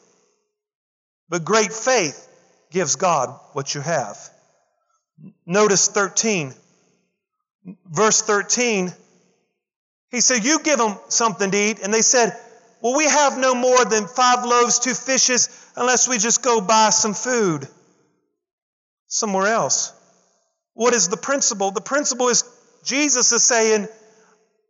But 1.30 1.44
great 1.44 1.72
faith 1.72 2.28
gives 2.70 2.96
God 2.96 3.38
what 3.52 3.74
you 3.74 3.80
have. 3.80 4.18
Notice 5.46 5.88
13. 5.88 6.54
Verse 7.86 8.22
13 8.22 8.92
he 10.10 10.20
said, 10.20 10.44
You 10.44 10.60
give 10.60 10.78
them 10.78 10.98
something 11.08 11.50
to 11.50 11.56
eat. 11.56 11.80
And 11.80 11.92
they 11.94 12.02
said, 12.02 12.36
Well, 12.80 12.96
we 12.96 13.04
have 13.04 13.38
no 13.38 13.54
more 13.54 13.84
than 13.84 14.06
five 14.06 14.44
loaves, 14.44 14.78
two 14.78 14.94
fishes, 14.94 15.48
unless 15.76 16.08
we 16.08 16.18
just 16.18 16.42
go 16.42 16.60
buy 16.60 16.90
some 16.90 17.14
food 17.14 17.66
somewhere 19.06 19.46
else. 19.46 19.92
What 20.74 20.94
is 20.94 21.08
the 21.08 21.16
principle? 21.16 21.70
The 21.70 21.80
principle 21.80 22.28
is 22.28 22.44
Jesus 22.84 23.32
is 23.32 23.44
saying, 23.44 23.88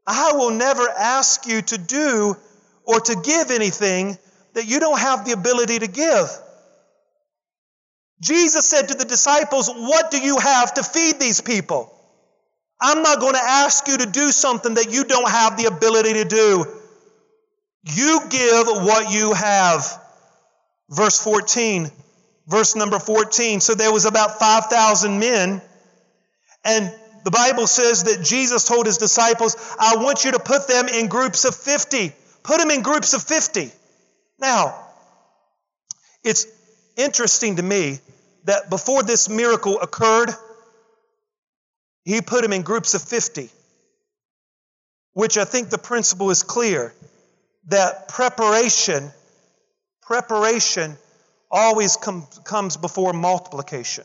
I 0.06 0.32
will 0.32 0.50
never 0.50 0.88
ask 0.88 1.46
you 1.46 1.62
to 1.62 1.78
do 1.78 2.36
or 2.84 3.00
to 3.00 3.14
give 3.22 3.50
anything 3.50 4.18
that 4.54 4.66
you 4.66 4.80
don't 4.80 4.98
have 4.98 5.24
the 5.24 5.32
ability 5.32 5.78
to 5.78 5.86
give. 5.86 6.28
Jesus 8.20 8.66
said 8.66 8.88
to 8.88 8.94
the 8.94 9.04
disciples, 9.04 9.70
What 9.70 10.10
do 10.10 10.18
you 10.20 10.38
have 10.38 10.74
to 10.74 10.82
feed 10.82 11.20
these 11.20 11.40
people? 11.40 11.96
I'm 12.80 13.02
not 13.02 13.20
going 13.20 13.34
to 13.34 13.42
ask 13.42 13.86
you 13.88 13.98
to 13.98 14.06
do 14.06 14.30
something 14.30 14.74
that 14.74 14.90
you 14.90 15.04
don't 15.04 15.28
have 15.28 15.56
the 15.56 15.66
ability 15.66 16.14
to 16.14 16.24
do. 16.24 16.64
You 17.84 18.20
give 18.28 18.66
what 18.66 19.12
you 19.12 19.32
have. 19.32 19.84
Verse 20.88 21.22
14, 21.22 21.90
verse 22.48 22.74
number 22.74 22.98
14. 22.98 23.60
So 23.60 23.74
there 23.74 23.92
was 23.92 24.06
about 24.06 24.38
5,000 24.38 25.18
men, 25.20 25.62
and 26.64 26.94
the 27.24 27.30
Bible 27.30 27.66
says 27.66 28.04
that 28.04 28.24
Jesus 28.24 28.64
told 28.64 28.86
his 28.86 28.98
disciples, 28.98 29.56
I 29.78 29.96
want 29.96 30.24
you 30.24 30.32
to 30.32 30.38
put 30.38 30.66
them 30.66 30.88
in 30.88 31.08
groups 31.08 31.44
of 31.44 31.54
50. 31.54 32.12
Put 32.42 32.58
them 32.58 32.70
in 32.70 32.82
groups 32.82 33.12
of 33.12 33.22
50. 33.22 33.70
Now, 34.38 34.74
it's 36.24 36.46
interesting 36.96 37.56
to 37.56 37.62
me 37.62 37.98
that 38.44 38.70
before 38.70 39.02
this 39.02 39.28
miracle 39.28 39.80
occurred, 39.80 40.30
he 42.04 42.20
put 42.20 42.42
them 42.42 42.52
in 42.52 42.62
groups 42.62 42.94
of 42.94 43.02
50, 43.02 43.50
which 45.12 45.36
I 45.38 45.44
think 45.44 45.70
the 45.70 45.78
principle 45.78 46.30
is 46.30 46.42
clear 46.42 46.94
that 47.68 48.08
preparation, 48.08 49.10
preparation 50.02 50.96
always 51.50 51.96
com- 51.96 52.26
comes 52.44 52.76
before 52.76 53.12
multiplication. 53.12 54.04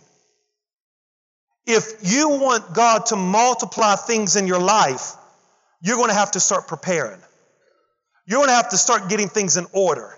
If 1.65 1.85
you 2.03 2.29
want 2.29 2.73
God 2.73 3.07
to 3.07 3.15
multiply 3.15 3.95
things 3.95 4.35
in 4.35 4.45
your 4.45 4.59
life, 4.59 5.13
you're 5.81 5.97
going 5.97 6.09
to 6.09 6.15
have 6.15 6.31
to 6.31 6.39
start 6.39 6.67
preparing. 6.67 7.21
You're 8.27 8.39
going 8.39 8.49
to 8.49 8.55
have 8.55 8.69
to 8.69 8.77
start 8.77 9.09
getting 9.09 9.29
things 9.29 9.57
in 9.57 9.65
order. 9.71 10.17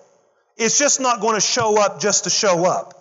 It's 0.57 0.79
just 0.79 0.99
not 0.99 1.21
going 1.21 1.35
to 1.35 1.41
show 1.41 1.79
up 1.79 1.99
just 1.99 2.23
to 2.23 2.29
show 2.29 2.65
up. 2.65 2.96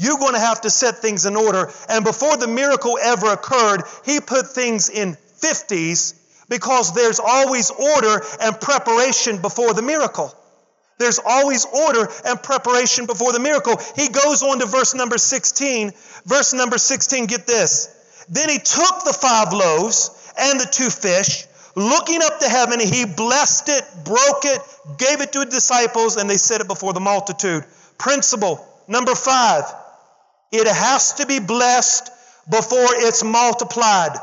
You're 0.00 0.18
going 0.18 0.32
to 0.32 0.40
have 0.40 0.62
to 0.62 0.70
set 0.70 0.96
things 0.96 1.26
in 1.26 1.36
order. 1.36 1.70
And 1.90 2.06
before 2.06 2.38
the 2.38 2.48
miracle 2.48 2.98
ever 3.00 3.26
occurred, 3.26 3.82
he 4.06 4.18
put 4.18 4.46
things 4.46 4.88
in 4.88 5.18
50s 5.40 6.14
because 6.48 6.94
there's 6.94 7.20
always 7.20 7.70
order 7.70 8.22
and 8.40 8.58
preparation 8.58 9.42
before 9.42 9.74
the 9.74 9.82
miracle. 9.82 10.34
There's 10.98 11.20
always 11.22 11.66
order 11.66 12.08
and 12.24 12.42
preparation 12.42 13.04
before 13.04 13.32
the 13.32 13.40
miracle. 13.40 13.76
He 13.94 14.08
goes 14.08 14.42
on 14.42 14.60
to 14.60 14.66
verse 14.66 14.94
number 14.94 15.18
16. 15.18 15.92
Verse 16.24 16.54
number 16.54 16.78
16, 16.78 17.26
get 17.26 17.46
this. 17.46 18.24
Then 18.30 18.48
he 18.48 18.56
took 18.56 19.04
the 19.04 19.12
five 19.12 19.52
loaves 19.52 20.32
and 20.38 20.58
the 20.58 20.66
two 20.66 20.88
fish, 20.88 21.44
looking 21.74 22.22
up 22.22 22.38
to 22.40 22.48
heaven, 22.48 22.80
he 22.80 23.04
blessed 23.04 23.68
it, 23.68 23.84
broke 24.04 24.44
it, 24.44 24.62
gave 24.96 25.20
it 25.20 25.32
to 25.32 25.40
his 25.40 25.48
disciples, 25.48 26.16
and 26.16 26.30
they 26.30 26.38
set 26.38 26.62
it 26.62 26.68
before 26.68 26.94
the 26.94 27.00
multitude. 27.00 27.64
Principle 27.98 28.66
number 28.88 29.14
five 29.14 29.64
it 30.52 30.66
has 30.66 31.14
to 31.14 31.26
be 31.26 31.38
blessed 31.38 32.10
before 32.48 32.88
it's 32.96 33.22
multiplied. 33.22 34.16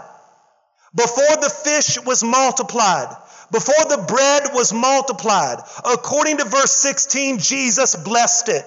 Before 0.95 1.35
the 1.41 1.53
fish 1.63 1.99
was 2.05 2.23
multiplied, 2.23 3.15
before 3.51 3.85
the 3.89 4.03
bread 4.07 4.43
was 4.53 4.73
multiplied, 4.73 5.59
according 5.85 6.37
to 6.37 6.45
verse 6.45 6.71
16, 6.71 7.39
Jesus 7.39 7.95
blessed 7.95 8.49
it. 8.49 8.65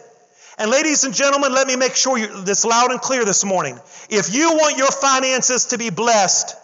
And 0.58 0.70
ladies 0.70 1.04
and 1.04 1.14
gentlemen, 1.14 1.52
let 1.52 1.66
me 1.66 1.76
make 1.76 1.94
sure 1.94 2.18
you, 2.18 2.42
this 2.42 2.64
loud 2.64 2.90
and 2.90 3.00
clear 3.00 3.24
this 3.24 3.44
morning. 3.44 3.78
If 4.10 4.34
you 4.34 4.52
want 4.52 4.76
your 4.76 4.90
finances 4.90 5.66
to 5.66 5.78
be 5.78 5.90
blessed, 5.90 6.54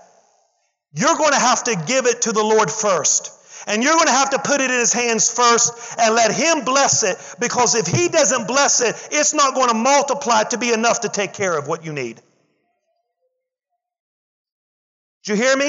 you're 0.92 1.16
going 1.16 1.32
to 1.32 1.38
have 1.38 1.64
to 1.64 1.76
give 1.87 2.06
it 2.06 2.22
to 2.22 2.32
the 2.32 2.42
Lord 2.42 2.70
first. 2.70 3.32
And 3.66 3.83
you're 3.83 3.94
going 3.94 4.07
to 4.07 4.12
have 4.12 4.31
to 4.31 4.38
put 4.38 4.61
it 4.61 4.70
in 4.70 4.79
his 4.79 4.92
hands 4.92 5.31
first 5.31 5.96
and 5.98 6.14
let 6.14 6.33
him 6.33 6.64
bless 6.64 7.02
it 7.02 7.16
because 7.40 7.74
if 7.74 7.87
he 7.87 8.09
doesn't 8.09 8.46
bless 8.46 8.81
it, 8.81 8.94
it's 9.11 9.35
not 9.35 9.55
going 9.55 9.68
to 9.68 9.74
multiply 9.74 10.44
to 10.44 10.59
be 10.59 10.72
enough 10.72 11.00
to 11.00 11.09
take 11.09 11.35
care 11.35 11.59
of 11.59 11.66
what 11.66 11.85
you 11.85 11.92
need. 11.92 12.20
Do 15.25 15.35
you 15.35 15.42
hear 15.42 15.56
me? 15.56 15.67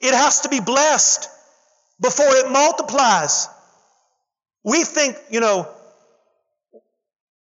It 0.00 0.14
has 0.14 0.40
to 0.40 0.48
be 0.48 0.60
blessed 0.60 1.28
before 2.00 2.34
it 2.36 2.50
multiplies. 2.50 3.48
We 4.64 4.82
think, 4.84 5.16
you 5.30 5.40
know, 5.40 5.68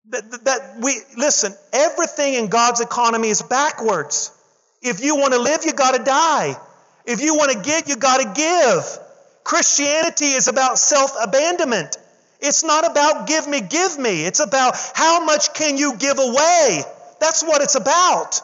that, 0.09 0.43
that 0.43 0.75
we, 0.82 0.93
listen, 1.15 1.53
everything 1.71 2.34
in 2.34 2.47
God's 2.47 2.82
economy 2.82 3.30
is 3.30 3.41
backwards. 3.41 4.36
If 4.82 5.01
you 5.03 5.15
want 5.15 5.34
to 5.34 5.39
live, 5.39 5.63
you 5.63 5.71
got 5.71 5.95
to 5.95 6.03
die. 6.03 6.57
If 7.05 7.21
you 7.21 7.36
want 7.36 7.53
to 7.53 7.61
get, 7.61 7.88
you 7.88 7.95
got 7.95 8.21
to 8.21 8.34
give. 8.36 9.09
Christianity 9.49 10.27
is 10.27 10.47
about 10.47 10.77
self 10.77 11.11
abandonment. 11.19 11.97
It's 12.39 12.63
not 12.63 12.85
about 12.85 13.27
give 13.27 13.47
me, 13.47 13.61
give 13.61 13.97
me. 13.97 14.23
It's 14.23 14.39
about 14.39 14.75
how 14.93 15.25
much 15.25 15.55
can 15.55 15.75
you 15.75 15.97
give 15.97 16.19
away. 16.19 16.83
That's 17.19 17.41
what 17.41 17.63
it's 17.63 17.73
about. 17.73 18.41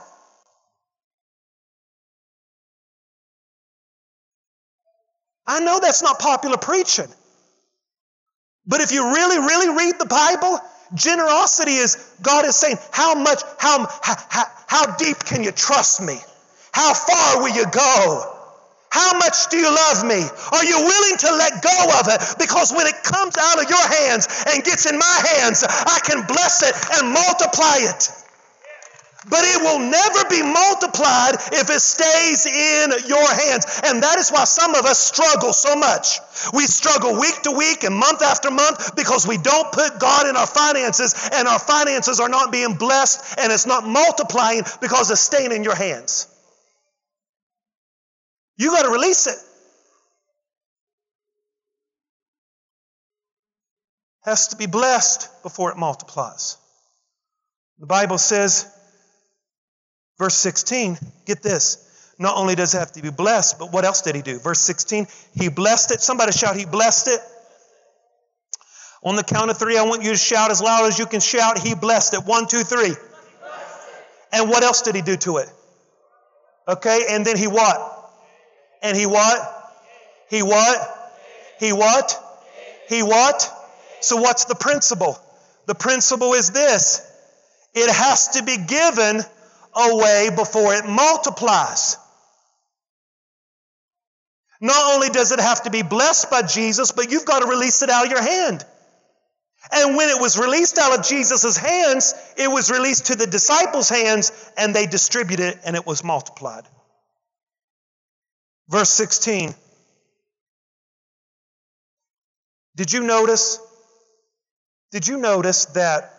I 5.45 5.59
know 5.59 5.79
that's 5.79 6.01
not 6.01 6.17
popular 6.17 6.57
preaching. 6.57 7.13
But 8.65 8.81
if 8.81 8.91
you 8.91 9.13
really, 9.13 9.37
really 9.37 9.77
read 9.77 9.99
the 9.99 10.07
Bible, 10.07 10.59
Generosity 10.95 11.73
is 11.75 11.97
God 12.23 12.45
is 12.45 12.55
saying, 12.55 12.77
How 12.91 13.13
much, 13.13 13.43
how, 13.59 13.87
how, 14.01 14.45
how 14.65 14.95
deep 14.95 15.19
can 15.19 15.43
you 15.43 15.51
trust 15.51 16.01
me? 16.01 16.17
How 16.71 16.95
far 16.95 17.43
will 17.43 17.55
you 17.55 17.67
go? 17.67 18.34
How 18.95 19.19
much 19.19 19.47
do 19.51 19.57
you 19.57 19.67
love 19.67 20.05
me? 20.05 20.23
Are 20.55 20.63
you 20.63 20.79
willing 20.79 21.17
to 21.27 21.31
let 21.35 21.61
go 21.61 21.99
of 21.99 22.07
it? 22.07 22.39
Because 22.39 22.71
when 22.71 22.87
it 22.87 23.03
comes 23.03 23.35
out 23.35 23.61
of 23.61 23.69
your 23.69 23.87
hands 23.99 24.25
and 24.47 24.63
gets 24.63 24.89
in 24.89 24.97
my 24.97 25.17
hands, 25.35 25.65
I 25.67 25.99
can 25.99 26.25
bless 26.25 26.63
it 26.63 26.73
and 26.95 27.11
multiply 27.11 27.91
it. 27.91 28.09
But 29.27 29.43
it 29.43 29.59
will 29.59 29.79
never 29.79 30.29
be 30.29 30.41
multiplied 30.43 31.35
if 31.51 31.69
it 31.69 31.81
stays 31.81 32.45
in 32.45 32.93
your 33.09 33.27
hands. 33.27 33.81
And 33.83 34.01
that 34.03 34.17
is 34.17 34.29
why 34.31 34.45
some 34.45 34.75
of 34.75 34.85
us 34.85 34.99
struggle 34.99 35.51
so 35.51 35.75
much. 35.75 36.21
We 36.53 36.63
struggle 36.63 37.19
week 37.19 37.41
to 37.43 37.51
week 37.51 37.83
and 37.83 37.95
month 37.95 38.21
after 38.21 38.49
month 38.49 38.95
because 38.95 39.27
we 39.27 39.35
don't 39.37 39.73
put 39.73 39.99
God 39.99 40.27
in 40.27 40.37
our 40.37 40.47
finances 40.47 41.29
and 41.33 41.49
our 41.49 41.59
finances 41.59 42.21
are 42.21 42.29
not 42.29 42.53
being 42.53 42.75
blessed 42.75 43.39
and 43.39 43.51
it's 43.51 43.65
not 43.65 43.85
multiplying 43.85 44.63
because 44.79 45.11
it's 45.11 45.19
staying 45.19 45.51
in 45.51 45.65
your 45.65 45.75
hands. 45.75 46.27
You 48.57 48.71
got 48.71 48.83
to 48.83 48.89
release 48.89 49.27
it. 49.27 49.37
Has 54.23 54.49
to 54.49 54.55
be 54.55 54.65
blessed 54.65 55.43
before 55.43 55.71
it 55.71 55.77
multiplies. 55.77 56.57
The 57.79 57.85
Bible 57.85 58.17
says 58.17 58.71
Verse 60.17 60.35
16, 60.35 60.97
get 61.25 61.41
this. 61.43 61.81
Not 62.17 62.37
only 62.37 62.55
does 62.55 62.73
it 62.73 62.79
have 62.79 62.93
to 62.93 63.01
be 63.01 63.09
blessed, 63.09 63.59
but 63.59 63.73
what 63.73 63.83
else 63.83 64.01
did 64.01 64.15
he 64.15 64.21
do? 64.21 64.39
Verse 64.39 64.59
16, 64.59 65.07
he 65.33 65.49
blessed 65.49 65.91
it. 65.91 66.01
Somebody 66.01 66.31
shout, 66.31 66.55
he 66.55 66.65
blessed 66.65 67.09
it. 67.09 67.19
On 69.03 69.15
the 69.15 69.23
count 69.23 69.51
of 69.51 69.57
three, 69.57 69.77
I 69.77 69.83
want 69.83 70.03
you 70.03 70.11
to 70.11 70.17
shout 70.17 70.51
as 70.51 70.61
loud 70.61 70.85
as 70.87 70.97
you 70.97 71.05
can 71.05 71.19
shout, 71.19 71.59
he 71.59 71.75
blessed 71.75 72.13
it. 72.13 72.23
One, 72.25 72.47
two, 72.47 72.63
three. 72.63 72.93
And 74.31 74.49
what 74.49 74.63
else 74.63 74.81
did 74.81 74.95
he 74.95 75.01
do 75.01 75.17
to 75.17 75.37
it? 75.37 75.49
Okay, 76.67 77.05
and 77.09 77.25
then 77.25 77.37
he 77.37 77.47
what? 77.47 77.94
And 78.81 78.95
he 78.95 79.05
what? 79.05 79.71
He 80.29 80.41
what? 80.43 80.77
He 81.59 81.73
what? 81.73 82.19
He 82.89 83.03
what? 83.03 83.51
So 84.01 84.17
what's 84.17 84.45
the 84.45 84.55
principle? 84.55 85.19
The 85.65 85.75
principle 85.75 86.33
is 86.33 86.51
this. 86.51 87.01
It 87.73 87.89
has 87.89 88.29
to 88.29 88.43
be 88.43 88.57
given 88.57 89.21
away 89.75 90.29
before 90.35 90.73
it 90.75 90.85
multiplies. 90.85 91.97
Not 94.61 94.93
only 94.93 95.09
does 95.09 95.31
it 95.31 95.39
have 95.39 95.63
to 95.63 95.69
be 95.69 95.81
blessed 95.81 96.29
by 96.29 96.43
Jesus, 96.43 96.91
but 96.91 97.11
you've 97.11 97.25
got 97.25 97.39
to 97.41 97.47
release 97.47 97.81
it 97.81 97.89
out 97.89 98.05
of 98.05 98.11
your 98.11 98.21
hand. 98.21 98.65
And 99.71 99.97
when 99.97 100.09
it 100.09 100.21
was 100.21 100.37
released 100.37 100.77
out 100.77 100.97
of 100.97 101.05
Jesus' 101.05 101.57
hands, 101.57 102.13
it 102.37 102.49
was 102.49 102.71
released 102.71 103.07
to 103.07 103.15
the 103.15 103.27
disciples' 103.27 103.89
hands, 103.89 104.31
and 104.57 104.73
they 104.73 104.85
distributed 104.85 105.45
it, 105.45 105.59
and 105.65 105.75
it 105.75 105.85
was 105.85 106.03
multiplied. 106.03 106.63
Verse 108.69 108.89
16. 108.89 109.53
Did 112.75 112.91
you 112.91 113.03
notice? 113.03 113.59
Did 114.91 115.07
you 115.07 115.17
notice 115.17 115.65
that 115.65 116.11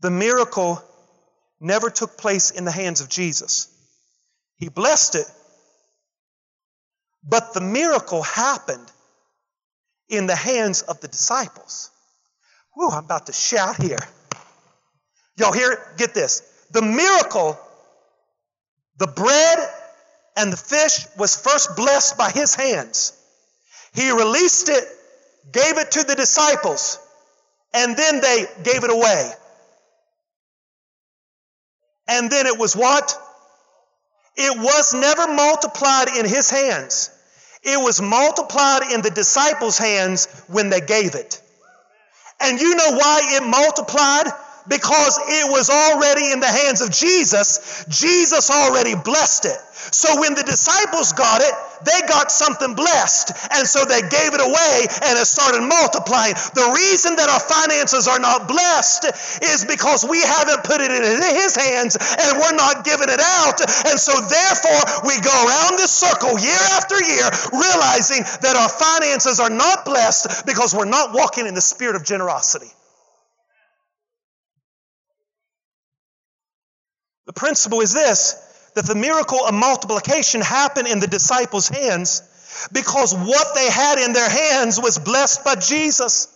the 0.00 0.10
miracle 0.10 0.82
never 1.62 1.88
took 1.88 2.18
place 2.18 2.50
in 2.50 2.64
the 2.64 2.72
hands 2.72 3.00
of 3.00 3.08
Jesus. 3.08 3.68
He 4.56 4.68
blessed 4.68 5.14
it, 5.14 5.26
but 7.22 7.54
the 7.54 7.60
miracle 7.60 8.22
happened 8.22 8.90
in 10.08 10.26
the 10.26 10.36
hands 10.36 10.82
of 10.82 11.00
the 11.00 11.08
disciples. 11.08 11.90
Whew, 12.74 12.90
I'm 12.90 13.04
about 13.04 13.26
to 13.26 13.32
shout 13.32 13.80
here. 13.80 13.98
Y'all 15.36 15.52
hear 15.52 15.72
it? 15.72 15.78
Get 15.96 16.14
this. 16.14 16.42
The 16.72 16.82
miracle, 16.82 17.58
the 18.98 19.06
bread 19.06 19.58
and 20.36 20.52
the 20.52 20.56
fish 20.56 21.06
was 21.18 21.36
first 21.36 21.76
blessed 21.76 22.16
by 22.16 22.30
his 22.30 22.54
hands. 22.54 23.12
He 23.94 24.10
released 24.10 24.68
it, 24.68 24.84
gave 25.52 25.78
it 25.78 25.92
to 25.92 26.04
the 26.04 26.14
disciples, 26.14 26.98
and 27.74 27.96
then 27.96 28.20
they 28.20 28.46
gave 28.62 28.84
it 28.84 28.90
away. 28.90 29.32
And 32.08 32.30
then 32.30 32.46
it 32.46 32.58
was 32.58 32.74
what? 32.74 33.18
It 34.36 34.58
was 34.58 34.94
never 34.94 35.32
multiplied 35.32 36.08
in 36.16 36.26
his 36.26 36.50
hands. 36.50 37.10
It 37.62 37.80
was 37.80 38.00
multiplied 38.00 38.90
in 38.92 39.02
the 39.02 39.10
disciples' 39.10 39.78
hands 39.78 40.26
when 40.48 40.70
they 40.70 40.80
gave 40.80 41.14
it. 41.14 41.40
And 42.40 42.60
you 42.60 42.74
know 42.74 42.92
why 42.96 43.20
it 43.36 43.42
multiplied? 43.46 44.26
Because 44.68 45.18
it 45.18 45.50
was 45.50 45.70
already 45.70 46.32
in 46.32 46.40
the 46.40 46.46
hands 46.46 46.80
of 46.80 46.90
Jesus. 46.90 47.84
Jesus 47.88 48.50
already 48.50 48.94
blessed 48.94 49.46
it. 49.46 49.58
So 49.90 50.20
when 50.20 50.34
the 50.34 50.46
disciples 50.46 51.12
got 51.12 51.42
it, 51.42 51.54
they 51.82 52.06
got 52.06 52.30
something 52.30 52.74
blessed. 52.74 53.34
And 53.50 53.66
so 53.66 53.84
they 53.84 54.00
gave 54.00 54.30
it 54.30 54.40
away 54.40 54.76
and 54.86 55.18
it 55.18 55.26
started 55.26 55.66
multiplying. 55.66 56.34
The 56.54 56.70
reason 56.70 57.16
that 57.16 57.26
our 57.26 57.42
finances 57.42 58.06
are 58.06 58.22
not 58.22 58.46
blessed 58.46 59.10
is 59.42 59.66
because 59.66 60.06
we 60.06 60.22
haven't 60.22 60.62
put 60.62 60.80
it 60.80 60.90
in 60.90 61.02
His 61.02 61.56
hands 61.58 61.98
and 61.98 62.38
we're 62.38 62.54
not 62.54 62.84
giving 62.86 63.10
it 63.10 63.18
out. 63.18 63.58
And 63.90 63.98
so 63.98 64.14
therefore 64.14 64.82
we 65.02 65.18
go 65.18 65.34
around 65.34 65.82
this 65.82 65.90
circle 65.90 66.38
year 66.38 66.62
after 66.78 67.02
year 67.02 67.26
realizing 67.50 68.22
that 68.46 68.54
our 68.54 68.70
finances 68.70 69.40
are 69.40 69.50
not 69.50 69.84
blessed 69.84 70.46
because 70.46 70.74
we're 70.74 70.86
not 70.86 71.12
walking 71.12 71.46
in 71.46 71.54
the 71.54 71.64
spirit 71.64 71.96
of 71.96 72.04
generosity. 72.04 72.70
The 77.26 77.32
principle 77.32 77.80
is 77.80 77.92
this 77.92 78.36
that 78.74 78.86
the 78.86 78.94
miracle 78.94 79.44
of 79.44 79.52
multiplication 79.52 80.40
happened 80.40 80.88
in 80.88 80.98
the 80.98 81.06
disciples' 81.06 81.68
hands 81.68 82.22
because 82.72 83.14
what 83.14 83.54
they 83.54 83.70
had 83.70 83.98
in 83.98 84.12
their 84.12 84.28
hands 84.28 84.80
was 84.80 84.98
blessed 84.98 85.44
by 85.44 85.56
Jesus. 85.56 86.28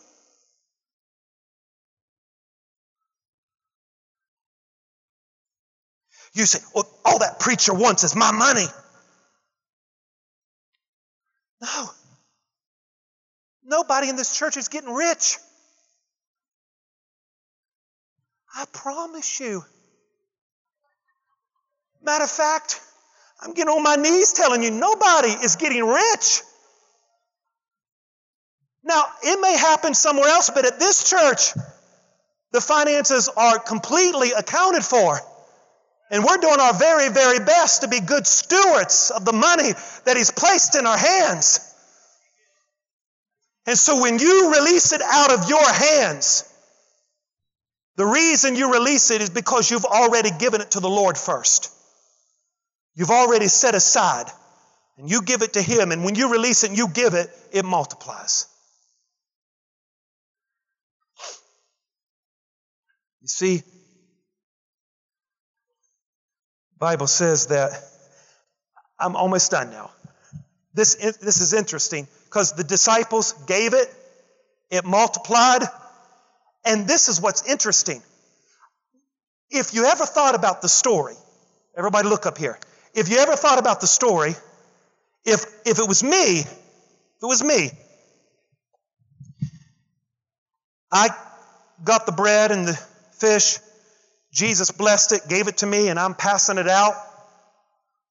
You 6.35 6.45
say, 6.45 6.59
well, 6.75 6.87
all 7.07 7.21
that 7.21 7.41
preacher 7.41 7.73
wants 7.73 8.05
is 8.05 8.15
my 8.15 8.31
money. 8.31 8.67
No. 11.63 11.91
Nobody 13.65 14.11
in 14.11 14.17
this 14.17 14.37
church 14.37 14.59
is 14.59 14.69
getting 14.69 14.93
rich. 14.93 15.39
I 18.55 18.67
promise 18.71 19.41
you. 19.41 19.65
Matter 22.07 22.23
of 22.23 22.31
fact, 22.31 22.81
I'm 23.43 23.53
getting 23.53 23.75
on 23.75 23.83
my 23.83 23.97
knees 23.97 24.33
telling 24.33 24.63
you 24.63 24.71
nobody 24.71 25.31
is 25.31 25.57
getting 25.57 25.85
rich. 25.85 26.41
Now, 28.85 29.03
it 29.25 29.41
may 29.41 29.59
happen 29.59 29.93
somewhere 29.93 30.29
else, 30.29 30.49
but 30.55 30.65
at 30.65 30.79
this 30.79 31.11
church, 31.11 31.53
the 32.53 32.61
finances 32.61 33.29
are 33.37 33.59
completely 33.59 34.31
accounted 34.31 34.85
for. 34.85 35.19
And 36.09 36.23
we're 36.23 36.37
doing 36.37 36.61
our 36.61 36.75
very, 36.75 37.09
very 37.09 37.41
best 37.41 37.83
to 37.83 37.89
be 37.89 37.99
good 37.99 38.25
stewards 38.25 39.11
of 39.11 39.25
the 39.25 39.33
money 39.33 39.73
that 40.05 40.17
He's 40.17 40.31
placed 40.31 40.77
in 40.77 40.87
our 40.87 40.97
hands. 40.97 41.59
And 43.67 43.77
so 43.77 44.01
when 44.01 44.21
you 44.21 44.53
release 44.53 44.93
it 44.93 45.03
out 45.03 45.33
of 45.33 45.49
your 45.49 45.69
hands, 45.69 46.49
the 47.97 48.07
reason 48.07 48.55
you 48.55 48.73
release 48.73 49.11
it 49.11 49.23
is 49.23 49.31
because 49.31 49.69
you've 49.69 49.85
already 49.85 50.31
given 50.39 50.61
it 50.61 50.71
to 50.71 50.81
the 50.81 50.89
Lord 50.89 51.19
first. 51.19 51.73
You've 52.97 53.11
already 53.11 53.47
set 53.47 53.75
aside. 53.75 54.27
And 54.99 55.11
you 55.11 55.23
give 55.23 55.43
it 55.43 55.53
to 55.53 55.63
Him. 55.63 55.93
And 55.93 56.05
when 56.05 56.15
you 56.15 56.33
release 56.33 56.65
it 56.65 56.71
and 56.71 56.79
you 56.79 56.89
give 56.89 57.13
it, 57.15 57.31
it 57.53 57.65
multiplies. 57.65 58.47
You 63.21 63.29
see, 63.29 63.63
Bible 66.79 67.07
says 67.07 67.49
that 67.49 67.73
I'm 68.99 69.17
almost 69.17 69.51
done 69.51 69.71
now. 69.71 69.91
This, 70.73 70.95
this 70.95 71.41
is 71.41 71.53
interesting 71.53 72.07
because 72.25 72.53
the 72.53 72.65
disciples 72.65 73.33
gave 73.47 73.75
it, 73.75 73.93
it 74.71 74.85
multiplied, 74.85 75.63
and 76.65 76.87
this 76.87 77.09
is 77.09 77.21
what's 77.21 77.51
interesting. 77.51 78.03
If 79.51 79.75
you 79.75 79.87
ever 79.87 80.05
thought 80.05 80.35
about 80.35 80.63
the 80.63 80.69
story, 80.69 81.15
everybody 81.77 82.09
look 82.09 82.27
up 82.27 82.39
here 82.39 82.59
if 82.97 83.11
you 83.11 83.19
ever 83.19 83.37
thought 83.37 83.59
about 83.59 83.83
the 83.83 83.87
story, 83.87 84.35
if, 85.25 85.45
if 85.67 85.79
it 85.79 85.87
was 85.87 86.03
me, 86.03 86.41
if 86.41 87.23
it 87.23 87.27
was 87.27 87.45
me, 87.45 87.71
I 90.91 91.11
got 91.85 92.07
the 92.07 92.13
bread 92.13 92.53
and 92.53 92.67
the 92.67 92.75
fish, 93.19 93.59
Jesus 94.33 94.71
blessed 94.71 95.13
it, 95.13 95.29
gave 95.29 95.47
it 95.47 95.59
to 95.59 95.67
me, 95.67 95.89
and 95.89 95.99
I'm 95.99 96.15
passing 96.15 96.57
it 96.57 96.69
out. 96.69 96.95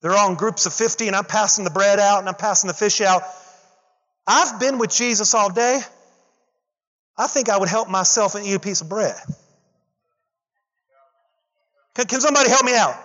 They're 0.02 0.14
all 0.14 0.30
in 0.30 0.36
groups 0.36 0.68
of 0.68 0.74
50, 0.74 1.08
and 1.08 1.16
I'm 1.16 1.26
passing 1.26 1.64
the 1.64 1.72
bread 1.72 2.00
out 2.00 2.20
and 2.20 2.30
I'm 2.30 2.36
passing 2.36 2.68
the 2.68 2.76
fish 2.76 3.02
out. 3.02 3.24
I've 4.28 4.60
been 4.60 4.78
with 4.78 4.92
Jesus 4.92 5.34
all 5.34 5.52
day. 5.52 5.80
I 7.18 7.26
think 7.26 7.50
I 7.50 7.58
would 7.58 7.70
help 7.70 7.90
myself 7.90 8.36
and 8.36 8.46
eat 8.46 8.54
a 8.54 8.60
piece 8.60 8.82
of 8.82 8.90
bread. 8.90 9.16
Can, 11.96 12.06
can 12.06 12.22
somebody 12.22 12.50
help 12.50 12.66
me 12.66 12.76
out? 12.76 13.05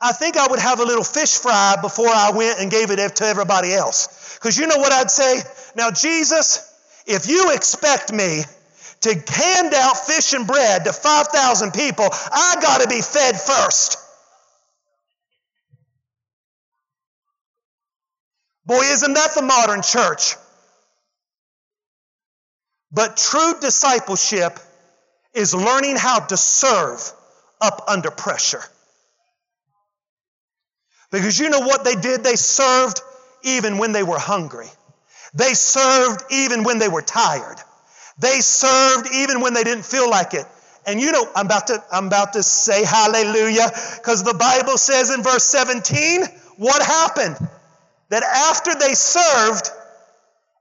I 0.00 0.12
think 0.12 0.36
I 0.36 0.46
would 0.46 0.60
have 0.60 0.80
a 0.80 0.84
little 0.84 1.04
fish 1.04 1.38
fry 1.38 1.76
before 1.80 2.08
I 2.08 2.30
went 2.30 2.60
and 2.60 2.70
gave 2.70 2.90
it 2.90 3.16
to 3.16 3.24
everybody 3.24 3.74
else. 3.74 4.36
Because 4.38 4.56
you 4.56 4.66
know 4.66 4.78
what 4.78 4.92
I'd 4.92 5.10
say? 5.10 5.40
Now, 5.74 5.90
Jesus, 5.90 6.72
if 7.06 7.28
you 7.28 7.50
expect 7.52 8.12
me 8.12 8.42
to 9.00 9.10
hand 9.28 9.74
out 9.74 9.96
fish 9.96 10.32
and 10.34 10.46
bread 10.46 10.84
to 10.84 10.92
5,000 10.92 11.72
people, 11.72 12.08
I 12.10 12.56
got 12.60 12.82
to 12.82 12.88
be 12.88 13.00
fed 13.00 13.40
first. 13.40 13.98
Boy, 18.66 18.82
isn't 18.82 19.14
that 19.14 19.34
the 19.34 19.42
modern 19.42 19.82
church? 19.82 20.36
But 22.92 23.16
true 23.16 23.54
discipleship 23.60 24.58
is 25.34 25.54
learning 25.54 25.96
how 25.96 26.20
to 26.20 26.36
serve 26.36 27.12
up 27.60 27.84
under 27.88 28.10
pressure. 28.10 28.62
Because 31.10 31.38
you 31.38 31.48
know 31.48 31.60
what 31.60 31.84
they 31.84 31.94
did? 31.94 32.22
They 32.22 32.36
served 32.36 33.00
even 33.42 33.78
when 33.78 33.92
they 33.92 34.02
were 34.02 34.18
hungry. 34.18 34.68
They 35.34 35.54
served 35.54 36.22
even 36.30 36.64
when 36.64 36.78
they 36.78 36.88
were 36.88 37.02
tired. 37.02 37.56
They 38.18 38.40
served 38.40 39.08
even 39.14 39.40
when 39.40 39.54
they 39.54 39.64
didn't 39.64 39.84
feel 39.84 40.08
like 40.10 40.34
it. 40.34 40.44
And 40.86 41.00
you 41.00 41.12
know, 41.12 41.26
I'm 41.36 41.46
about 41.46 41.66
to, 41.68 41.82
I'm 41.92 42.06
about 42.06 42.32
to 42.32 42.42
say 42.42 42.84
hallelujah 42.84 43.70
because 43.96 44.24
the 44.24 44.34
Bible 44.34 44.78
says 44.78 45.14
in 45.14 45.22
verse 45.22 45.44
17, 45.44 46.22
what 46.56 46.82
happened? 46.82 47.36
that 48.10 48.22
after 48.22 48.74
they 48.74 48.94
served, 48.94 49.70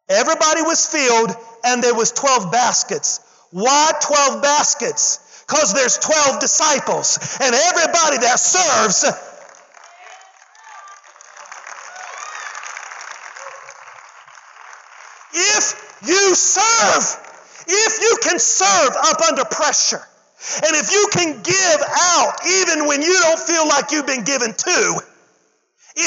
everybody 0.09 0.61
was 0.61 0.85
filled 0.85 1.35
and 1.63 1.81
there 1.81 1.95
was 1.95 2.11
12 2.11 2.51
baskets. 2.51 3.21
Why 3.51 3.91
12 4.01 4.41
baskets? 4.41 5.43
Because 5.47 5.73
there's 5.73 5.97
12 5.97 6.41
disciples 6.41 7.37
and 7.41 7.55
everybody 7.55 8.17
that 8.17 8.39
serves 8.39 9.05
if 15.33 15.86
you 16.05 16.35
serve, 16.35 17.03
if 17.67 18.01
you 18.01 18.17
can 18.23 18.39
serve 18.39 18.93
up 18.95 19.21
under 19.21 19.45
pressure, 19.45 20.01
and 20.63 20.75
if 20.75 20.91
you 20.91 21.09
can 21.11 21.41
give 21.41 21.81
out 21.89 22.33
even 22.45 22.87
when 22.87 23.01
you 23.01 23.17
don't 23.21 23.39
feel 23.39 23.67
like 23.67 23.91
you've 23.91 24.05
been 24.05 24.23
given 24.23 24.53
to, 24.53 25.01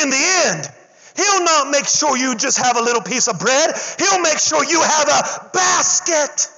in 0.02 0.10
the 0.10 0.42
end, 0.46 0.68
He'll 1.16 1.44
not 1.44 1.70
make 1.70 1.86
sure 1.86 2.16
you 2.16 2.36
just 2.36 2.58
have 2.58 2.76
a 2.76 2.80
little 2.80 3.02
piece 3.02 3.26
of 3.26 3.38
bread. 3.38 3.74
He'll 3.98 4.22
make 4.22 4.38
sure 4.38 4.64
you 4.64 4.80
have 4.80 5.08
a 5.08 5.50
basket. 5.52 6.48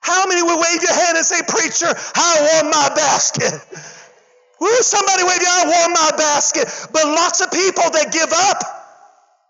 How 0.00 0.26
many 0.26 0.42
would 0.42 0.56
wave 0.56 0.82
your 0.82 0.94
hand 0.94 1.16
and 1.16 1.26
say, 1.26 1.42
Preacher, 1.46 1.92
I 2.14 2.62
want 2.62 2.74
my 2.74 2.88
basket? 2.94 3.52
Woo, 4.60 4.68
somebody 4.80 5.22
wave 5.24 5.40
your 5.40 5.50
hand, 5.50 5.70
I 5.70 5.80
want 5.80 5.92
my 5.92 6.16
basket. 6.16 6.88
But 6.92 7.04
lots 7.04 7.40
of 7.40 7.50
people, 7.50 7.90
they 7.90 8.04
give 8.10 8.32
up 8.32 8.85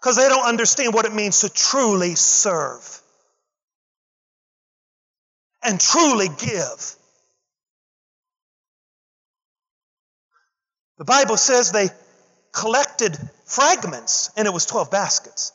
because 0.07 0.19
they 0.19 0.29
don't 0.29 0.47
understand 0.47 0.95
what 0.95 1.05
it 1.05 1.13
means 1.13 1.41
to 1.41 1.53
truly 1.53 2.15
serve 2.15 3.03
and 5.65 5.81
truly 5.81 6.29
give. 6.29 6.95
The 10.99 11.05
Bible 11.05 11.37
says 11.37 11.73
they 11.73 11.89
collected 12.53 13.19
fragments, 13.47 14.31
and 14.37 14.47
it 14.47 14.53
was 14.55 14.65
12 14.67 14.93
baskets. 14.93 15.51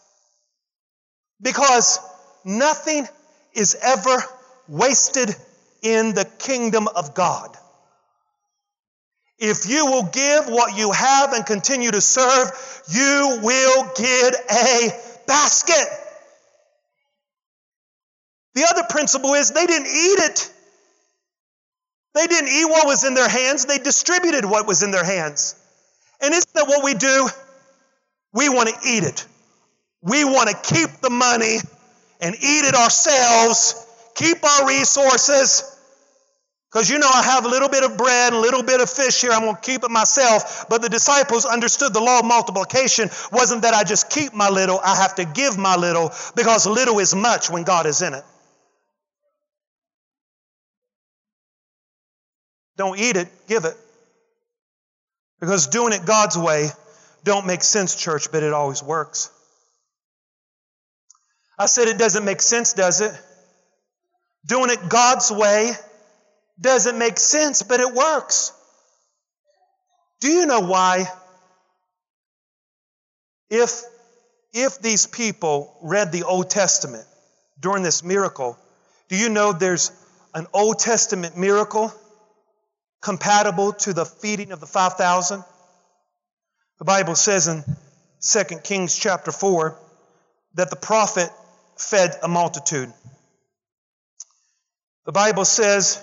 Because 1.41 1.99
nothing 2.43 3.07
is 3.53 3.77
ever 3.81 4.21
wasted 4.67 5.33
in 5.81 6.13
the 6.13 6.25
kingdom 6.39 6.89
of 6.89 7.13
God. 7.13 7.55
If 9.41 9.67
you 9.67 9.87
will 9.87 10.03
give 10.03 10.45
what 10.45 10.77
you 10.77 10.91
have 10.91 11.33
and 11.33 11.43
continue 11.43 11.89
to 11.89 11.99
serve, 11.99 12.83
you 12.89 13.39
will 13.41 13.91
get 13.95 14.35
a 14.51 14.91
basket. 15.25 15.87
The 18.53 18.67
other 18.69 18.83
principle 18.87 19.33
is 19.33 19.49
they 19.49 19.65
didn't 19.65 19.87
eat 19.87 20.19
it. 20.19 20.53
They 22.13 22.27
didn't 22.27 22.49
eat 22.49 22.65
what 22.65 22.85
was 22.85 23.03
in 23.03 23.15
their 23.15 23.27
hands, 23.27 23.65
they 23.65 23.79
distributed 23.79 24.45
what 24.45 24.67
was 24.67 24.83
in 24.83 24.91
their 24.91 25.03
hands. 25.03 25.55
And 26.21 26.33
isn't 26.35 26.53
that 26.53 26.67
what 26.67 26.83
we 26.83 26.93
do? 26.93 27.27
We 28.33 28.47
want 28.47 28.69
to 28.69 28.75
eat 28.87 29.03
it. 29.03 29.25
We 30.03 30.23
want 30.23 30.49
to 30.49 30.73
keep 30.73 30.89
the 31.01 31.09
money 31.09 31.57
and 32.19 32.35
eat 32.35 32.65
it 32.65 32.75
ourselves, 32.75 33.87
keep 34.13 34.43
our 34.43 34.67
resources. 34.67 35.70
Because 36.71 36.89
you 36.89 36.99
know, 36.99 37.09
I 37.11 37.21
have 37.23 37.43
a 37.43 37.49
little 37.49 37.67
bit 37.67 37.83
of 37.83 37.97
bread, 37.97 38.31
a 38.31 38.39
little 38.39 38.63
bit 38.63 38.79
of 38.79 38.89
fish 38.89 39.19
here, 39.19 39.31
I'm 39.31 39.41
going 39.41 39.55
to 39.55 39.61
keep 39.61 39.83
it 39.83 39.91
myself. 39.91 40.67
But 40.69 40.81
the 40.81 40.87
disciples 40.87 41.45
understood 41.45 41.93
the 41.93 41.99
law 41.99 42.19
of 42.19 42.25
multiplication 42.25 43.09
wasn't 43.31 43.63
that 43.63 43.73
I 43.73 43.83
just 43.83 44.09
keep 44.09 44.33
my 44.33 44.49
little, 44.49 44.79
I 44.79 44.95
have 44.95 45.15
to 45.15 45.25
give 45.25 45.57
my 45.57 45.75
little 45.75 46.13
because 46.35 46.65
little 46.65 46.99
is 46.99 47.13
much 47.13 47.49
when 47.49 47.63
God 47.63 47.85
is 47.87 48.01
in 48.01 48.13
it. 48.13 48.23
Don't 52.77 52.97
eat 52.97 53.17
it, 53.17 53.27
give 53.47 53.65
it. 53.65 53.75
Because 55.41 55.67
doing 55.67 55.91
it 55.91 56.05
God's 56.05 56.37
way 56.37 56.69
don't 57.25 57.45
make 57.45 57.63
sense, 57.63 57.95
church, 57.95 58.31
but 58.31 58.43
it 58.43 58.53
always 58.53 58.81
works. 58.81 59.29
I 61.59 61.65
said 61.65 61.89
it 61.89 61.97
doesn't 61.97 62.23
make 62.23 62.41
sense, 62.41 62.73
does 62.73 63.01
it? 63.01 63.11
Doing 64.45 64.71
it 64.71 64.87
God's 64.87 65.31
way 65.31 65.73
doesn't 66.61 66.97
make 66.97 67.17
sense, 67.17 67.63
but 67.63 67.79
it 67.79 67.93
works. 67.93 68.53
Do 70.19 70.29
you 70.29 70.45
know 70.45 70.61
why? 70.61 71.05
If, 73.49 73.81
if 74.53 74.79
these 74.79 75.07
people 75.07 75.75
read 75.81 76.11
the 76.11 76.23
Old 76.23 76.49
Testament 76.49 77.05
during 77.59 77.83
this 77.83 78.03
miracle, 78.03 78.57
do 79.09 79.17
you 79.17 79.29
know 79.29 79.51
there's 79.51 79.91
an 80.33 80.47
Old 80.53 80.79
Testament 80.79 81.35
miracle 81.35 81.91
compatible 83.01 83.73
to 83.73 83.93
the 83.93 84.05
feeding 84.05 84.51
of 84.51 84.59
the 84.59 84.67
5,000? 84.67 85.43
The 86.77 86.85
Bible 86.85 87.15
says 87.15 87.47
in 87.47 87.63
2 88.21 88.59
Kings 88.59 88.95
chapter 88.97 89.31
4 89.31 89.77
that 90.53 90.69
the 90.69 90.75
prophet 90.75 91.29
fed 91.77 92.15
a 92.21 92.27
multitude. 92.27 92.93
The 95.05 95.11
Bible 95.11 95.45
says 95.45 96.01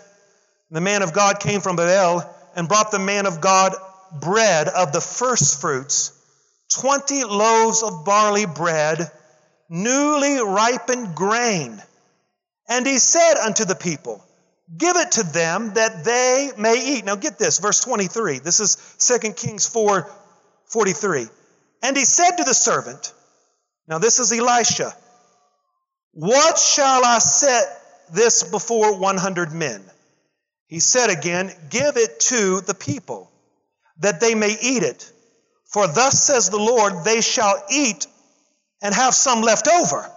the 0.71 0.81
man 0.81 1.03
of 1.03 1.12
God 1.12 1.41
came 1.41 1.61
from 1.61 1.77
Bethel 1.77 2.23
and 2.55 2.69
brought 2.69 2.91
the 2.91 2.99
man 2.99 3.27
of 3.27 3.41
God 3.41 3.75
bread 4.21 4.69
of 4.69 4.93
the 4.93 5.01
first 5.01 5.61
fruits, 5.61 6.12
20 6.81 7.25
loaves 7.25 7.83
of 7.83 8.05
barley 8.05 8.47
bread, 8.47 9.11
newly 9.69 10.43
ripened 10.43 11.14
grain. 11.14 11.83
And 12.69 12.87
he 12.87 12.99
said 12.99 13.35
unto 13.37 13.64
the 13.64 13.75
people, 13.75 14.25
Give 14.77 14.97
it 14.97 15.12
to 15.12 15.23
them 15.23 15.73
that 15.75 16.05
they 16.05 16.51
may 16.59 16.97
eat. 16.97 17.05
Now 17.05 17.16
get 17.16 17.39
this, 17.39 17.59
verse 17.59 17.81
23. 17.81 18.41
This 18.41 18.61
is 18.61 18.77
2 19.23 19.33
Kings 19.33 19.66
4 19.66 20.11
43. 20.66 21.27
And 21.83 21.97
he 21.97 22.05
said 22.05 22.33
to 22.33 22.45
the 22.45 22.53
servant, 22.53 23.14
Now 23.87 23.99
this 23.99 24.19
is 24.19 24.31
Elisha, 24.31 24.93
What 26.12 26.59
shall 26.59 27.03
I 27.03 27.19
set 27.19 27.64
this 28.12 28.43
before 28.43 28.99
100 28.99 29.53
men? 29.53 29.83
He 30.69 30.81
said 30.81 31.11
again, 31.11 31.51
Give 31.71 31.97
it 31.97 32.21
to 32.21 32.61
the 32.61 32.75
people, 32.75 33.31
that 34.01 34.21
they 34.21 34.35
may 34.35 34.57
eat 34.61 34.83
it. 34.83 35.11
For 35.64 35.87
thus 35.87 36.23
says 36.23 36.49
the 36.49 36.59
Lord, 36.59 37.05
they 37.05 37.21
shall 37.21 37.62
eat 37.71 38.07
and 38.81 38.95
have 38.95 39.14
some 39.14 39.43
left 39.43 39.66
over. 39.66 40.09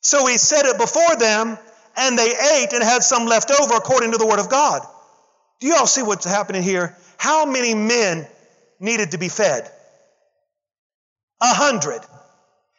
So 0.00 0.26
he 0.26 0.38
set 0.38 0.64
it 0.66 0.78
before 0.78 1.16
them, 1.16 1.58
and 1.96 2.18
they 2.18 2.30
ate 2.30 2.72
and 2.72 2.82
had 2.82 3.02
some 3.02 3.26
left 3.26 3.50
over 3.50 3.74
according 3.74 4.12
to 4.12 4.18
the 4.18 4.26
word 4.26 4.38
of 4.38 4.48
God. 4.48 4.82
Do 5.60 5.66
you 5.66 5.74
all 5.74 5.86
see 5.86 6.02
what's 6.02 6.24
happening 6.24 6.62
here? 6.62 6.96
How 7.16 7.44
many 7.44 7.74
men 7.74 8.26
needed 8.78 9.10
to 9.10 9.18
be 9.18 9.28
fed? 9.28 9.68
A 11.40 11.54
hundred. 11.54 12.00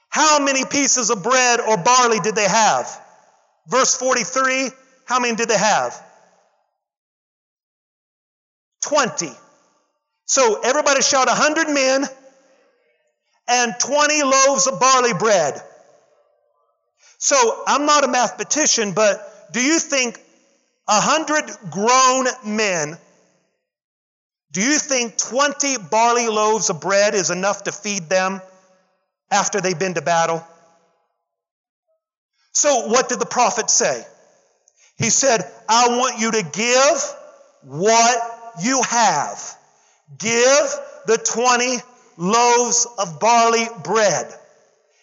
How 0.09 0.39
many 0.39 0.65
pieces 0.65 1.09
of 1.09 1.21
bread 1.21 1.59
or 1.59 1.77
barley 1.77 2.19
did 2.19 2.35
they 2.35 2.47
have? 2.47 2.87
Verse 3.67 3.95
43, 3.95 4.69
how 5.05 5.19
many 5.19 5.35
did 5.35 5.49
they 5.49 5.57
have? 5.57 6.01
20. 8.81 9.29
So 10.25 10.61
everybody 10.61 11.01
shout 11.01 11.27
100 11.27 11.69
men 11.69 12.05
and 13.47 13.73
20 13.79 14.23
loaves 14.23 14.67
of 14.67 14.79
barley 14.79 15.13
bread. 15.13 15.61
So 17.17 17.63
I'm 17.67 17.85
not 17.85 18.03
a 18.03 18.07
mathematician, 18.07 18.93
but 18.93 19.51
do 19.51 19.61
you 19.61 19.79
think 19.79 20.19
a 20.87 21.01
hundred 21.01 21.45
grown 21.69 22.25
men, 22.45 22.97
do 24.51 24.61
you 24.61 24.79
think 24.79 25.17
20 25.17 25.77
barley 25.91 26.27
loaves 26.27 26.69
of 26.69 26.81
bread 26.81 27.13
is 27.13 27.29
enough 27.29 27.65
to 27.65 27.71
feed 27.71 28.09
them 28.09 28.41
after 29.29 29.61
they've 29.61 29.77
been 29.77 29.95
to 29.95 30.01
battle? 30.01 30.45
So, 32.53 32.87
what 32.87 33.09
did 33.09 33.19
the 33.19 33.25
prophet 33.25 33.69
say? 33.69 34.03
He 34.97 35.09
said, 35.09 35.41
I 35.67 35.97
want 35.97 36.19
you 36.19 36.31
to 36.31 36.43
give 36.43 37.15
what 37.63 38.38
you 38.61 38.81
have. 38.83 39.57
Give 40.17 40.69
the 41.05 41.17
20 41.17 41.77
loaves 42.17 42.87
of 42.97 43.19
barley 43.19 43.65
bread. 43.83 44.33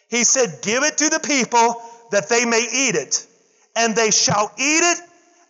He 0.09 0.25
said, 0.25 0.61
Give 0.63 0.83
it 0.83 0.99
to 0.99 1.09
the 1.09 1.21
people 1.21 1.83
that 2.11 2.29
they 2.29 2.45
may 2.45 2.67
eat 2.73 2.95
it, 2.95 3.27
and 3.75 3.95
they 3.95 4.11
shall 4.11 4.53
eat 4.59 4.83
it, 4.83 4.99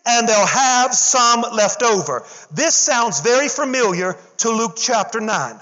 and 0.05 0.27
they'll 0.27 0.45
have 0.45 0.93
some 0.93 1.41
left 1.41 1.83
over. 1.83 2.25
This 2.51 2.75
sounds 2.75 3.21
very 3.21 3.49
familiar 3.49 4.15
to 4.37 4.49
Luke 4.49 4.75
chapter 4.77 5.19
9. 5.19 5.59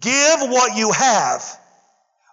Give 0.00 0.40
what 0.40 0.76
you 0.76 0.92
have. 0.92 1.44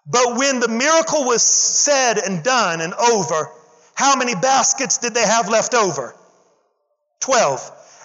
But 0.05 0.36
when 0.38 0.59
the 0.59 0.68
miracle 0.68 1.26
was 1.26 1.43
said 1.43 2.18
and 2.18 2.43
done 2.43 2.82
and 2.82 2.93
over, 2.93 3.49
how 3.95 4.16
many 4.16 4.36
baskets 4.36 4.97
did 4.97 5.14
they 5.14 5.26
have 5.26 5.49
left 5.49 5.74
over? 5.74 6.16
Twelve. 7.22 7.61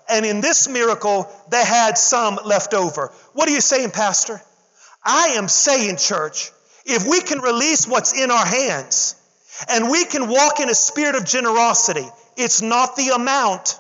And 0.08 0.24
in 0.24 0.40
this 0.40 0.68
miracle, 0.68 1.30
they 1.50 1.64
had 1.64 1.98
some 1.98 2.38
left 2.44 2.74
over. 2.74 3.12
What 3.34 3.48
are 3.48 3.52
you 3.52 3.60
saying, 3.60 3.90
Pastor? 3.90 4.40
I 5.04 5.34
am 5.36 5.48
saying, 5.48 5.96
church, 5.96 6.50
if 6.84 7.06
we 7.06 7.20
can 7.20 7.40
release 7.40 7.86
what's 7.86 8.18
in 8.18 8.30
our 8.30 8.46
hands 8.46 9.14
and 9.68 9.90
we 9.90 10.04
can 10.04 10.28
walk 10.28 10.60
in 10.60 10.70
a 10.70 10.74
spirit 10.74 11.14
of 11.14 11.24
generosity, 11.26 12.06
it's 12.36 12.62
not 12.62 12.96
the 12.96 13.12
amount. 13.14 13.78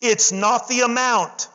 It's 0.00 0.32
not 0.32 0.68
the 0.68 0.80
amount. 0.80 1.48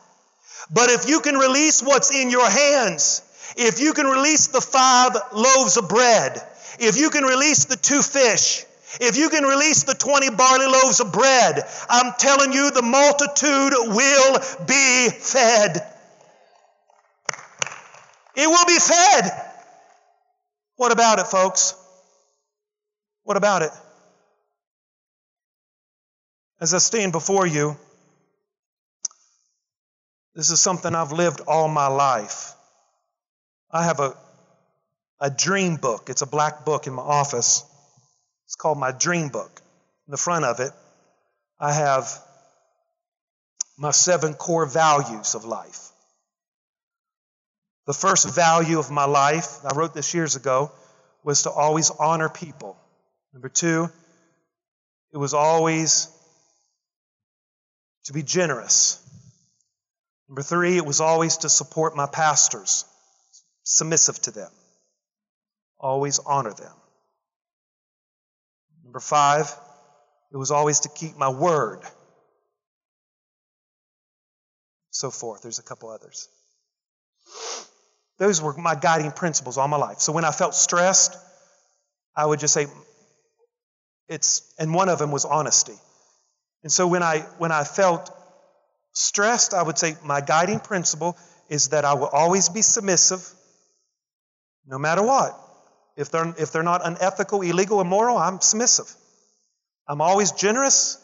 But 0.72 0.90
if 0.90 1.08
you 1.08 1.20
can 1.20 1.36
release 1.36 1.82
what's 1.82 2.14
in 2.14 2.30
your 2.30 2.48
hands, 2.48 3.22
if 3.56 3.80
you 3.80 3.92
can 3.92 4.06
release 4.06 4.48
the 4.48 4.60
five 4.60 5.12
loaves 5.32 5.76
of 5.76 5.88
bread, 5.88 6.40
if 6.78 6.96
you 6.96 7.10
can 7.10 7.24
release 7.24 7.66
the 7.66 7.76
two 7.76 8.02
fish, 8.02 8.64
if 9.00 9.16
you 9.16 9.30
can 9.30 9.44
release 9.44 9.84
the 9.84 9.94
20 9.94 10.30
barley 10.30 10.66
loaves 10.66 11.00
of 11.00 11.12
bread, 11.12 11.62
I'm 11.88 12.12
telling 12.18 12.52
you, 12.52 12.70
the 12.70 12.82
multitude 12.82 13.72
will 13.94 14.38
be 14.66 15.08
fed. 15.10 15.86
It 18.34 18.48
will 18.48 18.66
be 18.66 18.78
fed. 18.78 19.30
What 20.76 20.92
about 20.92 21.18
it, 21.18 21.26
folks? 21.26 21.74
What 23.24 23.36
about 23.36 23.62
it? 23.62 23.70
As 26.60 26.74
I 26.74 26.78
stand 26.78 27.12
before 27.12 27.46
you, 27.46 27.76
this 30.34 30.50
is 30.50 30.60
something 30.60 30.94
I've 30.94 31.12
lived 31.12 31.40
all 31.46 31.68
my 31.68 31.88
life. 31.88 32.54
I 33.70 33.84
have 33.84 34.00
a, 34.00 34.16
a 35.20 35.30
dream 35.30 35.76
book. 35.76 36.08
It's 36.08 36.22
a 36.22 36.26
black 36.26 36.64
book 36.64 36.86
in 36.86 36.94
my 36.94 37.02
office. 37.02 37.64
It's 38.52 38.56
called 38.56 38.76
my 38.76 38.92
dream 38.92 39.30
book. 39.30 39.62
In 40.06 40.10
the 40.10 40.18
front 40.18 40.44
of 40.44 40.60
it, 40.60 40.72
I 41.58 41.72
have 41.72 42.06
my 43.78 43.92
seven 43.92 44.34
core 44.34 44.66
values 44.66 45.34
of 45.34 45.46
life. 45.46 45.88
The 47.86 47.94
first 47.94 48.28
value 48.28 48.78
of 48.78 48.90
my 48.90 49.06
life, 49.06 49.64
I 49.64 49.74
wrote 49.74 49.94
this 49.94 50.12
years 50.12 50.36
ago, 50.36 50.70
was 51.24 51.44
to 51.44 51.50
always 51.50 51.88
honor 51.88 52.28
people. 52.28 52.76
Number 53.32 53.48
two, 53.48 53.88
it 55.14 55.16
was 55.16 55.32
always 55.32 56.08
to 58.04 58.12
be 58.12 58.22
generous. 58.22 59.02
Number 60.28 60.42
three, 60.42 60.76
it 60.76 60.84
was 60.84 61.00
always 61.00 61.38
to 61.38 61.48
support 61.48 61.96
my 61.96 62.06
pastors, 62.06 62.84
submissive 63.62 64.20
to 64.22 64.30
them, 64.30 64.50
always 65.80 66.18
honor 66.18 66.52
them. 66.52 66.81
Number 68.92 69.00
five, 69.00 69.50
it 70.34 70.36
was 70.36 70.50
always 70.50 70.80
to 70.80 70.90
keep 70.90 71.16
my 71.16 71.30
word. 71.30 71.80
So 74.90 75.10
forth. 75.10 75.40
There's 75.40 75.58
a 75.58 75.62
couple 75.62 75.88
others. 75.88 76.28
Those 78.18 78.42
were 78.42 78.52
my 78.52 78.74
guiding 78.74 79.10
principles 79.12 79.56
all 79.56 79.66
my 79.66 79.78
life. 79.78 80.00
So 80.00 80.12
when 80.12 80.26
I 80.26 80.30
felt 80.30 80.54
stressed, 80.54 81.16
I 82.14 82.26
would 82.26 82.38
just 82.38 82.52
say, 82.52 82.66
it's, 84.08 84.42
and 84.58 84.74
one 84.74 84.90
of 84.90 84.98
them 84.98 85.10
was 85.10 85.24
honesty. 85.24 85.78
And 86.62 86.70
so 86.70 86.86
when 86.86 87.02
I, 87.02 87.20
when 87.38 87.50
I 87.50 87.64
felt 87.64 88.14
stressed, 88.92 89.54
I 89.54 89.62
would 89.62 89.78
say, 89.78 89.96
my 90.04 90.20
guiding 90.20 90.60
principle 90.60 91.16
is 91.48 91.68
that 91.68 91.86
I 91.86 91.94
will 91.94 92.08
always 92.08 92.50
be 92.50 92.60
submissive 92.60 93.26
no 94.66 94.78
matter 94.78 95.02
what. 95.02 95.34
If 95.96 96.10
they're, 96.10 96.34
if 96.38 96.52
they're 96.52 96.62
not 96.62 96.80
unethical, 96.84 97.42
illegal, 97.42 97.80
immoral, 97.80 98.16
I'm 98.16 98.40
submissive. 98.40 98.90
I'm 99.86 100.00
always 100.00 100.32
generous, 100.32 100.98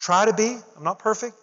try 0.00 0.26
to 0.26 0.34
be. 0.34 0.56
I'm 0.76 0.84
not 0.84 0.98
perfect. 0.98 1.36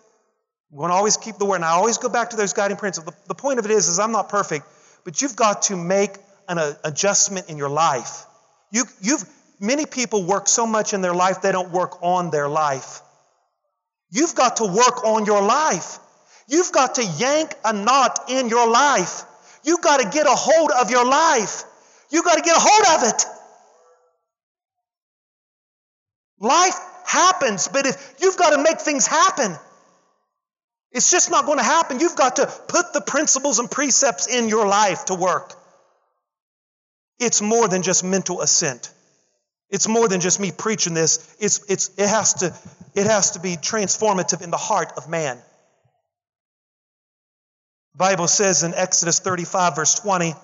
I'm 0.71 0.78
going 0.78 0.89
to 0.89 0.95
always 0.95 1.17
keep 1.17 1.38
the 1.38 1.45
word. 1.45 1.55
And 1.55 1.65
I 1.65 1.71
always 1.71 1.97
go 1.97 2.09
back 2.09 2.32
to 2.32 2.38
those 2.38 2.53
guiding 2.53 2.78
principles. 2.78 3.15
The, 3.15 3.28
the 3.30 3.36
point 3.36 3.59
of 3.59 3.65
it 3.65 3.71
is, 3.71 3.88
is 3.88 3.99
I'm 3.99 4.11
not 4.11 4.30
perfect, 4.30 4.65
but 5.05 5.21
you've 5.21 5.36
got 5.36 5.63
to 5.63 5.78
make 5.78 6.11
an 6.47 6.57
a, 6.57 6.78
adjustment 6.84 7.49
in 7.49 7.57
your 7.57 7.69
life. 7.69 8.25
You, 8.71 8.84
you've, 9.01 9.23
many 9.59 9.86
people 9.86 10.23
work 10.23 10.47
so 10.47 10.67
much 10.67 10.93
in 10.93 11.01
their 11.01 11.13
life, 11.13 11.41
they 11.41 11.51
don't 11.51 11.71
work 11.71 12.03
on 12.03 12.32
their 12.32 12.49
life. 12.49 13.01
You've 14.11 14.36
got 14.36 14.57
to 14.57 14.65
work 14.65 15.03
on 15.03 15.25
your 15.25 15.41
life. 15.41 15.99
You've 16.47 16.71
got 16.71 16.95
to 16.95 17.03
yank 17.03 17.53
a 17.65 17.73
knot 17.73 18.30
in 18.30 18.49
your 18.49 18.69
life. 18.69 19.23
You've 19.63 19.82
got 19.82 19.99
to 19.99 20.09
get 20.09 20.25
a 20.25 20.36
hold 20.36 20.71
of 20.71 20.89
your 20.89 21.05
life. 21.05 21.63
You've 22.10 22.26
got 22.26 22.36
to 22.36 22.41
get 22.41 22.55
a 22.55 22.60
hold 22.60 23.01
of 23.01 23.10
it. 23.10 23.26
Life 26.39 26.80
happens, 27.05 27.68
but 27.68 27.86
if 27.86 28.16
you've 28.20 28.38
got 28.38 28.51
to 28.51 28.62
make 28.62 28.80
things 28.80 29.08
happen, 29.08 29.55
it's 30.91 31.12
just 31.12 31.30
not 31.30 31.45
going 31.45 31.58
to 31.58 31.64
happen. 31.64 31.99
You've 31.99 32.16
got 32.16 32.38
to 32.38 32.45
put 32.45 32.93
the 32.93 33.01
principles 33.01 33.60
and 33.60 33.70
precepts 33.70 34.28
in 34.28 34.49
your 34.49 34.68
life 34.68 35.05
to 35.05 35.16
work. 35.16 35.53
It's 37.20 37.41
more 37.41 37.68
than 37.68 37.82
just 37.82 38.03
mental 38.03 38.41
assent. 38.41 38.91
It's 39.70 39.88
more 39.88 40.08
than 40.08 40.22
just 40.22 40.39
me 40.39 40.51
preaching 40.51 40.93
this. 40.93 41.36
It's, 41.39 41.70
it's, 41.70 41.89
it, 41.97 42.08
has 42.08 42.36
to, 42.36 42.55
it 42.95 43.05
has 43.05 43.32
to 43.32 43.39
be 43.39 43.58
transformative 43.58 44.41
in 44.41 44.51
the 44.51 44.58
heart 44.58 44.93
of 44.95 45.10
man. 45.10 45.38
The 47.93 47.97
Bible 47.97 48.28
says 48.28 48.64
in 48.64 48.74
Exodus 48.74 49.20
35, 49.20 49.76
verse 49.76 49.95
20, 49.95 50.32
the 50.32 50.38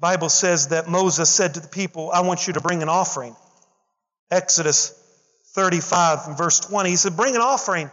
Bible 0.00 0.30
says 0.30 0.68
that 0.68 0.88
Moses 0.88 1.28
said 1.28 1.54
to 1.54 1.60
the 1.60 1.68
people, 1.68 2.10
I 2.10 2.22
want 2.22 2.46
you 2.46 2.54
to 2.54 2.60
bring 2.60 2.82
an 2.82 2.88
offering. 2.88 3.36
Exodus 4.30 4.96
35 5.48 6.20
and 6.26 6.38
verse 6.38 6.58
20, 6.60 6.88
he 6.88 6.96
said, 6.96 7.16
Bring 7.16 7.34
an 7.34 7.42
offering. 7.42 7.90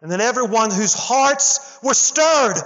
And 0.00 0.10
then 0.10 0.22
everyone 0.22 0.70
whose 0.70 0.94
hearts 0.94 1.78
were 1.82 1.92
stirred. 1.92 2.56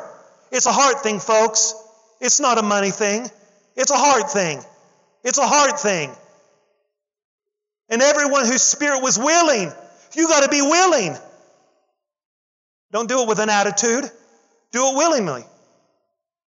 It's 0.53 0.67
a 0.67 0.73
heart 0.73 1.03
thing, 1.03 1.19
folks. 1.19 1.75
It's 2.21 2.39
not 2.39 2.59
a 2.59 2.63
money 2.63 2.93
thing. 2.93 3.29
It's 3.75 3.91
a 3.91 3.97
heart 3.97 4.31
thing. 4.31 4.63
It's 5.25 5.39
a 5.39 5.47
heart 5.47 5.81
thing. 5.81 6.13
And 7.89 8.01
everyone 8.01 8.45
whose 8.47 8.63
spirit 8.63 9.03
was 9.03 9.19
willing. 9.19 9.73
You 10.15 10.29
got 10.29 10.45
to 10.45 10.49
be 10.49 10.63
willing. 10.63 11.17
Don't 12.93 13.09
do 13.09 13.23
it 13.23 13.29
with 13.29 13.41
an 13.41 13.51
attitude. 13.51 14.09
Do 14.71 14.91
it 14.91 14.97
willingly. 14.97 15.43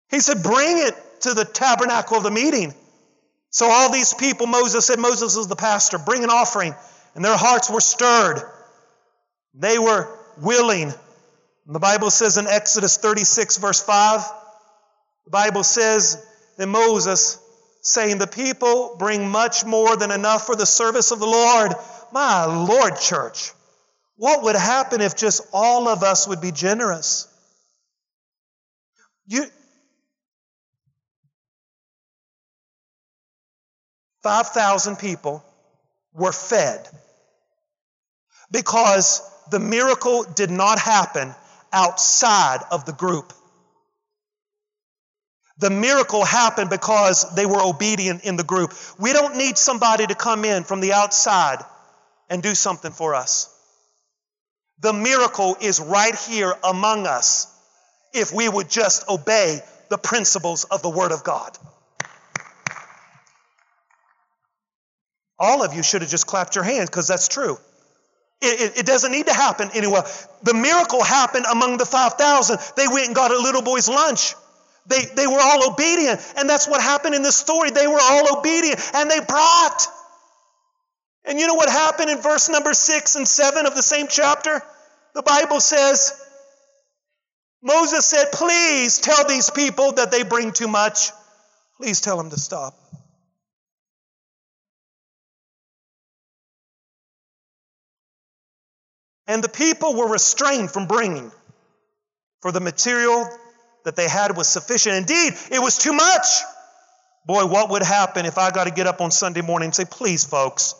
He 0.10 0.22
said, 0.22 0.42
bring 0.42 0.78
it 0.78 0.94
to 1.22 1.34
the 1.34 1.46
tabernacle 1.46 2.18
of 2.18 2.24
the 2.24 2.32
meeting. 2.32 2.74
So 3.50 3.68
all 3.70 3.92
these 3.92 4.14
people, 4.14 4.48
Moses 4.48 4.86
said, 4.86 5.00
Moses 5.00 5.36
is 5.36 5.48
the 5.48 5.56
pastor, 5.56 5.98
bring 5.98 6.24
an 6.24 6.30
offering. 6.30 6.76
And 7.16 7.26
their 7.26 7.38
hearts 7.38 7.70
were 7.70 7.82
stirred. 7.82 8.42
They 9.56 9.80
were 9.80 10.08
willing. 10.40 10.94
And 11.66 11.76
the 11.76 11.80
Bible 11.80 12.12
says 12.12 12.38
in 12.38 12.48
Exodus 12.48 12.98
36, 12.98 13.58
verse 13.58 13.82
5, 13.82 14.22
the 15.26 15.32
Bible 15.32 15.64
says 15.64 16.24
that 16.58 16.68
Moses 16.68 17.40
saying, 17.82 18.18
The 18.18 18.28
people 18.28 18.96
bring 19.00 19.30
much 19.30 19.66
more 19.66 19.98
than 19.98 20.12
enough 20.12 20.46
for 20.46 20.56
the 20.56 20.66
service 20.66 21.12
of 21.12 21.20
the 21.20 21.26
Lord. 21.26 21.74
My 22.12 22.46
Lord, 22.46 23.00
church, 23.00 23.52
what 24.16 24.44
would 24.44 24.56
happen 24.56 25.02
if 25.02 25.16
just 25.16 25.42
all 25.52 25.88
of 25.88 26.04
us 26.04 26.28
would 26.28 26.42
be 26.42 26.52
generous? 26.52 27.28
You, 29.26 29.46
5,000 34.28 34.98
people 34.98 35.42
were 36.14 36.34
fed 36.34 36.86
because 38.52 39.22
the 39.52 39.60
miracle 39.62 40.26
did 40.36 40.52
not 40.52 40.80
happen 40.80 41.34
outside 41.72 42.60
of 42.70 42.84
the 42.84 42.92
group. 42.92 43.32
The 45.60 45.70
miracle 45.70 46.26
happened 46.26 46.70
because 46.70 47.36
they 47.36 47.46
were 47.46 47.62
obedient 47.62 48.26
in 48.26 48.36
the 48.36 48.44
group. 48.44 48.74
We 49.00 49.14
don't 49.14 49.38
need 49.38 49.58
somebody 49.58 50.06
to 50.06 50.14
come 50.14 50.44
in 50.44 50.66
from 50.66 50.82
the 50.82 50.92
outside 50.92 51.60
and 52.30 52.44
do 52.44 52.54
something 52.54 52.92
for 52.92 53.16
us. 53.16 53.50
The 54.82 54.92
miracle 54.92 55.56
is 55.62 55.80
right 55.80 56.16
here 56.16 56.54
among 56.66 57.08
us 57.08 57.48
if 58.14 58.34
we 58.34 58.50
would 58.50 58.70
just 58.70 59.08
obey 59.08 59.62
the 59.88 59.98
principles 59.98 60.66
of 60.66 60.82
the 60.82 60.90
Word 60.90 61.14
of 61.14 61.24
God. 61.24 61.58
All 65.40 65.64
of 65.64 65.74
you 65.74 65.84
should 65.84 66.02
have 66.02 66.10
just 66.10 66.26
clapped 66.26 66.56
your 66.56 66.64
hands 66.64 66.90
because 66.90 67.08
that's 67.08 67.28
true. 67.28 67.58
It, 68.42 68.62
it, 68.62 68.80
it, 68.80 68.86
doesn't 68.86 69.12
need 69.12 69.28
to 69.28 69.34
happen 69.34 69.70
anywhere. 69.74 70.04
The 70.44 70.54
miracle 70.54 71.04
happened 71.04 71.46
among 71.52 71.78
the 71.78 71.86
5,000. 71.86 72.60
They 72.76 72.88
went 72.88 73.08
and 73.08 73.16
got 73.16 73.32
a 73.32 73.38
little 73.38 73.64
boy's 73.64 73.90
lunch. 73.90 74.36
They, 74.86 75.06
they 75.16 75.28
were 75.28 75.40
all 75.40 75.72
obedient. 75.72 76.22
And 76.38 76.50
that's 76.50 76.68
what 76.68 76.82
happened 76.82 77.16
in 77.16 77.24
this 77.24 77.36
story. 77.36 77.72
They 77.72 77.88
were 77.88 78.00
all 78.00 78.38
obedient 78.38 78.80
and 78.94 79.10
they 79.10 79.20
brought. 79.20 79.88
And 81.26 81.40
you 81.40 81.48
know 81.48 81.56
what 81.56 81.70
happened 81.70 82.10
in 82.10 82.22
verse 82.22 82.48
number 82.48 82.74
six 82.74 83.16
and 83.16 83.28
seven 83.28 83.66
of 83.66 83.76
the 83.76 83.84
same 83.84 84.08
chapter? 84.08 84.62
The 85.14 85.24
Bible 85.24 85.60
says, 85.60 86.14
Moses 87.62 88.06
said, 88.06 88.32
Please 88.32 89.00
tell 89.00 89.28
these 89.28 89.50
people 89.50 89.94
that 89.94 90.12
they 90.12 90.24
bring 90.24 90.52
too 90.52 90.68
much. 90.68 91.12
Please 91.78 92.02
tell 92.02 92.18
them 92.18 92.30
to 92.30 92.40
stop. 92.40 92.76
And 99.28 99.44
the 99.44 99.50
people 99.50 99.96
were 99.96 100.10
restrained 100.10 100.72
from 100.72 100.88
bringing, 100.88 101.32
for 102.42 102.52
the 102.52 102.62
material 102.62 103.28
that 103.84 103.96
they 103.96 104.08
had 104.08 104.36
was 104.38 104.48
sufficient. 104.48 104.96
Indeed, 104.96 105.34
it 105.52 105.60
was 105.60 105.78
too 105.78 105.94
much. 105.94 106.26
Boy, 107.26 107.46
what 107.46 107.70
would 107.72 107.84
happen 107.84 108.26
if 108.26 108.38
I 108.38 108.52
got 108.52 108.66
to 108.66 108.72
get 108.72 108.88
up 108.88 109.02
on 109.02 109.12
Sunday 109.12 109.42
morning 109.42 109.68
and 109.68 109.76
say, 109.76 109.86
please, 109.86 110.24
folks, 110.24 110.76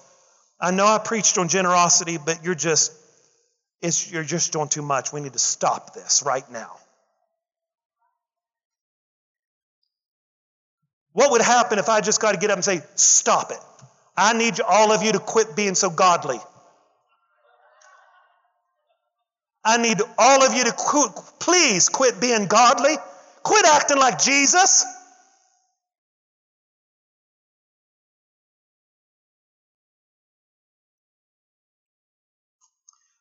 I 0.60 0.72
know 0.72 0.86
I 0.86 0.98
preached 0.98 1.38
on 1.38 1.50
generosity, 1.50 2.18
but 2.26 2.44
you're 2.44 2.56
just—it's 2.56 4.12
you're 4.12 4.24
just 4.24 4.54
doing 4.54 4.70
too 4.70 4.82
much. 4.82 5.12
We 5.12 5.20
need 5.20 5.34
to 5.34 5.40
stop 5.40 5.94
this 5.94 6.24
right 6.26 6.50
now. 6.50 6.78
What 11.12 11.32
would 11.32 11.42
happen 11.42 11.80
if 11.80 11.90
I 11.90 12.02
just 12.02 12.22
got 12.22 12.32
to 12.34 12.38
get 12.38 12.50
up 12.52 12.58
and 12.58 12.64
say, 12.64 12.82
stop 12.96 13.52
it? 13.52 13.60
I 14.16 14.34
need 14.34 14.62
all 14.62 14.92
of 14.92 15.04
you 15.04 15.12
to 15.12 15.20
quit 15.20 15.56
being 15.56 15.76
so 15.76 15.90
godly. 15.90 16.40
I 19.68 19.76
need 19.76 20.00
all 20.18 20.44
of 20.46 20.54
you 20.54 20.64
to 20.64 20.72
qu- 20.72 21.10
please 21.40 21.90
quit 21.90 22.22
being 22.22 22.48
godly. 22.48 22.96
Quit 23.44 23.66
acting 23.66 23.98
like 23.98 24.18
Jesus. 24.18 24.86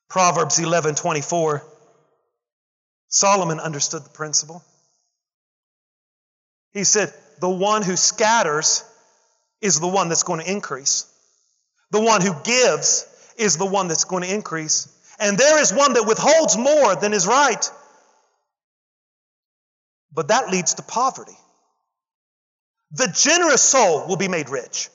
Proverbs 0.09 0.61
11:24 0.61 1.65
Solomon 3.09 3.59
understood 3.59 4.05
the 4.05 4.11
principle. 4.11 4.65
He 6.73 6.85
said, 6.85 7.13
"The 7.41 7.49
one 7.49 7.83
who 7.83 7.97
scatters 7.97 8.85
is 9.61 9.81
the 9.81 9.89
one 9.89 10.09
that's 10.09 10.23
going 10.23 10.41
to 10.45 10.51
increase. 10.51 11.07
The 11.91 12.01
one 12.01 12.21
who 12.21 12.35
gives 12.45 13.05
is 13.37 13.57
the 13.57 13.67
one 13.67 13.89
that's 13.89 14.05
going 14.05 14.23
to 14.23 14.33
increase. 14.33 14.87
And 15.19 15.39
there 15.39 15.61
is 15.61 15.73
one 15.73 15.95
that 15.95 16.07
withholds 16.07 16.57
more 16.57 16.95
than 16.97 17.12
is 17.12 17.27
right. 17.27 17.71
But 20.12 20.29
that 20.29 20.51
leads 20.51 20.75
to 20.75 20.83
poverty. 20.83 21.37
The 22.93 23.09
generous 23.14 23.62
soul 23.62 24.07
will 24.07 24.17
be 24.17 24.29
made 24.29 24.49
rich. 24.49 24.89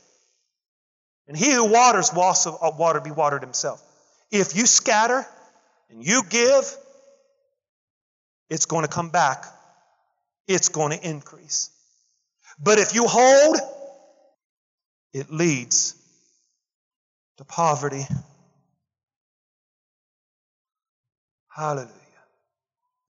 And 1.27 1.37
he 1.37 1.51
who 1.51 1.65
waters 1.65 2.11
will 2.13 2.23
also 2.23 2.57
uh, 2.59 2.71
water 2.77 2.99
be 2.99 3.11
watered 3.11 3.41
himself. 3.41 3.81
If 4.31 4.55
you 4.55 4.65
scatter 4.65 5.25
and 5.89 6.05
you 6.05 6.23
give, 6.29 6.75
it's 8.49 8.65
going 8.65 8.83
to 8.83 8.91
come 8.91 9.09
back. 9.09 9.45
It's 10.47 10.69
going 10.69 10.97
to 10.97 11.09
increase. 11.09 11.69
But 12.59 12.79
if 12.79 12.93
you 12.95 13.05
hold, 13.07 13.57
it 15.13 15.31
leads 15.31 15.95
to 17.37 17.45
poverty 17.45 18.05
Hallelujah. 21.55 22.00